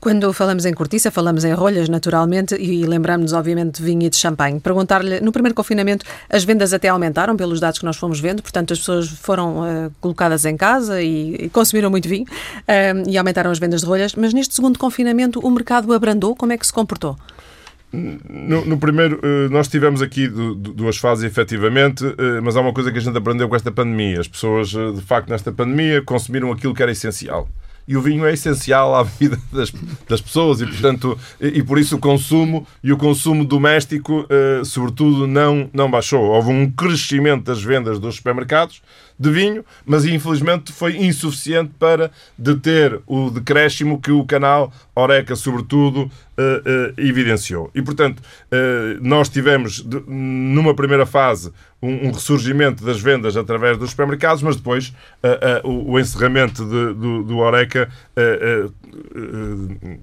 Quando 0.00 0.32
falamos 0.32 0.66
em 0.66 0.74
cortiça, 0.74 1.10
falamos 1.10 1.44
em 1.44 1.52
rolhas, 1.52 1.88
naturalmente, 1.88 2.54
e 2.56 2.84
lembramos-nos, 2.84 3.32
obviamente, 3.32 3.78
de 3.78 3.82
vinho 3.82 4.02
e 4.02 4.10
de 4.10 4.16
champanhe. 4.16 4.60
Perguntar-lhe, 4.60 5.20
no 5.20 5.32
primeiro 5.32 5.54
confinamento, 5.54 6.04
as 6.28 6.44
vendas 6.44 6.74
até 6.74 6.88
aumentaram, 6.88 7.36
pelos 7.36 7.58
dados 7.58 7.78
que 7.78 7.86
nós 7.86 7.96
fomos 7.96 8.20
vendo, 8.20 8.42
portanto, 8.42 8.72
as 8.72 8.78
pessoas 8.78 9.08
foram 9.08 9.60
uh, 9.60 9.92
colocadas 10.00 10.44
em 10.44 10.56
casa 10.56 11.00
e, 11.00 11.46
e 11.46 11.48
consumiram 11.48 11.90
muito 11.90 12.06
vinho 12.08 12.24
uh, 12.24 13.08
e 13.08 13.16
aumentaram 13.16 13.50
as 13.50 13.58
vendas 13.58 13.80
de 13.80 13.86
rolhas, 13.86 14.14
mas 14.14 14.34
neste 14.34 14.54
segundo 14.54 14.78
confinamento 14.78 15.40
o 15.40 15.50
mercado 15.50 15.92
abrandou, 15.92 16.36
como 16.36 16.52
é 16.52 16.58
que 16.58 16.66
se 16.66 16.72
comportou? 16.72 17.16
No, 17.90 18.64
no, 18.64 18.76
primeiro, 18.76 19.20
eh, 19.22 19.48
nós 19.50 19.68
tivemos 19.68 20.02
aqui 20.02 20.26
duas 20.26 20.96
fases, 20.96 21.22
efetivamente, 21.22 22.02
mas 22.42 22.56
há 22.56 22.60
uma 22.60 22.72
coisa 22.72 22.90
que 22.90 22.98
a 22.98 23.00
gente 23.00 23.16
aprendeu 23.16 23.48
com 23.48 23.54
esta 23.54 23.70
pandemia. 23.70 24.18
As 24.18 24.26
pessoas, 24.26 24.70
de 24.70 25.00
facto, 25.00 25.28
nesta 25.28 25.52
pandemia, 25.52 26.02
consumiram 26.02 26.50
aquilo 26.50 26.74
que 26.74 26.82
era 26.82 26.90
essencial 26.90 27.48
e 27.86 27.96
o 27.96 28.02
vinho 28.02 28.24
é 28.26 28.32
essencial 28.32 28.94
à 28.94 29.02
vida 29.02 29.38
das, 29.52 29.72
das 30.08 30.20
pessoas 30.20 30.60
e, 30.60 30.66
portanto, 30.66 31.18
e, 31.40 31.58
e, 31.58 31.62
por 31.62 31.78
isso 31.78 31.96
o 31.96 31.98
consumo 31.98 32.66
e 32.82 32.92
o 32.92 32.96
consumo 32.96 33.44
doméstico, 33.44 34.26
eh, 34.28 34.62
sobretudo, 34.64 35.26
não, 35.26 35.68
não 35.72 35.90
baixou. 35.90 36.22
Houve 36.24 36.50
um 36.50 36.70
crescimento 36.70 37.44
das 37.44 37.62
vendas 37.62 37.98
dos 37.98 38.16
supermercados 38.16 38.82
de 39.18 39.30
vinho, 39.30 39.64
mas 39.86 40.04
infelizmente 40.04 40.72
foi 40.72 40.96
insuficiente 40.96 41.72
para 41.78 42.10
deter 42.36 43.00
o 43.06 43.30
decréscimo 43.30 44.00
que 44.00 44.10
o 44.10 44.24
canal 44.24 44.72
Oreca, 44.94 45.36
sobretudo, 45.36 46.10
eh, 46.36 46.62
eh, 46.64 46.94
evidenciou. 46.98 47.70
E, 47.74 47.82
portanto, 47.82 48.22
nós 49.00 49.28
tivemos, 49.28 49.84
numa 50.06 50.74
primeira 50.74 51.06
fase, 51.06 51.52
um, 51.86 52.10
ressurgimento 52.10 52.84
das 52.84 53.00
vendas 53.00 53.36
através 53.36 53.78
dos 53.78 53.90
supermercados, 53.90 54.42
mas 54.42 54.56
depois 54.56 54.92
o, 55.64 55.98
encerramento 55.98 56.64
de, 56.64 56.94
do, 56.94 57.22
do 57.22 57.38
Oreca 57.38 57.88
uh, 58.16 58.72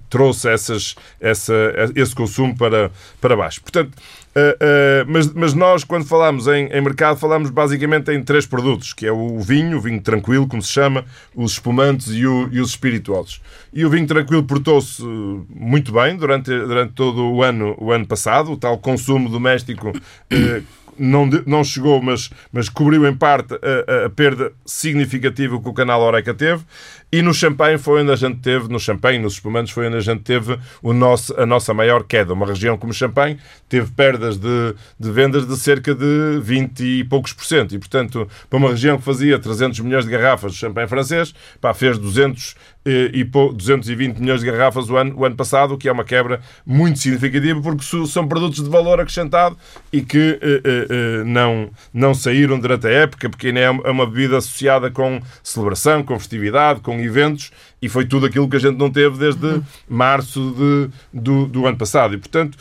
trouxe 0.08 0.48
essas, 0.48 0.94
essa, 1.20 1.54
esse 1.94 2.14
consumo 2.14 2.56
para, 2.56 2.90
para 3.20 3.36
baixo. 3.36 3.60
Portanto, 3.60 3.96
Uh, 4.32 5.04
uh, 5.04 5.12
mas, 5.12 5.30
mas, 5.34 5.52
nós, 5.52 5.84
quando 5.84 6.06
falamos 6.06 6.46
em, 6.46 6.66
em, 6.68 6.80
mercado, 6.80 7.18
falamos 7.18 7.50
basicamente 7.50 8.10
em 8.10 8.22
três 8.22 8.46
produtos, 8.46 8.94
que 8.94 9.06
é 9.06 9.12
o 9.12 9.38
vinho, 9.40 9.76
o 9.76 9.80
vinho 9.80 10.00
tranquilo, 10.00 10.48
como 10.48 10.62
se 10.62 10.72
chama, 10.72 11.04
os 11.34 11.52
espumantes 11.52 12.08
e, 12.08 12.26
o, 12.26 12.48
e 12.50 12.58
os 12.58 12.70
espirituosos. 12.70 13.42
E 13.74 13.84
o 13.84 13.90
vinho 13.90 14.06
tranquilo 14.06 14.42
portou-se 14.42 15.02
muito 15.50 15.92
bem 15.92 16.16
durante, 16.16 16.48
durante 16.48 16.94
todo 16.94 17.30
o 17.30 17.42
ano, 17.42 17.76
o 17.78 17.92
ano 17.92 18.06
passado, 18.06 18.52
o 18.52 18.56
tal 18.56 18.78
consumo 18.78 19.28
doméstico 19.28 19.90
uh, 19.90 20.62
não, 20.98 21.26
não 21.46 21.64
chegou, 21.64 22.00
mas, 22.02 22.30
mas 22.52 22.68
cobriu 22.68 23.06
em 23.06 23.14
parte 23.14 23.54
a, 23.54 24.06
a, 24.06 24.10
perda 24.10 24.52
significativa 24.64 25.60
que 25.60 25.68
o 25.68 25.72
canal 25.72 26.00
Oreca 26.02 26.34
teve. 26.34 26.62
E 27.10 27.20
no 27.20 27.34
champanhe 27.34 27.76
foi 27.76 28.02
onde 28.02 28.10
a 28.10 28.16
gente 28.16 28.38
teve, 28.38 28.68
no 28.68 28.80
champanhe, 28.80 29.18
nos 29.18 29.34
espumantes, 29.34 29.72
foi 29.72 29.86
onde 29.86 29.96
a 29.96 30.00
gente 30.00 30.22
teve 30.22 30.58
o 30.82 30.94
nosso, 30.94 31.38
a 31.38 31.44
nossa 31.44 31.74
maior 31.74 32.04
queda. 32.04 32.32
Uma 32.32 32.46
região 32.46 32.78
como 32.78 32.92
champanhe 32.92 33.38
teve 33.68 33.90
perdas 33.90 34.38
de, 34.38 34.74
de 34.98 35.10
vendas 35.10 35.46
de 35.46 35.54
cerca 35.58 35.94
de 35.94 36.40
20 36.40 36.80
e 36.82 37.04
poucos 37.04 37.34
por 37.34 37.44
cento. 37.44 37.74
E, 37.74 37.78
portanto, 37.78 38.26
para 38.48 38.56
uma 38.56 38.70
região 38.70 38.96
que 38.96 39.04
fazia 39.04 39.38
300 39.38 39.80
milhões 39.80 40.06
de 40.06 40.10
garrafas 40.10 40.52
de 40.52 40.58
champanhe 40.58 40.88
francês, 40.88 41.34
pá, 41.60 41.74
fez 41.74 41.98
200 41.98 42.54
e 42.84 43.24
220 43.24 44.18
milhões 44.18 44.40
de 44.40 44.46
garrafas 44.46 44.90
o 44.90 44.96
ano, 44.96 45.14
o 45.16 45.24
ano 45.24 45.36
passado, 45.36 45.74
o 45.74 45.78
que 45.78 45.88
é 45.88 45.92
uma 45.92 46.04
quebra 46.04 46.40
muito 46.66 46.98
significativa, 46.98 47.60
porque 47.60 47.84
são 48.06 48.26
produtos 48.26 48.62
de 48.62 48.68
valor 48.68 49.00
acrescentado 49.00 49.56
e 49.92 50.02
que 50.02 50.38
eh, 50.40 50.60
eh, 50.64 50.86
eh, 50.90 51.24
não, 51.24 51.70
não 51.92 52.14
saíram 52.14 52.58
durante 52.58 52.86
a 52.86 52.90
época, 52.90 53.28
porque 53.28 53.48
ainda 53.48 53.60
é 53.60 53.70
uma 53.70 54.06
bebida 54.06 54.38
associada 54.38 54.90
com 54.90 55.20
celebração, 55.42 56.02
com 56.02 56.18
festividade, 56.18 56.80
com 56.80 56.98
eventos, 56.98 57.52
e 57.82 57.88
foi 57.88 58.06
tudo 58.06 58.26
aquilo 58.26 58.48
que 58.48 58.56
a 58.56 58.60
gente 58.60 58.78
não 58.78 58.88
teve 58.88 59.18
desde 59.18 59.44
uhum. 59.44 59.62
março 59.88 60.54
de, 60.56 61.20
do, 61.20 61.46
do, 61.46 61.66
ano 61.66 61.76
passado. 61.76 62.14
E, 62.14 62.18
portanto, 62.18 62.56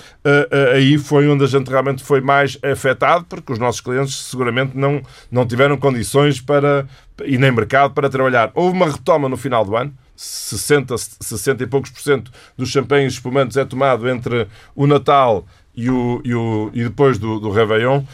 aí 0.73 0.97
foi 0.97 1.29
onde 1.29 1.43
a 1.43 1.47
gente 1.47 1.69
realmente 1.69 2.03
foi 2.03 2.19
mais 2.19 2.57
afetado, 2.63 3.25
porque 3.29 3.53
os 3.53 3.59
nossos 3.59 3.79
clientes 3.79 4.15
seguramente 4.15 4.75
não, 4.75 5.01
não 5.31 5.45
tiveram 5.45 5.77
condições 5.77 6.41
para, 6.41 6.87
e 7.23 7.37
nem 7.37 7.51
mercado 7.51 7.93
para 7.93 8.09
trabalhar. 8.09 8.51
Houve 8.55 8.75
uma 8.75 8.89
retoma 8.89 9.29
no 9.29 9.37
final 9.37 9.63
do 9.63 9.75
ano, 9.75 9.93
60, 10.15 10.95
60 10.97 11.63
e 11.63 11.67
poucos 11.67 11.91
por 11.91 12.01
cento 12.01 12.31
dos 12.57 12.69
champanhes 12.69 13.13
espumantes 13.13 13.57
é 13.57 13.65
tomado 13.65 14.07
entre 14.09 14.47
o 14.75 14.85
Natal 14.85 15.45
e, 15.75 15.89
o, 15.89 16.21
e, 16.23 16.33
o, 16.35 16.69
e 16.73 16.83
depois 16.83 17.17
do, 17.17 17.39
do 17.39 17.49
Réveillon. 17.49 17.99
Uh, 17.99 18.01
uh, 18.01 18.05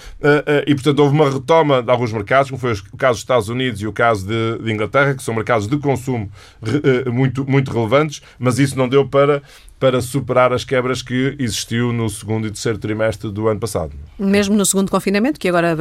e, 0.65 0.75
portanto, 0.75 0.99
houve 0.99 1.15
uma 1.15 1.29
retoma 1.29 1.81
de 1.81 1.89
alguns 1.89 2.11
mercados, 2.13 2.49
como 2.49 2.59
foi 2.59 2.73
o 2.73 2.97
caso 2.97 3.13
dos 3.13 3.21
Estados 3.21 3.49
Unidos 3.49 3.81
e 3.81 3.87
o 3.87 3.93
caso 3.93 4.27
de, 4.27 4.59
de 4.63 4.71
Inglaterra, 4.71 5.15
que 5.15 5.23
são 5.23 5.33
mercados 5.33 5.67
de 5.67 5.77
consumo 5.77 6.29
uh, 6.61 7.11
muito, 7.11 7.49
muito 7.49 7.71
relevantes, 7.71 8.21
mas 8.37 8.59
isso 8.59 8.77
não 8.77 8.87
deu 8.87 9.07
para, 9.07 9.41
para 9.79 10.01
superar 10.01 10.53
as 10.53 10.63
quebras 10.63 11.01
que 11.01 11.35
existiu 11.39 11.91
no 11.91 12.09
segundo 12.09 12.47
e 12.47 12.51
terceiro 12.51 12.77
trimestre 12.77 13.31
do 13.31 13.47
ano 13.47 13.59
passado. 13.59 13.91
Mesmo 14.19 14.55
no 14.55 14.65
segundo 14.65 14.91
confinamento, 14.91 15.39
que 15.39 15.47
agora 15.47 15.75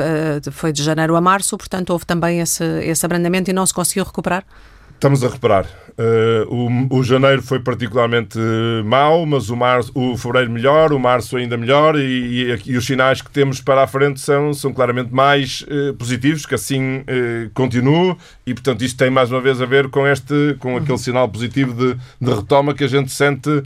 foi 0.52 0.72
de 0.72 0.82
janeiro 0.82 1.14
a 1.16 1.20
março, 1.20 1.56
portanto, 1.56 1.90
houve 1.90 2.06
também 2.06 2.40
esse, 2.40 2.64
esse 2.82 3.04
abrandamento 3.04 3.50
e 3.50 3.52
não 3.52 3.66
se 3.66 3.74
conseguiu 3.74 4.04
recuperar? 4.04 4.44
Estamos 4.94 5.22
a 5.22 5.28
reparar. 5.28 5.66
Uh, 5.98 6.90
o, 6.90 6.98
o, 6.98 7.02
janeiro 7.02 7.40
foi 7.40 7.58
particularmente 7.58 8.38
mau, 8.84 9.24
mas 9.24 9.48
o, 9.48 9.56
março, 9.56 9.90
o 9.94 10.14
fevereiro 10.14 10.50
melhor, 10.50 10.92
o 10.92 10.98
março 10.98 11.38
ainda 11.38 11.56
melhor, 11.56 11.96
e, 11.96 12.52
e, 12.52 12.62
e, 12.66 12.76
os 12.76 12.84
sinais 12.84 13.22
que 13.22 13.30
temos 13.30 13.62
para 13.62 13.82
a 13.82 13.86
frente 13.86 14.20
são, 14.20 14.52
são 14.52 14.74
claramente 14.74 15.10
mais 15.10 15.62
uh, 15.62 15.94
positivos, 15.94 16.44
que 16.44 16.54
assim 16.54 16.98
uh, 16.98 17.50
continue, 17.54 18.14
e 18.46 18.52
portanto 18.52 18.84
isto 18.84 18.98
tem 18.98 19.08
mais 19.08 19.32
uma 19.32 19.40
vez 19.40 19.62
a 19.62 19.64
ver 19.64 19.88
com, 19.88 20.06
este, 20.06 20.54
com 20.58 20.72
uhum. 20.72 20.76
aquele 20.76 20.98
sinal 20.98 21.30
positivo 21.30 21.72
de, 21.72 21.98
de, 22.20 22.34
retoma 22.34 22.74
que 22.74 22.84
a 22.84 22.88
gente 22.88 23.10
sente 23.10 23.48
uh, 23.48 23.64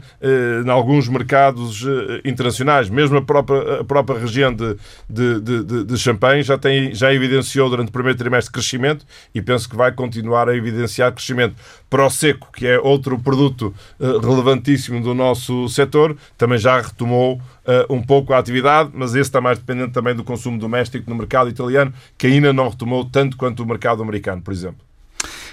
em 0.65 0.69
alguns 0.69 1.09
mercados 1.09 1.85
internacionais. 2.23 2.89
Mesmo 2.89 3.17
a 3.17 3.21
própria, 3.21 3.81
a 3.81 3.83
própria 3.83 4.17
região 4.17 4.53
de, 4.53 4.77
de, 5.09 5.41
de, 5.41 5.83
de 5.83 5.97
Champagne 5.97 6.43
já, 6.43 6.57
tem, 6.57 6.95
já 6.95 7.13
evidenciou 7.13 7.69
durante 7.69 7.89
o 7.89 7.91
primeiro 7.91 8.17
trimestre 8.17 8.53
crescimento 8.53 9.05
e 9.35 9.41
penso 9.41 9.69
que 9.69 9.75
vai 9.75 9.91
continuar 9.91 10.47
a 10.47 10.55
evidenciar 10.55 11.11
crescimento. 11.11 11.55
Para 11.89 12.05
o 12.05 12.09
seco, 12.21 12.49
que 12.53 12.65
é 12.65 12.79
outro 12.79 13.19
produto 13.19 13.73
uh, 13.99 14.19
relevantíssimo 14.19 15.01
do 15.01 15.13
nosso 15.13 15.67
setor, 15.67 16.15
também 16.37 16.57
já 16.57 16.79
retomou 16.79 17.35
uh, 17.35 17.93
um 17.93 18.01
pouco 18.01 18.33
a 18.33 18.37
atividade, 18.37 18.91
mas 18.93 19.11
esse 19.11 19.21
está 19.21 19.41
mais 19.41 19.57
dependente 19.57 19.91
também 19.91 20.15
do 20.15 20.23
consumo 20.23 20.57
doméstico 20.57 21.09
no 21.09 21.15
mercado 21.15 21.49
italiano, 21.49 21.93
que 22.17 22.27
ainda 22.27 22.53
não 22.53 22.69
retomou 22.69 23.03
tanto 23.03 23.35
quanto 23.35 23.63
o 23.63 23.65
mercado 23.65 24.01
americano, 24.01 24.41
por 24.41 24.53
exemplo. 24.53 24.85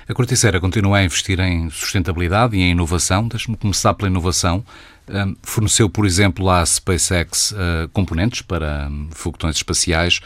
A 0.08 0.14
Corticeira 0.14 0.58
continua 0.58 0.98
a 0.98 1.04
investir 1.04 1.38
em 1.38 1.68
sustentabilidade 1.68 2.56
e 2.56 2.60
em 2.60 2.70
inovação. 2.70 3.28
Deixe-me 3.28 3.58
começar 3.58 3.92
pela 3.92 4.08
inovação. 4.08 4.64
Forneceu, 5.42 5.90
por 5.90 6.06
exemplo, 6.06 6.48
à 6.48 6.64
SpaceX 6.64 7.52
uh, 7.52 7.88
componentes 7.92 8.40
para 8.40 8.88
um, 8.90 9.08
foguetões 9.10 9.56
espaciais. 9.56 10.20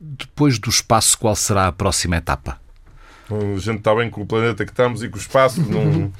Depois 0.00 0.58
do 0.58 0.68
espaço, 0.68 1.16
qual 1.18 1.36
será 1.36 1.68
a 1.68 1.72
próxima 1.72 2.16
etapa? 2.16 2.60
A 3.30 3.58
gente 3.58 3.78
está 3.78 3.94
bem 3.94 4.08
com 4.08 4.22
o 4.22 4.26
planeta 4.26 4.64
que 4.64 4.70
estamos 4.70 5.02
e 5.02 5.08
com 5.08 5.16
o 5.16 5.20
espaço. 5.20 5.60
Não... 5.60 6.12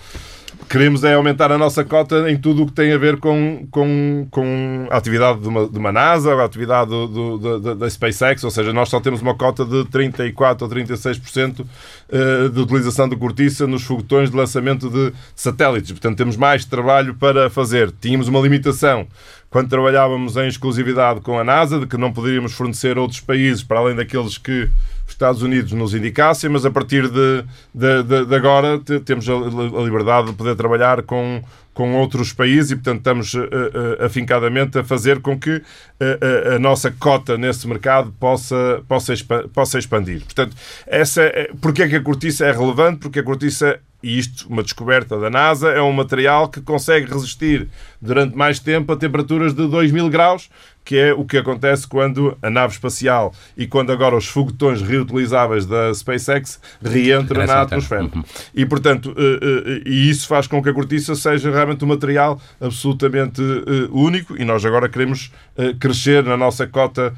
Queremos 0.68 1.04
é 1.04 1.14
aumentar 1.14 1.52
a 1.52 1.58
nossa 1.58 1.84
cota 1.84 2.28
em 2.28 2.36
tudo 2.36 2.64
o 2.64 2.66
que 2.66 2.72
tem 2.72 2.92
a 2.92 2.98
ver 2.98 3.18
com, 3.18 3.68
com, 3.70 4.26
com 4.30 4.88
a 4.90 4.96
atividade 4.96 5.40
de 5.40 5.48
uma, 5.48 5.68
de 5.68 5.78
uma 5.78 5.92
NASA, 5.92 6.34
a 6.34 6.44
atividade 6.44 6.90
do, 6.90 7.38
do, 7.38 7.60
da, 7.60 7.74
da 7.74 7.90
SpaceX, 7.90 8.42
ou 8.42 8.50
seja, 8.50 8.72
nós 8.72 8.88
só 8.88 8.98
temos 8.98 9.22
uma 9.22 9.34
cota 9.34 9.64
de 9.64 9.84
34% 9.84 10.62
ou 10.62 10.68
36% 10.68 11.64
eh, 12.08 12.48
de 12.48 12.60
utilização 12.60 13.08
de 13.08 13.14
cortiça 13.14 13.64
nos 13.66 13.84
foguetões 13.84 14.30
de 14.30 14.36
lançamento 14.36 14.90
de 14.90 15.12
satélites. 15.36 15.92
Portanto, 15.92 16.16
temos 16.16 16.36
mais 16.36 16.64
trabalho 16.64 17.14
para 17.14 17.48
fazer. 17.48 17.92
Tínhamos 18.00 18.26
uma 18.26 18.40
limitação 18.40 19.06
quando 19.48 19.68
trabalhávamos 19.68 20.36
em 20.36 20.48
exclusividade 20.48 21.20
com 21.20 21.38
a 21.38 21.44
NASA, 21.44 21.78
de 21.78 21.86
que 21.86 21.96
não 21.96 22.12
poderíamos 22.12 22.52
fornecer 22.52 22.98
outros 22.98 23.20
países 23.20 23.62
para 23.62 23.78
além 23.78 23.94
daqueles 23.94 24.36
que 24.36 24.68
os 25.06 25.12
Estados 25.12 25.42
Unidos 25.42 25.72
nos 25.72 25.94
indicassem, 25.94 26.50
mas 26.50 26.66
a 26.66 26.70
partir 26.70 27.08
de, 27.08 27.44
de, 27.74 28.02
de, 28.02 28.26
de 28.26 28.34
agora 28.34 28.80
temos 29.04 29.28
a, 29.28 29.32
a, 29.32 29.82
liberdade 29.82 30.28
de 30.28 30.32
poder 30.34 30.56
trabalhar 30.56 31.02
com, 31.02 31.42
com 31.72 31.94
outros 31.94 32.32
países 32.32 32.72
e, 32.72 32.76
portanto, 32.76 32.98
estamos 32.98 33.34
uh, 33.34 33.40
uh, 33.40 34.04
afincadamente 34.04 34.78
a 34.78 34.84
fazer 34.84 35.20
com 35.20 35.38
que 35.38 35.56
uh, 35.56 36.54
a 36.56 36.58
nossa 36.58 36.90
cota 36.90 37.38
nesse 37.38 37.68
mercado 37.68 38.12
possa, 38.18 38.82
possa, 38.88 39.14
possa 39.52 39.78
expandir. 39.78 40.22
Portanto, 40.24 40.56
essa 40.86 41.22
é, 41.22 41.50
porque 41.60 41.82
é 41.82 41.88
que 41.88 41.96
a 41.96 42.02
cortiça 42.02 42.44
é 42.44 42.52
relevante? 42.52 43.00
Porque 43.00 43.20
a 43.20 43.22
cortiça 43.22 43.78
e 44.02 44.18
isto, 44.18 44.46
uma 44.48 44.62
descoberta 44.62 45.18
da 45.18 45.30
NASA, 45.30 45.70
é 45.70 45.80
um 45.82 45.92
material 45.92 46.48
que 46.48 46.60
consegue 46.60 47.10
resistir 47.10 47.68
durante 48.00 48.36
mais 48.36 48.60
tempo 48.60 48.92
a 48.92 48.96
temperaturas 48.96 49.52
de 49.52 49.66
2000 49.66 50.08
graus, 50.10 50.48
que 50.86 50.96
é 50.96 51.12
o 51.12 51.24
que 51.24 51.36
acontece 51.36 51.86
quando 51.86 52.38
a 52.40 52.48
nave 52.48 52.72
espacial 52.74 53.34
e 53.56 53.66
quando 53.66 53.90
agora 53.90 54.16
os 54.16 54.28
foguetões 54.28 54.80
reutilizáveis 54.80 55.66
da 55.66 55.92
SpaceX 55.92 56.60
reentram 56.80 57.44
na 57.44 57.62
atmosfera. 57.62 58.04
Uhum. 58.04 58.22
E, 58.54 58.64
portanto, 58.64 59.12
eh, 59.18 59.40
eh, 59.42 59.82
e 59.84 60.08
isso 60.08 60.28
faz 60.28 60.46
com 60.46 60.62
que 60.62 60.68
a 60.68 60.72
cortiça 60.72 61.16
seja 61.16 61.50
realmente 61.50 61.84
um 61.84 61.88
material 61.88 62.40
absolutamente 62.60 63.42
eh, 63.42 63.88
único 63.90 64.40
e 64.40 64.44
nós 64.44 64.64
agora 64.64 64.88
queremos 64.88 65.32
crescer 65.80 66.22
na 66.22 66.36
nossa 66.36 66.66
cota 66.66 67.14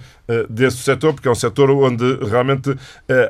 desse 0.48 0.76
setor, 0.76 1.12
porque 1.12 1.26
é 1.26 1.30
um 1.30 1.34
setor 1.34 1.70
onde 1.72 2.04
realmente 2.24 2.72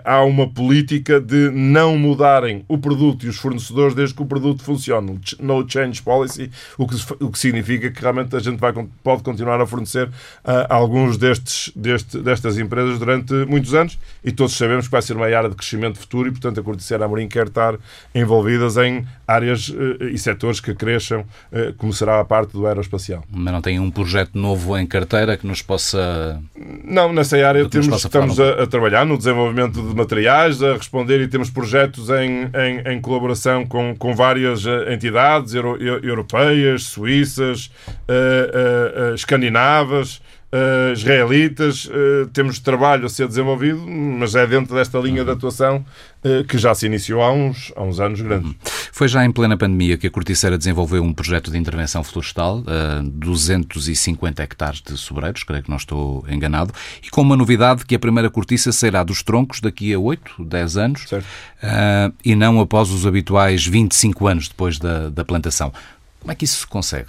há 0.05 0.23
uma 0.23 0.47
política 0.47 1.19
de 1.19 1.51
não 1.51 1.97
mudarem 1.97 2.63
o 2.69 2.77
produto 2.77 3.25
e 3.25 3.29
os 3.31 3.39
fornecedores 3.39 3.95
desde 3.95 4.15
que 4.15 4.23
o 4.23 4.27
produto 4.27 4.63
funcione. 4.63 5.19
No 5.41 5.65
change 5.67 6.03
policy, 6.03 6.51
o 6.77 6.87
que, 6.87 6.97
o 7.25 7.31
que 7.31 7.39
significa 7.39 7.91
que 7.91 8.03
realmente 8.03 8.37
a 8.37 8.39
gente 8.39 8.59
vai, 8.59 8.71
pode 9.03 9.23
continuar 9.23 9.59
a 9.63 9.67
fornecer 9.67 10.11
a 10.45 10.75
alguns 10.75 11.17
destes, 11.17 11.73
deste, 11.75 12.19
destas 12.19 12.59
empresas 12.59 12.99
durante 12.99 13.33
muitos 13.47 13.75
anos 13.75 13.99
e 14.25 14.33
todos 14.33 14.57
sabemos 14.57 14.87
que 14.87 14.93
vai 14.93 15.03
ser 15.03 15.17
uma 15.17 15.27
área 15.27 15.49
de 15.49 15.55
crescimento 15.55 15.99
futuro 15.99 16.29
e, 16.29 16.31
portanto, 16.31 16.61
a 16.61 16.63
Corticeira 16.63 17.05
Amorim 17.05 17.29
quer 17.29 17.47
estar 17.47 17.75
envolvidas 18.15 18.77
em 18.77 19.07
áreas 19.27 19.69
uh, 19.69 20.05
e 20.05 20.19
setores 20.19 20.61
que 20.61 20.75
cresçam, 20.75 21.21
uh, 21.21 21.73
como 21.77 21.93
será 21.93 22.21
a 22.21 22.25
parte 22.25 22.53
do 22.53 22.67
aeroespacial. 22.67 23.25
Mas 23.31 23.53
não 23.53 23.61
tem 23.61 23.79
um 23.79 23.91
projeto 23.91 24.39
novo 24.39 24.77
em 24.77 24.87
carteira 24.87 25.37
que 25.37 25.47
nos 25.47 25.63
possa... 25.63 26.41
Não, 26.85 27.13
nessa 27.13 27.37
área 27.37 27.69
temos, 27.69 28.05
estamos 28.05 28.41
a, 28.41 28.63
a, 28.63 28.67
trabalhar 28.67 29.05
no 29.05 29.17
desenvolvimento 29.17 29.81
de 29.83 29.95
materiais, 29.95 30.63
a 30.63 30.75
responder 30.75 31.21
e 31.21 31.29
temos 31.29 31.51
projetos 31.51 32.09
em, 32.11 32.51
em, 32.55 32.93
em 32.95 33.01
colaboração 33.01 33.67
com, 33.67 33.95
com 33.97 34.15
várias 34.15 34.67
eh, 34.67 34.95
entidades 34.95 35.55
euro, 35.55 35.77
europeias, 36.03 36.85
suíças, 36.85 37.71
uh, 37.89 39.15
escandinavas, 39.15 40.18
uh, 40.53 40.93
israelitas, 40.93 41.87
uh, 41.87 42.27
temos 42.33 42.59
trabalho 42.59 43.07
a 43.07 43.09
ser 43.09 43.29
desenvolvido, 43.29 43.81
mas 43.87 44.35
é 44.35 44.47
dentro 44.47 44.75
desta 44.75 44.99
linha 44.99 45.25
de 45.25 45.31
atuação 45.31 45.85
uh, 46.25 46.45
que 46.45 46.59
já 46.59 46.75
se 46.75 46.87
iniciou 46.87 47.23
há 47.23 47.33
uns, 47.33 47.73
há 47.77 47.83
uns 47.83 48.01
anos 48.01 48.21
grandes. 48.21 48.51
Uhum. 48.51 48.57
Foi 48.93 49.09
já 49.09 49.25
em 49.25 49.31
plena 49.31 49.57
pandemia 49.57 49.97
que 49.97 50.07
a 50.07 50.11
Corticeira 50.11 50.59
desenvolveu 50.59 51.03
um 51.03 51.13
projeto 51.13 51.51
de 51.51 51.59
intervenção 51.59 52.03
florestal, 52.03 52.65
250 53.05 54.43
hectares 54.43 54.83
de 54.83 54.97
sobreiros, 54.97 55.45
creio 55.45 55.63
que 55.63 55.71
não 55.71 55.77
estou 55.77 56.25
enganado, 56.29 56.73
e 57.03 57.09
com 57.09 57.21
uma 57.21 57.37
novidade 57.37 57.85
que 57.87 57.95
a 57.95 57.99
primeira 57.99 58.29
cortiça 58.29 58.73
sairá 58.73 59.05
dos 59.05 59.23
troncos 59.23 59.61
daqui 59.61 59.95
a 59.95 59.99
8, 59.99 60.45
10 60.45 60.77
anos, 60.77 61.07
e 62.25 62.35
não 62.35 62.61
após 62.61 62.91
os 62.91 63.07
habituais 63.07 63.65
25 63.65 64.27
anos 64.27 64.49
depois 64.49 64.79
da, 64.79 65.11
da 65.11 65.25
plantação. 65.25 65.73
Como 66.19 66.33
é 66.33 66.35
que 66.35 66.45
isso 66.45 66.61
se 66.61 66.67
consegue? 66.67 67.09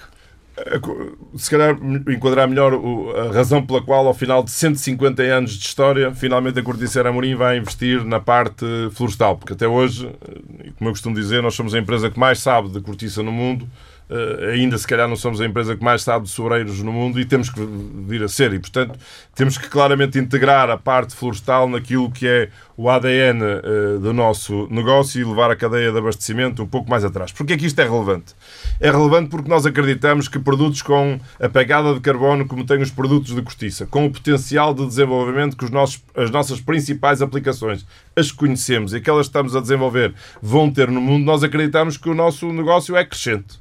Se 1.35 1.49
calhar 1.49 1.77
enquadrar 2.09 2.47
melhor 2.47 2.73
a 3.15 3.31
razão 3.33 3.65
pela 3.65 3.81
qual, 3.81 4.07
ao 4.07 4.13
final 4.13 4.43
de 4.43 4.51
150 4.51 5.21
anos 5.23 5.51
de 5.51 5.65
história, 5.65 6.13
finalmente 6.13 6.59
a 6.59 6.63
Corticeira 6.63 7.09
Amorim 7.09 7.35
vai 7.35 7.57
investir 7.57 8.03
na 8.05 8.19
parte 8.19 8.65
florestal. 8.91 9.37
Porque 9.37 9.53
até 9.53 9.67
hoje, 9.67 10.07
eh, 10.07 10.71
como 10.77 10.89
eu 10.89 10.93
costumo 10.93 11.15
dizer, 11.15 11.41
nós 11.41 11.53
somos 11.55 11.73
a 11.73 11.79
empresa 11.79 12.09
que 12.09 12.19
mais 12.19 12.39
sabe 12.39 12.69
de 12.69 12.81
cortiça 12.81 13.21
no 13.23 13.31
mundo 13.31 13.67
Uh, 14.09 14.49
ainda 14.53 14.77
se 14.77 14.87
calhar 14.87 15.07
não 15.07 15.15
somos 15.15 15.39
a 15.39 15.45
empresa 15.45 15.75
que 15.75 15.83
mais 15.83 16.01
sabe 16.01 16.25
de 16.25 16.31
sobreiros 16.31 16.81
no 16.81 16.91
mundo 16.91 17.19
e 17.19 17.25
temos 17.25 17.49
que 17.49 17.59
vir 18.07 18.23
a 18.23 18.27
ser. 18.27 18.53
E, 18.53 18.59
portanto, 18.59 18.97
temos 19.35 19.57
que 19.57 19.69
claramente 19.69 20.17
integrar 20.17 20.69
a 20.69 20.77
parte 20.77 21.15
florestal 21.15 21.69
naquilo 21.69 22.11
que 22.11 22.27
é 22.27 22.49
o 22.75 22.89
ADN 22.89 23.43
uh, 23.43 23.45
eh, 23.45 23.99
do 23.99 24.13
nosso 24.13 24.67
negócio 24.71 25.19
e 25.19 25.23
levar 25.25 25.51
a 25.51 25.55
cadeia 25.55 25.91
de 25.91 25.97
abastecimento 25.97 26.63
um 26.63 26.67
pouco 26.67 26.89
mais 26.89 27.03
atrás. 27.03 27.29
Porquê 27.31 27.53
é 27.53 27.57
que 27.57 27.65
isto 27.65 27.77
é 27.79 27.83
relevante? 27.83 28.33
É 28.79 28.89
relevante 28.89 29.29
porque 29.29 29.49
nós 29.49 29.65
acreditamos 29.65 30.29
que 30.29 30.39
produtos 30.39 30.81
com 30.81 31.19
a 31.39 31.49
pegada 31.49 31.93
de 31.93 31.99
carbono, 31.99 32.47
como 32.47 32.65
têm 32.65 32.81
os 32.81 32.89
produtos 32.89 33.35
de 33.35 33.41
cortiça, 33.41 33.85
com 33.85 34.05
o 34.05 34.11
potencial 34.11 34.73
de 34.73 34.85
desenvolvimento 34.85 35.57
que 35.57 35.65
os 35.65 35.71
nossos, 35.71 36.01
as 36.15 36.31
nossas 36.31 36.61
principais 36.61 37.21
aplicações 37.21 37.85
as 38.15 38.31
conhecemos 38.31 38.93
e 38.93 39.01
que 39.01 39.09
elas 39.09 39.27
estamos 39.27 39.55
a 39.55 39.61
desenvolver 39.61 40.13
vão 40.41 40.71
ter 40.71 40.89
no 40.89 41.01
mundo, 41.01 41.25
nós 41.25 41.43
acreditamos 41.43 41.97
que 41.97 42.09
o 42.09 42.15
nosso 42.15 42.51
negócio 42.51 42.95
é 42.95 43.05
crescente. 43.05 43.59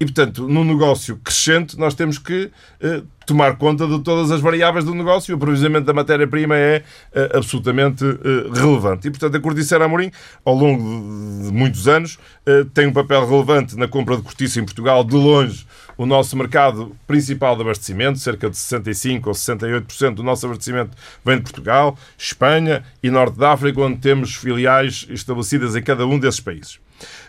E, 0.00 0.04
portanto, 0.04 0.48
num 0.48 0.64
negócio 0.64 1.16
crescente, 1.18 1.78
nós 1.78 1.94
temos 1.94 2.18
que 2.18 2.50
eh, 2.80 3.02
tomar 3.24 3.56
conta 3.56 3.86
de 3.86 4.00
todas 4.00 4.30
as 4.30 4.40
variáveis 4.40 4.84
do 4.84 4.94
negócio. 4.94 5.30
E 5.30 5.34
o 5.34 5.36
aprovisionamento 5.36 5.86
da 5.86 5.92
matéria-prima 5.92 6.56
é 6.56 6.82
eh, 7.14 7.30
absolutamente 7.34 8.04
eh, 8.04 8.50
relevante. 8.52 9.06
E, 9.06 9.10
portanto, 9.10 9.36
a 9.36 9.40
Corticeira 9.40 9.84
Amorim, 9.84 10.10
ao 10.44 10.54
longo 10.54 10.82
de, 10.82 11.46
de 11.46 11.52
muitos 11.52 11.86
anos, 11.86 12.18
eh, 12.44 12.64
tem 12.74 12.86
um 12.86 12.92
papel 12.92 13.28
relevante 13.28 13.76
na 13.76 13.86
compra 13.86 14.16
de 14.16 14.22
cortiça 14.22 14.60
em 14.60 14.64
Portugal, 14.64 15.04
de 15.04 15.14
longe 15.14 15.66
o 15.96 16.06
nosso 16.06 16.36
mercado 16.36 16.96
principal 17.06 17.54
de 17.54 17.62
abastecimento, 17.62 18.18
cerca 18.18 18.48
de 18.48 18.56
65% 18.56 19.26
ou 19.26 19.32
68% 19.32 20.14
do 20.14 20.22
nosso 20.22 20.46
abastecimento 20.46 20.96
vem 21.24 21.36
de 21.36 21.42
Portugal, 21.42 21.96
Espanha 22.16 22.82
e 23.02 23.10
Norte 23.10 23.38
da 23.38 23.52
África, 23.52 23.80
onde 23.80 23.98
temos 23.98 24.34
filiais 24.34 25.06
estabelecidas 25.10 25.76
em 25.76 25.82
cada 25.82 26.06
um 26.06 26.18
desses 26.18 26.40
países 26.40 26.80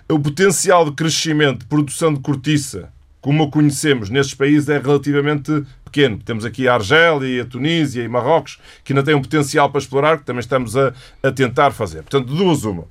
o 0.09 0.19
potencial 0.19 0.85
de 0.85 0.91
crescimento 0.91 1.59
de 1.59 1.65
produção 1.65 2.13
de 2.13 2.19
cortiça, 2.19 2.89
como 3.21 3.43
a 3.43 3.49
conhecemos 3.49 4.09
nestes 4.09 4.35
países, 4.35 4.69
é 4.69 4.77
relativamente 4.77 5.63
pequeno. 5.85 6.17
Temos 6.17 6.43
aqui 6.43 6.67
a 6.67 6.73
Argélia, 6.73 7.43
a 7.43 7.45
Tunísia 7.45 8.03
e 8.03 8.07
Marrocos, 8.07 8.59
que 8.83 8.91
ainda 8.91 9.03
têm 9.03 9.15
um 9.15 9.21
potencial 9.21 9.69
para 9.69 9.79
explorar, 9.79 10.17
que 10.17 10.25
também 10.25 10.39
estamos 10.39 10.75
a, 10.75 10.93
a 11.21 11.31
tentar 11.31 11.71
fazer. 11.71 12.03
Portanto, 12.03 12.33
duas 12.33 12.63
uma. 12.63 12.85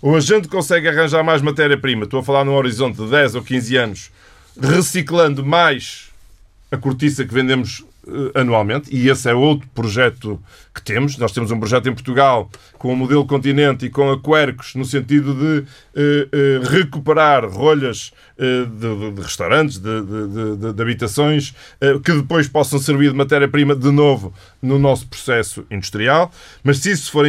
Ou 0.00 0.16
a 0.16 0.20
gente 0.20 0.48
consegue 0.48 0.88
arranjar 0.88 1.22
mais 1.22 1.42
matéria-prima, 1.42 2.04
estou 2.04 2.20
a 2.20 2.22
falar 2.22 2.44
num 2.44 2.54
horizonte 2.54 2.96
de 2.96 3.10
10 3.10 3.34
ou 3.34 3.42
15 3.42 3.76
anos, 3.76 4.10
reciclando 4.60 5.44
mais 5.44 6.08
a 6.70 6.76
cortiça 6.76 7.24
que 7.24 7.34
vendemos 7.34 7.80
uh, 8.06 8.30
anualmente, 8.34 8.94
e 8.94 9.08
esse 9.08 9.28
é 9.28 9.34
outro 9.34 9.68
projeto 9.74 10.40
que 10.78 10.82
temos. 10.82 11.18
Nós 11.18 11.32
temos 11.32 11.50
um 11.50 11.58
projeto 11.58 11.88
em 11.88 11.92
Portugal 11.92 12.50
com 12.78 12.92
o 12.92 12.96
modelo 12.96 13.26
continente 13.26 13.86
e 13.86 13.90
com 13.90 14.10
a 14.10 14.20
Quercos, 14.20 14.74
no 14.74 14.84
sentido 14.84 15.34
de 15.34 15.64
eh, 15.94 16.28
eh, 16.32 16.60
recuperar 16.62 17.44
rolhas 17.48 18.12
eh, 18.38 18.66
de, 18.66 19.10
de, 19.12 19.20
restaurantes, 19.20 19.78
de, 19.78 20.00
de, 20.00 20.72
de 20.72 20.82
habitações, 20.82 21.52
eh, 21.80 21.98
que 22.04 22.12
depois 22.12 22.46
possam 22.46 22.78
servir 22.78 23.10
de 23.10 23.16
matéria-prima 23.16 23.74
de 23.74 23.90
novo 23.90 24.32
no 24.62 24.78
nosso 24.78 25.08
processo 25.08 25.66
industrial. 25.70 26.30
Mas 26.62 26.78
se 26.78 26.92
isso 26.92 27.10
for 27.10 27.26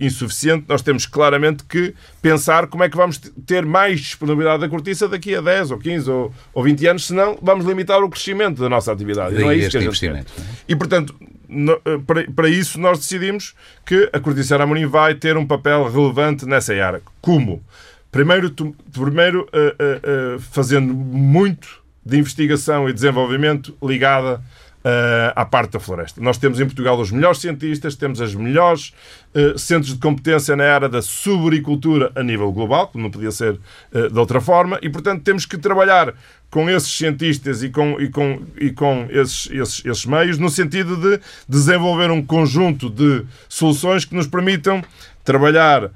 insuficiente, 0.00 0.64
nós 0.68 0.80
temos 0.80 1.06
claramente 1.06 1.64
que 1.64 1.92
pensar 2.22 2.68
como 2.68 2.84
é 2.84 2.88
que 2.88 2.96
vamos 2.96 3.18
ter 3.18 3.66
mais 3.66 4.00
disponibilidade 4.00 4.60
da 4.60 4.68
cortiça 4.68 5.08
daqui 5.08 5.34
a 5.34 5.40
10 5.40 5.72
ou 5.72 5.78
15 5.78 6.10
ou, 6.10 6.34
ou 6.54 6.62
20 6.62 6.86
anos, 6.86 7.06
senão 7.06 7.36
vamos 7.42 7.66
limitar 7.66 8.00
o 8.02 8.08
crescimento 8.08 8.62
da 8.62 8.68
nossa 8.68 8.92
atividade. 8.92 9.34
Não 9.34 9.50
é 9.50 9.56
isso 9.56 9.70
que 9.70 9.78
a 9.78 9.80
gente 9.80 9.98
quer. 9.98 10.16
É? 10.16 10.24
E, 10.68 10.76
portanto, 10.76 11.16
eh, 11.48 12.28
para 12.34 12.48
isso 12.48 12.78
nós 12.80 12.98
decidimos 12.98 13.54
que 13.84 14.08
a 14.12 14.20
Corticeira 14.20 14.64
Amorim 14.64 14.86
vai 14.86 15.14
ter 15.14 15.36
um 15.36 15.46
papel 15.46 15.88
relevante 15.90 16.46
nessa 16.46 16.72
área. 16.74 17.00
Como? 17.20 17.62
Primeiro, 18.10 18.50
primeiro 18.92 19.42
uh, 19.42 20.36
uh, 20.36 20.40
fazendo 20.40 20.94
muito 20.94 21.82
de 22.04 22.18
investigação 22.18 22.88
e 22.88 22.92
desenvolvimento 22.92 23.76
ligada 23.82 24.40
uh, 24.86 25.32
à 25.34 25.44
parte 25.44 25.72
da 25.72 25.80
floresta. 25.80 26.20
Nós 26.20 26.38
temos 26.38 26.60
em 26.60 26.64
Portugal 26.64 26.98
os 26.98 27.10
melhores 27.10 27.40
cientistas, 27.40 27.96
temos 27.96 28.20
os 28.20 28.34
melhores 28.34 28.94
uh, 29.34 29.58
centros 29.58 29.92
de 29.92 29.98
competência 29.98 30.54
na 30.54 30.64
área 30.64 30.88
da 30.88 31.02
subagricultura 31.02 32.12
a 32.14 32.22
nível 32.22 32.52
global, 32.52 32.86
como 32.88 33.02
não 33.02 33.10
podia 33.10 33.32
ser 33.32 33.58
uh, 33.92 34.08
de 34.08 34.18
outra 34.18 34.40
forma, 34.40 34.78
e 34.80 34.88
portanto 34.88 35.22
temos 35.22 35.44
que 35.44 35.58
trabalhar 35.58 36.14
com 36.48 36.70
esses 36.70 36.90
cientistas 36.90 37.64
e 37.64 37.68
com, 37.68 38.00
e 38.00 38.08
com, 38.08 38.40
e 38.56 38.70
com 38.70 39.08
esses, 39.10 39.50
esses, 39.50 39.84
esses 39.84 40.06
meios 40.06 40.38
no 40.38 40.48
sentido 40.48 40.96
de 40.96 41.20
desenvolver 41.48 42.08
um 42.10 42.24
conjunto 42.24 42.88
de 42.88 43.24
soluções 43.48 44.04
que 44.04 44.14
nos 44.14 44.28
permitam 44.28 44.82
trabalhar 45.24 45.86
uh, 45.86 45.90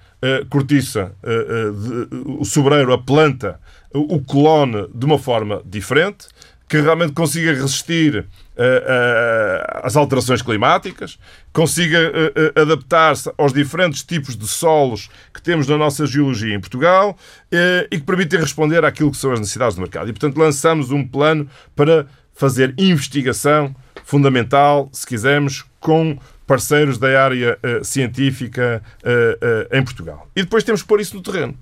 cortiça, 0.48 1.12
o 2.36 2.44
sobreiro, 2.44 2.92
a 2.92 2.98
planta, 2.98 3.60
o 3.94 4.20
clone 4.20 4.88
de 4.92 5.06
uma 5.06 5.18
forma 5.18 5.62
diferente, 5.64 6.26
que 6.68 6.80
realmente 6.80 7.12
consiga 7.12 7.52
resistir 7.52 8.26
às 9.82 9.96
alterações 9.96 10.42
climáticas, 10.42 11.18
consiga 11.52 12.12
adaptar-se 12.54 13.32
aos 13.38 13.52
diferentes 13.52 14.02
tipos 14.02 14.36
de 14.36 14.46
solos 14.46 15.08
que 15.32 15.40
temos 15.40 15.66
na 15.66 15.78
nossa 15.78 16.06
geologia 16.06 16.54
em 16.54 16.60
Portugal 16.60 17.16
e 17.90 17.98
que 17.98 18.04
permitem 18.04 18.40
responder 18.40 18.84
àquilo 18.84 19.10
que 19.10 19.16
são 19.16 19.32
as 19.32 19.40
necessidades 19.40 19.74
do 19.76 19.80
mercado. 19.80 20.08
E, 20.08 20.12
portanto, 20.12 20.36
lançamos 20.36 20.90
um 20.90 21.06
plano 21.06 21.48
para 21.74 22.06
fazer 22.34 22.74
investigação 22.78 23.74
fundamental, 24.04 24.88
se 24.92 25.06
quisermos, 25.06 25.64
com 25.78 26.18
parceiros 26.46 26.98
da 26.98 27.22
área 27.22 27.58
científica 27.82 28.82
em 29.72 29.82
Portugal. 29.82 30.28
E 30.36 30.42
depois 30.42 30.64
temos 30.64 30.82
que 30.82 30.88
pôr 30.88 31.00
isso 31.00 31.16
no 31.16 31.22
terreno. 31.22 31.56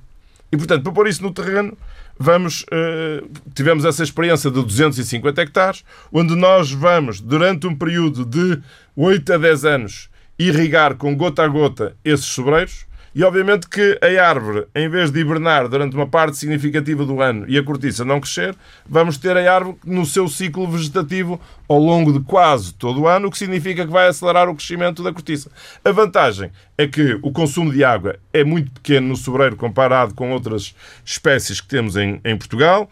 E, 0.50 0.56
portanto, 0.56 0.82
para 0.82 0.92
pôr 0.92 1.06
isso 1.06 1.22
no 1.22 1.30
terreno, 1.30 1.76
vamos, 2.18 2.62
uh, 2.62 3.28
tivemos 3.54 3.84
essa 3.84 4.02
experiência 4.02 4.50
de 4.50 4.62
250 4.62 5.40
hectares, 5.42 5.84
onde 6.12 6.34
nós 6.34 6.72
vamos, 6.72 7.20
durante 7.20 7.66
um 7.66 7.74
período 7.74 8.24
de 8.24 8.60
8 8.96 9.34
a 9.34 9.38
10 9.38 9.64
anos, 9.64 10.10
irrigar 10.38 10.96
com 10.96 11.16
gota 11.16 11.44
a 11.44 11.48
gota 11.48 11.96
esses 12.04 12.26
sobreiros, 12.26 12.87
e 13.18 13.24
obviamente 13.24 13.68
que 13.68 13.98
a 14.00 14.28
árvore, 14.28 14.68
em 14.72 14.88
vez 14.88 15.10
de 15.10 15.18
hibernar 15.18 15.66
durante 15.66 15.96
uma 15.96 16.06
parte 16.06 16.36
significativa 16.36 17.04
do 17.04 17.20
ano 17.20 17.46
e 17.48 17.58
a 17.58 17.64
cortiça 17.64 18.04
não 18.04 18.20
crescer, 18.20 18.54
vamos 18.88 19.18
ter 19.18 19.36
a 19.36 19.52
árvore 19.52 19.76
no 19.84 20.06
seu 20.06 20.28
ciclo 20.28 20.68
vegetativo 20.68 21.40
ao 21.68 21.80
longo 21.80 22.12
de 22.12 22.20
quase 22.20 22.72
todo 22.72 23.00
o 23.00 23.08
ano, 23.08 23.26
o 23.26 23.30
que 23.32 23.36
significa 23.36 23.84
que 23.84 23.90
vai 23.90 24.06
acelerar 24.06 24.48
o 24.48 24.54
crescimento 24.54 25.02
da 25.02 25.12
cortiça. 25.12 25.50
A 25.84 25.90
vantagem 25.90 26.52
é 26.78 26.86
que 26.86 27.18
o 27.20 27.32
consumo 27.32 27.72
de 27.72 27.82
água 27.82 28.14
é 28.32 28.44
muito 28.44 28.70
pequeno 28.70 29.08
no 29.08 29.16
sobreiro 29.16 29.56
comparado 29.56 30.14
com 30.14 30.30
outras 30.30 30.72
espécies 31.04 31.60
que 31.60 31.66
temos 31.66 31.96
em, 31.96 32.20
em 32.24 32.36
Portugal 32.38 32.88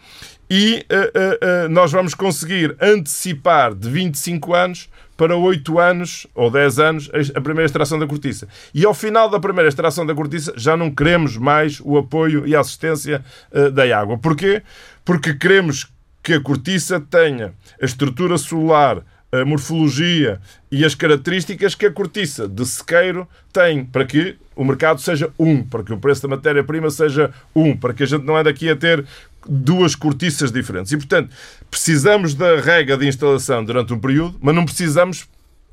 e 0.49 0.85
uh, 0.91 1.63
uh, 1.63 1.67
uh, 1.67 1.69
nós 1.69 1.89
vamos 1.93 2.13
conseguir 2.13 2.75
antecipar 2.81 3.73
de 3.73 3.89
25 3.89 4.53
anos 4.53 4.89
para 5.17 5.35
8 5.35 5.79
anos 5.79 6.27
ou 6.35 6.49
10 6.51 6.79
anos 6.79 7.11
a 7.35 7.41
primeira 7.41 7.65
extração 7.65 7.97
da 7.97 8.05
cortiça. 8.05 8.47
E 8.73 8.85
ao 8.85 8.93
final 8.93 9.29
da 9.29 9.39
primeira 9.39 9.67
extração 9.67 10.05
da 10.05 10.13
cortiça 10.13 10.53
já 10.55 10.77
não 10.77 10.93
queremos 10.93 11.35
mais 11.35 11.81
o 11.83 11.97
apoio 11.97 12.47
e 12.47 12.55
a 12.55 12.59
assistência 12.59 13.25
uh, 13.51 13.71
da 13.71 13.83
água. 13.99 14.17
Porquê? 14.17 14.61
Porque 15.03 15.33
queremos 15.33 15.87
que 16.21 16.33
a 16.33 16.41
cortiça 16.41 16.99
tenha 16.99 17.53
a 17.81 17.85
estrutura 17.85 18.37
solar, 18.37 19.01
a 19.31 19.43
morfologia 19.43 20.39
e 20.71 20.85
as 20.85 20.93
características 20.93 21.75
que 21.75 21.85
a 21.85 21.91
cortiça 21.91 22.47
de 22.47 22.65
sequeiro 22.65 23.27
tem 23.51 23.83
para 23.83 24.05
que 24.05 24.37
o 24.55 24.63
mercado 24.63 25.01
seja 25.01 25.29
um, 25.37 25.63
para 25.63 25.83
que 25.83 25.93
o 25.93 25.97
preço 25.97 26.23
da 26.23 26.29
matéria-prima 26.29 26.89
seja 26.89 27.31
um, 27.55 27.75
para 27.75 27.93
que 27.93 28.03
a 28.03 28.05
gente 28.05 28.25
não 28.25 28.35
ande 28.35 28.49
aqui 28.49 28.69
a 28.69 28.75
ter 28.75 29.05
duas 29.49 29.95
cortiças 29.95 30.51
diferentes. 30.51 30.91
E, 30.91 30.97
portanto, 30.97 31.29
precisamos 31.69 32.33
da 32.33 32.59
rega 32.59 32.97
de 32.97 33.07
instalação 33.07 33.63
durante 33.63 33.93
um 33.93 33.99
período, 33.99 34.37
mas 34.41 34.55
não 34.55 34.65
precisamos 34.65 35.27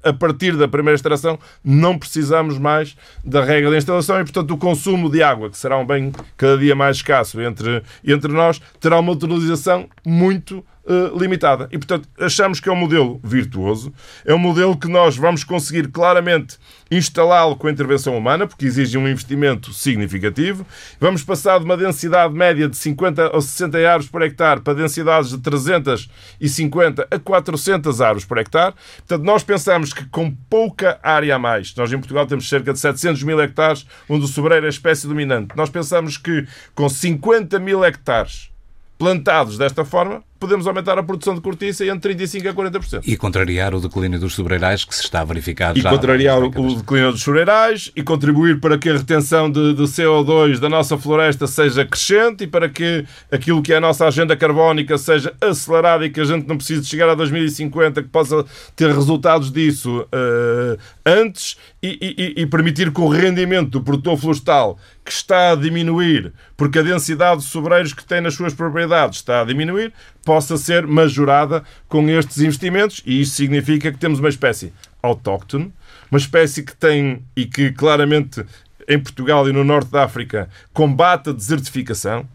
a 0.04 0.12
partir 0.12 0.54
da 0.56 0.68
primeira 0.68 0.94
extração, 0.94 1.38
não 1.64 1.98
precisamos 1.98 2.58
mais 2.58 2.94
da 3.24 3.42
regra 3.42 3.70
de 3.70 3.78
instalação 3.78 4.20
e, 4.20 4.24
portanto, 4.24 4.52
o 4.52 4.58
consumo 4.58 5.10
de 5.10 5.22
água, 5.22 5.48
que 5.48 5.56
será 5.56 5.78
um 5.78 5.86
bem 5.86 6.12
cada 6.36 6.58
dia 6.58 6.74
mais 6.74 6.98
escasso 6.98 7.40
entre, 7.40 7.82
entre 8.04 8.30
nós, 8.30 8.60
terá 8.78 9.00
uma 9.00 9.12
utilização 9.12 9.88
muito 10.04 10.64
uh, 10.87 11.18
limitada. 11.18 11.68
E, 11.70 11.78
portanto, 11.78 12.09
achamos 12.18 12.61
que 12.61 12.68
é 12.68 12.72
um 12.72 12.76
modelo 12.76 13.20
virtuoso, 13.22 13.93
é 14.24 14.35
um 14.35 14.39
modelo 14.39 14.76
que 14.76 14.89
nós 14.89 15.16
vamos 15.16 15.45
conseguir 15.45 15.89
claramente 15.89 16.59
instalá-lo 16.91 17.57
com 17.57 17.66
a 17.66 17.70
intervenção 17.70 18.16
humana, 18.16 18.47
porque 18.47 18.66
exige 18.66 18.97
um 18.97 19.09
investimento 19.09 19.72
significativo. 19.72 20.66
Vamos 21.01 21.22
passar 21.22 21.59
de 21.59 21.64
uma 21.64 21.76
densidade 21.76 22.32
média 22.35 22.68
de 22.68 22.76
50 22.76 23.35
ou 23.35 23.41
60 23.41 23.78
árvores 23.78 24.11
por 24.11 24.22
hectare 24.22 24.61
para 24.61 24.74
densidades 24.74 25.30
de 25.30 25.39
350 25.39 27.09
a 27.11 27.18
400 27.18 28.01
árvores 28.01 28.24
por 28.24 28.39
hectare. 28.39 28.74
Portanto, 28.99 29.24
nós 29.24 29.43
pensamos 29.43 29.93
que 29.93 30.05
com 30.07 30.30
pouca 30.49 30.99
área 31.03 31.37
a 31.37 31.39
mais, 31.39 31.74
nós 31.74 31.93
em 31.93 31.99
Portugal 31.99 32.26
temos 32.26 32.49
cerca 32.49 32.72
de 32.72 32.78
700 32.78 33.22
mil 33.22 33.41
hectares, 33.41 33.87
onde 34.09 34.24
o 34.24 34.28
sobreiro 34.28 34.66
é 34.66 34.68
a 34.68 34.70
espécie 34.70 35.07
dominante. 35.07 35.57
Nós 35.57 35.70
pensamos 35.70 36.16
que 36.16 36.47
com 36.74 36.89
50 36.89 37.59
mil 37.59 37.85
hectares 37.85 38.51
plantados 38.99 39.59
desta 39.59 39.85
forma, 39.85 40.22
podemos 40.45 40.66
aumentar 40.66 40.99
a 40.99 41.03
produção 41.03 41.34
de 41.34 41.40
cortiça 41.40 41.86
entre 41.86 42.14
35% 42.14 42.49
a 42.49 42.55
40%. 42.55 43.01
E 43.07 43.16
contrariar 43.16 43.74
o 43.74 43.80
declínio 43.80 44.20
dos 44.20 44.34
sobreirais 44.34 44.84
que 44.84 44.95
se 44.95 45.03
está 45.03 45.22
a 45.22 45.24
verificar 45.24 45.74
e 45.74 45.80
já. 45.80 45.88
E 45.88 45.92
contrariar 45.92 46.42
o 46.42 46.51
declínio 46.51 47.12
dos 47.12 47.22
sobreirais 47.22 47.90
e 47.97 48.03
contribuir 48.03 48.61
para 48.61 48.76
que 48.76 48.90
a 48.90 48.97
retenção 48.99 49.51
de, 49.51 49.72
de, 49.72 49.82
CO2 49.84 50.59
da 50.59 50.68
nossa 50.68 50.99
floresta 50.99 51.47
seja 51.47 51.86
crescente 51.86 52.45
e 52.45 52.47
para 52.47 52.68
que 52.68 53.07
aquilo 53.32 53.62
que 53.62 53.72
é 53.72 53.76
a 53.76 53.80
nossa 53.80 54.07
agenda 54.07 54.36
carbónica 54.36 54.99
seja 54.99 55.32
acelerada 55.40 56.05
e 56.05 56.11
que 56.11 56.20
a 56.20 56.24
gente 56.24 56.47
não 56.47 56.59
precise 56.59 56.84
chegar 56.84 57.09
a 57.09 57.14
2050, 57.14 58.03
que 58.03 58.09
possa 58.09 58.45
ter 58.76 58.92
resultados 58.92 59.51
disso 59.51 60.01
uh, 60.03 60.78
antes 61.07 61.57
e, 61.82 62.34
e, 62.36 62.42
e 62.42 62.47
permitir 62.47 62.92
que 62.92 63.01
o 63.01 63.09
rendimento 63.09 63.70
do 63.70 63.80
produtor 63.80 64.18
florestal 64.18 64.78
que 65.03 65.12
está 65.12 65.53
a 65.53 65.55
diminuir 65.55 66.32
porque 66.57 66.78
a 66.78 66.82
densidade 66.82 67.40
de 67.40 67.47
sobreiros 67.47 67.92
que 67.92 68.05
tem 68.05 68.20
nas 68.20 68.34
suas 68.34 68.55
propriedades 68.55 69.18
está 69.18 69.40
a 69.40 69.45
diminuir, 69.45 69.92
possa 70.24 70.56
ser 70.56 70.86
majorada 70.86 71.62
com 71.88 72.08
estes 72.08 72.38
investimentos 72.38 73.02
e 73.04 73.20
isso 73.20 73.34
significa 73.34 73.92
que 73.92 73.98
temos 73.98 74.18
uma 74.18 74.28
espécie 74.28 74.72
autóctone, 75.02 75.72
uma 76.10 76.18
espécie 76.18 76.62
que 76.62 76.74
tem 76.74 77.22
e 77.36 77.46
que 77.46 77.72
claramente 77.72 78.44
em 78.88 78.98
Portugal 78.98 79.48
e 79.48 79.52
no 79.52 79.64
norte 79.64 79.90
da 79.90 80.04
África 80.04 80.48
combate 80.72 81.30
a 81.30 81.32
desertificação 81.32 82.26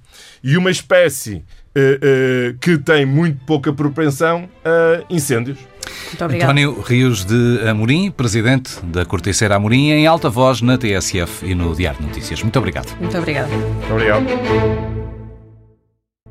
e 0.44 0.58
uma 0.58 0.72
espécie 0.72 1.44
eh, 1.76 2.00
eh, 2.02 2.56
que 2.60 2.78
tem 2.78 3.06
muito 3.06 3.40
pouca 3.46 3.72
propensão 3.72 4.50
a 4.66 5.04
incêndios. 5.10 5.60
António 6.14 6.82
Rios 6.82 7.26
de 7.26 7.60
Amorim, 7.68 8.12
presidente 8.12 8.84
da 8.86 9.06
Corticeira 9.06 9.56
Amorim, 9.56 9.92
em 9.92 10.08
alta 10.08 10.30
voz 10.30 10.62
na 10.62 10.78
TSF 10.78 11.46
e 11.46 11.56
no 11.56 11.76
Diário 11.76 12.00
de 12.00 12.08
Notícias. 12.08 12.42
Muito 12.42 12.58
obrigado. 12.58 12.96
Muito 13.00 13.18
obrigado. 13.18 13.50
Muito 13.50 13.94
obrigado. 13.94 14.99